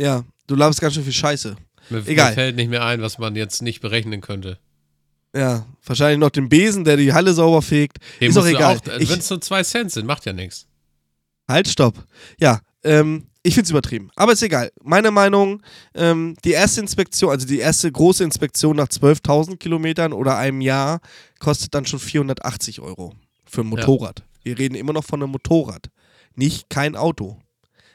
Ja, 0.00 0.24
du 0.46 0.54
laberst 0.54 0.80
ganz 0.80 0.94
schön 0.94 1.04
viel 1.04 1.12
Scheiße. 1.12 1.56
Mir, 1.90 2.06
Egal. 2.06 2.30
mir 2.30 2.34
fällt 2.34 2.56
nicht 2.56 2.70
mehr 2.70 2.84
ein, 2.84 3.02
was 3.02 3.18
man 3.18 3.34
jetzt 3.36 3.62
nicht 3.62 3.80
berechnen 3.80 4.20
könnte. 4.20 4.58
Ja, 5.34 5.66
wahrscheinlich 5.84 6.18
noch 6.18 6.30
den 6.30 6.48
Besen, 6.48 6.84
der 6.84 6.96
die 6.96 7.12
Halle 7.12 7.34
sauber 7.34 7.62
fegt. 7.62 7.98
Den 8.20 8.30
Ist 8.30 8.36
doch 8.36 8.46
egal. 8.46 8.80
Ich- 8.98 9.08
Wenn 9.10 9.18
es 9.20 9.30
nur 9.30 9.40
zwei 9.40 9.62
Cent 9.62 9.92
sind, 9.92 10.06
macht 10.06 10.24
ja 10.26 10.32
nichts. 10.32 10.66
Halt, 11.48 11.68
stopp. 11.68 11.94
Ja, 12.38 12.60
ähm, 12.84 13.26
ich 13.42 13.54
find's 13.54 13.70
übertrieben. 13.70 14.10
Aber 14.16 14.32
ist 14.32 14.42
egal. 14.42 14.70
Meine 14.82 15.10
Meinung, 15.10 15.62
ähm, 15.94 16.36
die 16.44 16.52
erste 16.52 16.80
Inspektion, 16.80 17.30
also 17.30 17.46
die 17.46 17.58
erste 17.58 17.90
große 17.90 18.22
Inspektion 18.24 18.76
nach 18.76 18.88
12.000 18.88 19.56
Kilometern 19.56 20.12
oder 20.12 20.36
einem 20.36 20.60
Jahr, 20.60 21.00
kostet 21.38 21.74
dann 21.74 21.86
schon 21.86 21.98
480 22.00 22.80
Euro 22.80 23.14
für 23.46 23.62
ein 23.62 23.66
Motorrad. 23.68 24.22
Wir 24.42 24.58
reden 24.58 24.74
immer 24.74 24.92
noch 24.92 25.04
von 25.04 25.22
einem 25.22 25.32
Motorrad, 25.32 25.90
nicht 26.34 26.68
kein 26.70 26.96
Auto. 26.96 27.38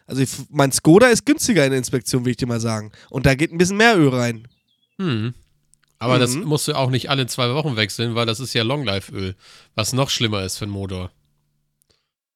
Also 0.08 0.22
ich, 0.22 0.30
mein 0.50 0.72
Skoda 0.72 1.08
ist 1.08 1.26
günstiger 1.26 1.64
in 1.66 1.72
der 1.72 1.80
Inspektion, 1.80 2.26
will 2.26 2.32
ich 2.32 2.38
dir 2.38 2.48
mal 2.48 2.60
sagen. 2.60 2.92
Und 3.10 3.26
da 3.26 3.34
geht 3.36 3.52
ein 3.52 3.58
bisschen 3.58 3.78
mehr 3.78 3.98
Öl 3.98 4.10
rein. 4.10 4.48
Hm. 5.00 5.34
Aber 5.98 6.20
das 6.20 6.36
Mhm. 6.36 6.44
musst 6.44 6.68
du 6.68 6.74
auch 6.74 6.90
nicht 6.90 7.10
alle 7.10 7.26
zwei 7.26 7.54
Wochen 7.54 7.76
wechseln, 7.76 8.16
weil 8.16 8.26
das 8.26 8.40
ist 8.40 8.54
ja 8.54 8.64
Longlife-Öl, 8.64 9.36
was 9.76 9.94
noch 9.94 10.10
schlimmer 10.10 10.44
ist 10.44 10.58
für 10.58 10.66
den 10.66 10.72
Motor. 10.72 11.12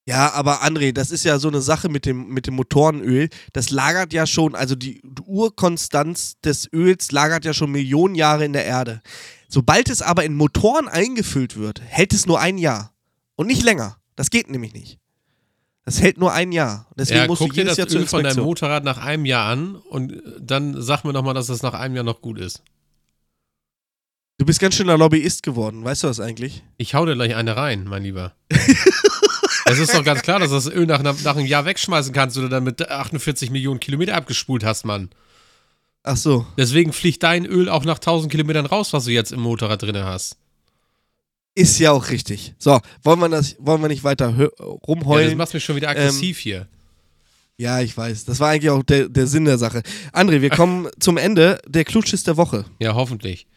Ja, 0.09 0.33
aber 0.33 0.63
André, 0.63 0.91
das 0.91 1.11
ist 1.11 1.23
ja 1.23 1.37
so 1.37 1.49
eine 1.49 1.61
Sache 1.61 1.87
mit 1.87 2.07
dem, 2.07 2.29
mit 2.29 2.47
dem 2.47 2.55
Motorenöl. 2.55 3.29
Das 3.53 3.69
lagert 3.69 4.11
ja 4.11 4.25
schon, 4.25 4.55
also 4.55 4.73
die 4.73 5.03
Urkonstanz 5.23 6.39
des 6.43 6.67
Öls 6.73 7.11
lagert 7.11 7.45
ja 7.45 7.53
schon 7.53 7.69
Millionen 7.69 8.15
Jahre 8.15 8.43
in 8.43 8.51
der 8.51 8.65
Erde. 8.65 9.03
Sobald 9.49 9.87
es 9.87 10.01
aber 10.01 10.23
in 10.23 10.33
Motoren 10.33 10.87
eingefüllt 10.87 11.57
wird, 11.57 11.81
hält 11.85 12.11
es 12.11 12.25
nur 12.25 12.39
ein 12.39 12.57
Jahr. 12.57 12.91
Und 13.35 13.45
nicht 13.45 13.61
länger. 13.61 13.97
Das 14.15 14.31
geht 14.31 14.49
nämlich 14.49 14.73
nicht. 14.73 14.97
Das 15.85 16.01
hält 16.01 16.17
nur 16.17 16.33
ein 16.33 16.51
Jahr. 16.51 16.87
Deswegen 16.97 17.19
ja, 17.19 17.27
musst 17.27 17.43
guck 17.43 17.49
du 17.49 17.57
dir 17.57 17.65
das 17.65 17.77
Jahr 17.77 17.91
Öl 17.91 18.07
von 18.07 18.23
deinem. 18.23 18.43
Motorrad 18.43 18.83
nach 18.83 18.97
einem 18.97 19.25
Jahr 19.25 19.45
an 19.45 19.75
und 19.75 20.23
dann 20.41 20.81
sag 20.81 21.03
mir 21.03 21.13
nochmal, 21.13 21.35
dass 21.35 21.45
das 21.45 21.61
nach 21.61 21.75
einem 21.75 21.93
Jahr 21.93 22.03
noch 22.03 22.21
gut 22.21 22.39
ist. 22.39 22.63
Du 24.39 24.45
bist 24.47 24.59
ganz 24.59 24.73
schöner 24.73 24.97
Lobbyist 24.97 25.43
geworden, 25.43 25.83
weißt 25.83 26.01
du 26.01 26.07
das 26.07 26.19
eigentlich? 26.19 26.63
Ich 26.77 26.95
hau 26.95 27.05
dir 27.05 27.13
gleich 27.13 27.35
eine 27.35 27.55
rein, 27.55 27.83
mein 27.83 28.01
Lieber. 28.01 28.33
Es 29.69 29.79
ist 29.79 29.93
doch 29.93 30.03
ganz 30.03 30.21
klar, 30.21 30.39
dass 30.39 30.49
du 30.49 30.55
das 30.55 30.67
Öl 30.67 30.85
nach, 30.85 31.01
nach 31.01 31.35
einem 31.35 31.45
Jahr 31.45 31.65
wegschmeißen 31.65 32.13
kannst 32.13 32.37
oder 32.37 32.49
dann 32.49 32.63
mit 32.63 32.89
48 32.89 33.49
Millionen 33.51 33.79
Kilometer 33.79 34.15
abgespult 34.15 34.63
hast, 34.63 34.85
Mann. 34.85 35.09
Ach 36.03 36.17
so. 36.17 36.45
Deswegen 36.57 36.93
fliegt 36.93 37.23
dein 37.23 37.45
Öl 37.45 37.69
auch 37.69 37.83
nach 37.85 37.97
1000 37.97 38.31
Kilometern 38.31 38.65
raus, 38.65 38.93
was 38.93 39.05
du 39.05 39.11
jetzt 39.11 39.31
im 39.31 39.41
Motorrad 39.41 39.81
drin 39.81 39.97
hast. 40.03 40.37
Ist 41.55 41.77
ja 41.79 41.91
auch 41.91 42.09
richtig. 42.09 42.53
So, 42.57 42.79
wollen 43.03 43.19
wir, 43.19 43.27
das, 43.29 43.55
wollen 43.59 43.81
wir 43.81 43.89
nicht 43.89 44.03
weiter 44.03 44.29
hö- 44.29 44.51
Ja, 44.59 44.65
rumheulen? 44.65 45.29
das 45.29 45.37
macht 45.37 45.53
mich 45.53 45.63
schon 45.63 45.75
wieder 45.75 45.89
aggressiv 45.89 46.37
hier. 46.37 46.67
Ja, 47.57 47.81
ich 47.81 47.97
weiß. 47.97 48.23
Das 48.23 48.39
war 48.39 48.49
eigentlich 48.49 48.69
auch 48.69 48.83
der, 48.83 49.09
der 49.09 49.27
Sinn 49.27 49.43
der 49.43 49.57
Sache. 49.57 49.83
André, 50.13 50.39
wir 50.41 50.49
kommen 50.49 50.87
zum 50.99 51.17
Ende. 51.17 51.59
Der 51.67 51.83
Klutschis 51.83 52.23
der 52.23 52.37
Woche. 52.37 52.63
Ja, 52.79 52.93
hoffentlich. 52.95 53.47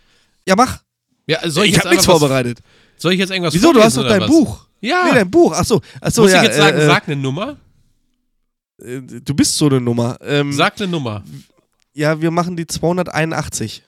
Ja, 0.48 0.56
mach. 0.56 0.82
Ja, 1.28 1.48
soll 1.48 1.66
ich, 1.66 1.70
Ich 1.70 1.76
jetzt 1.76 1.84
habe 1.84 1.94
nichts 1.94 2.06
vorbereitet. 2.06 2.58
Soll 2.96 3.12
ich 3.12 3.20
jetzt 3.20 3.30
irgendwas 3.30 3.54
Wieso? 3.54 3.72
Du 3.72 3.80
hast 3.80 3.96
doch 3.96 4.08
dein 4.08 4.22
was? 4.22 4.28
Buch. 4.28 4.66
Ja. 4.82 5.04
Nee, 5.06 5.14
dein 5.14 5.30
Buch. 5.30 5.52
Achso. 5.52 5.80
Achso, 6.00 6.22
Muss 6.22 6.32
ja. 6.32 6.38
ich 6.42 6.48
jetzt 6.48 6.56
sagen, 6.56 6.76
äh, 6.76 6.86
sag 6.86 7.06
eine 7.08 7.16
Nummer? 7.16 7.56
äh, 8.82 9.00
du 9.00 9.34
bist 9.34 9.56
so 9.56 9.66
eine 9.66 9.80
Nummer. 9.80 10.18
Ähm, 10.20 10.52
Sag 10.52 10.78
eine 10.80 10.88
Nummer. 10.90 11.22
ja, 11.94 12.20
wir 12.20 12.30
machen 12.30 12.56
die 12.56 12.66
281. 12.66 13.84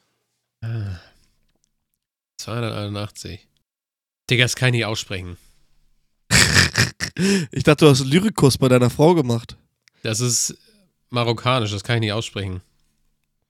281. 2.39 3.47
Digga, 4.31 4.45
das 4.45 4.57
kann 4.57 4.69
ich 4.69 4.79
nicht 4.79 4.85
aussprechen. 4.87 5.37
Ich 7.53 7.63
dachte, 7.63 7.85
du 7.85 7.91
hast 7.93 8.01
Lyrikus 8.05 8.59
bei 8.59 8.67
deiner 8.69 8.91
Frau 8.91 9.15
gemacht. 9.15 9.57
Das 10.03 10.19
ist 10.19 10.57
marokkanisch, 11.11 11.71
das 11.71 11.85
kann 11.85 11.97
ich 11.97 12.01
nicht 12.01 12.13
aussprechen. 12.13 12.61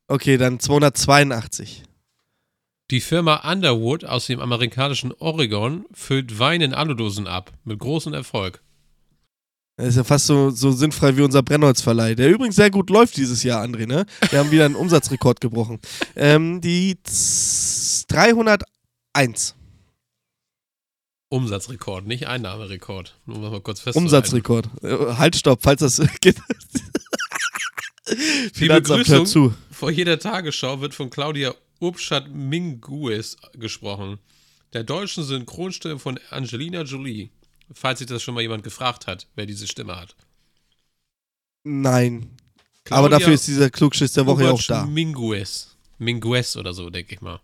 Okay, 0.07 0.37
dann 0.37 0.61
282. 0.61 1.83
Die 2.91 3.01
Firma 3.01 3.51
Underwood 3.51 4.05
aus 4.05 4.27
dem 4.27 4.41
amerikanischen 4.41 5.13
Oregon 5.13 5.87
füllt 5.93 6.39
Wein 6.39 6.61
in 6.61 6.75
Aludosen 6.75 7.27
ab. 7.27 7.51
Mit 7.65 7.79
großem 7.79 8.13
Erfolg. 8.13 8.63
Das 9.77 9.89
ist 9.89 9.97
ja 9.97 10.05
fast 10.05 10.27
so, 10.27 10.51
so 10.51 10.71
sinnfrei 10.71 11.17
wie 11.17 11.23
unser 11.23 11.43
Brennholzverleih, 11.43 12.15
der 12.15 12.31
übrigens 12.31 12.55
sehr 12.57 12.71
gut 12.71 12.91
läuft 12.91 13.17
dieses 13.17 13.43
Jahr, 13.43 13.65
André, 13.65 13.87
ne? 13.87 14.07
Wir 14.31 14.39
haben 14.39 14.53
wieder 14.53 14.67
einen 14.67 14.77
Umsatzrekord 14.77 15.41
gebrochen. 15.41 15.81
Ähm, 16.15 16.61
die 16.61 16.97
z- 17.03 18.05
301. 18.13 19.57
Umsatzrekord, 21.31 22.07
nicht 22.07 22.29
Einnahmerekord. 22.29 23.19
Nur 23.27 23.39
mal 23.51 23.61
kurz 23.61 23.81
festzuhalten. 23.81 24.07
Umsatzrekord. 24.07 24.69
Äh, 24.85 25.15
Halt, 25.17 25.35
stopp, 25.35 25.61
falls 25.63 25.81
das 25.81 26.01
geht. 26.21 26.37
Die 28.61 28.69
Begrüßung 28.69 29.55
vor 29.73 29.91
jeder 29.91 30.19
Tagesschau 30.21 30.81
wird 30.81 30.95
von 30.95 31.11
Claudia 31.11 31.53
Urbschat 31.81 32.31
Mingues 32.31 33.37
gesprochen. 33.53 34.19
Der 34.73 34.85
deutschen 34.85 35.25
Synchronstimme 35.25 35.99
von 35.99 36.19
Angelina 36.31 36.83
Jolie. 36.83 37.31
Falls 37.73 38.01
sich 38.01 38.09
das 38.09 38.23
schon 38.23 38.35
mal 38.35 38.43
jemand 38.43 38.63
gefragt 38.63 39.07
hat, 39.07 39.27
wer 39.35 39.47
diese 39.47 39.67
Stimme 39.67 39.97
hat. 39.97 40.17
Nein. 41.65 42.37
Aber 42.91 43.09
Claudia 43.09 43.19
dafür 43.19 43.35
ist 43.35 43.47
dieser 43.47 43.71
Klugschiss 43.71 44.13
der 44.13 44.27
Woche 44.27 44.45
ja 44.45 44.51
auch 44.51 44.63
da. 44.63 44.85
Mingues. 44.85 45.77
Mingues 45.99 46.57
oder 46.57 46.75
so, 46.75 46.91
denke 46.91 47.15
ich 47.15 47.21
mal. 47.21 47.41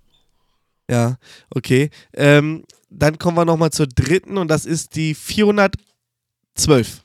Ja, 0.90 1.19
okay. 1.51 1.90
Ähm, 2.12 2.64
dann 2.90 3.19
kommen 3.19 3.37
wir 3.37 3.45
nochmal 3.45 3.71
zur 3.71 3.87
dritten 3.87 4.37
und 4.37 4.49
das 4.49 4.66
ist 4.66 4.97
die 4.97 5.14
412. 5.14 7.05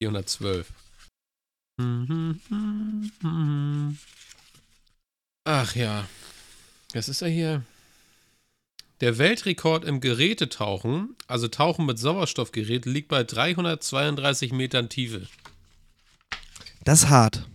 412. 0.00 0.72
Ach 5.50 5.74
ja. 5.74 6.06
Was 6.92 7.08
ist 7.08 7.22
er 7.22 7.28
hier? 7.30 7.62
Der 9.00 9.16
Weltrekord 9.16 9.82
im 9.82 10.02
Gerätetauchen, 10.02 11.16
also 11.26 11.48
Tauchen 11.48 11.86
mit 11.86 11.98
Sauerstoffgerät, 11.98 12.84
liegt 12.84 13.08
bei 13.08 13.24
332 13.24 14.52
Metern 14.52 14.90
Tiefe. 14.90 15.26
Das 16.84 17.04
ist 17.04 17.08
hart. 17.08 17.48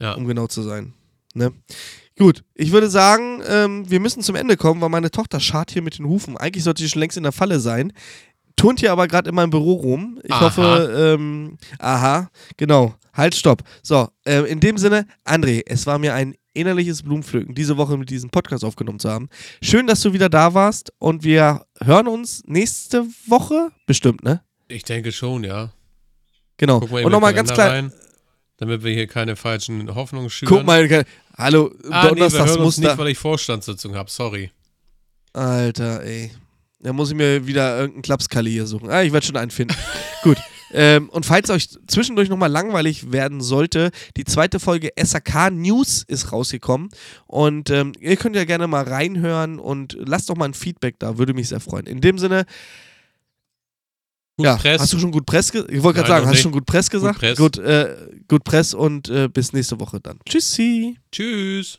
Ja. 0.00 0.14
um 0.14 0.26
genau 0.26 0.46
zu 0.46 0.62
sein. 0.62 0.94
Ne? 1.34 1.52
Gut, 2.16 2.44
ich 2.54 2.70
würde 2.72 2.88
sagen, 2.88 3.42
ähm, 3.46 3.90
wir 3.90 4.00
müssen 4.00 4.22
zum 4.22 4.36
Ende 4.36 4.56
kommen, 4.56 4.80
weil 4.80 4.88
meine 4.88 5.10
Tochter 5.10 5.40
schart 5.40 5.72
hier 5.72 5.82
mit 5.82 5.98
den 5.98 6.06
Hufen. 6.06 6.36
Eigentlich 6.36 6.62
sollte 6.64 6.82
sie 6.82 6.88
schon 6.88 7.00
längst 7.00 7.16
in 7.16 7.24
der 7.24 7.32
Falle 7.32 7.58
sein. 7.60 7.92
Turnt 8.56 8.80
hier 8.80 8.92
aber 8.92 9.08
gerade 9.08 9.28
in 9.28 9.34
meinem 9.34 9.50
Büro 9.50 9.72
rum. 9.74 10.20
Ich 10.22 10.30
Aha. 10.32 10.40
hoffe, 10.42 11.14
ähm, 11.18 11.58
aha, 11.78 12.30
genau. 12.56 12.94
Halt, 13.12 13.34
stopp. 13.34 13.62
So, 13.82 14.08
äh, 14.24 14.40
in 14.50 14.60
dem 14.60 14.78
Sinne, 14.78 15.06
André, 15.24 15.62
es 15.66 15.86
war 15.86 15.98
mir 15.98 16.14
ein 16.14 16.34
innerliches 16.52 17.02
Blumenpflücken, 17.02 17.54
diese 17.54 17.76
Woche 17.76 17.96
mit 17.98 18.10
diesem 18.10 18.30
Podcast 18.30 18.64
aufgenommen 18.64 18.98
zu 19.00 19.10
haben. 19.10 19.28
Schön, 19.62 19.86
dass 19.86 20.00
du 20.00 20.12
wieder 20.12 20.28
da 20.28 20.54
warst 20.54 20.92
und 20.98 21.24
wir 21.24 21.64
hören 21.82 22.06
uns 22.08 22.42
nächste 22.46 23.04
Woche 23.26 23.70
bestimmt, 23.86 24.22
ne? 24.22 24.42
Ich 24.68 24.84
denke 24.84 25.10
schon, 25.12 25.44
ja. 25.44 25.72
Genau. 26.56 26.80
Guck 26.80 26.92
mal 26.92 27.04
und 27.04 27.12
nochmal 27.12 27.34
ganz 27.34 27.52
klein. 27.52 27.70
rein, 27.70 27.92
damit 28.58 28.84
wir 28.84 28.92
hier 28.94 29.08
keine 29.08 29.34
falschen 29.36 29.92
Hoffnungen 29.94 30.30
schüren. 30.30 30.48
Guck 30.54 30.64
mal, 30.64 30.88
hallo, 31.36 31.72
Ah, 31.72 31.80
nee, 31.80 31.90
wir 31.90 31.92
hören 31.92 32.08
uns 32.08 32.08
Donnerstagsmuster. 32.08 32.82
nicht, 32.82 32.98
weil 32.98 33.08
ich 33.08 33.18
Vorstandssitzung 33.18 33.94
habe. 33.96 34.10
Sorry. 34.10 34.50
Alter, 35.32 36.02
ey. 36.04 36.30
Da 36.84 36.92
muss 36.92 37.10
ich 37.10 37.16
mir 37.16 37.46
wieder 37.46 37.78
irgendeinen 37.78 38.02
Klapskalli 38.02 38.50
hier 38.50 38.66
suchen. 38.66 38.90
Ah, 38.90 39.02
ich 39.02 39.12
werde 39.12 39.24
schon 39.26 39.38
einen 39.38 39.50
finden. 39.50 39.74
Gut. 40.22 40.36
Ähm, 40.70 41.08
und 41.08 41.24
falls 41.24 41.48
euch 41.48 41.70
zwischendurch 41.86 42.28
nochmal 42.28 42.50
langweilig 42.50 43.10
werden 43.10 43.40
sollte, 43.40 43.90
die 44.18 44.24
zweite 44.24 44.60
Folge 44.60 44.90
SAK 45.02 45.50
News 45.52 46.04
ist 46.06 46.30
rausgekommen. 46.30 46.90
Und 47.26 47.70
ähm, 47.70 47.92
ihr 48.00 48.16
könnt 48.16 48.36
ja 48.36 48.44
gerne 48.44 48.66
mal 48.66 48.84
reinhören 48.84 49.58
und 49.58 49.96
lasst 49.98 50.28
doch 50.28 50.36
mal 50.36 50.44
ein 50.44 50.52
Feedback 50.52 50.98
da, 50.98 51.16
würde 51.16 51.32
mich 51.32 51.48
sehr 51.48 51.60
freuen. 51.60 51.86
In 51.86 52.02
dem 52.02 52.18
Sinne, 52.18 52.44
Gut 54.36 54.46
ja, 54.46 54.56
Press. 54.56 54.82
hast 54.82 54.92
du 54.92 54.98
schon 54.98 55.12
gut 55.12 55.24
Press 55.24 55.52
gesagt? 55.52 55.70
Ich 55.70 55.82
wollte 55.82 56.00
gerade 56.00 56.08
sagen, 56.08 56.26
hast 56.26 56.34
du 56.34 56.42
schon 56.42 56.52
gut 56.52 56.66
Press 56.66 56.90
gesagt? 56.90 57.18
Press. 57.18 57.38
Gut, 57.38 57.56
äh, 57.56 57.96
gut 58.28 58.44
Press 58.44 58.74
und 58.74 59.08
äh, 59.08 59.28
bis 59.28 59.54
nächste 59.54 59.80
Woche 59.80 60.00
dann. 60.00 60.18
Tschüssi. 60.26 60.98
Tschüss. 61.10 61.78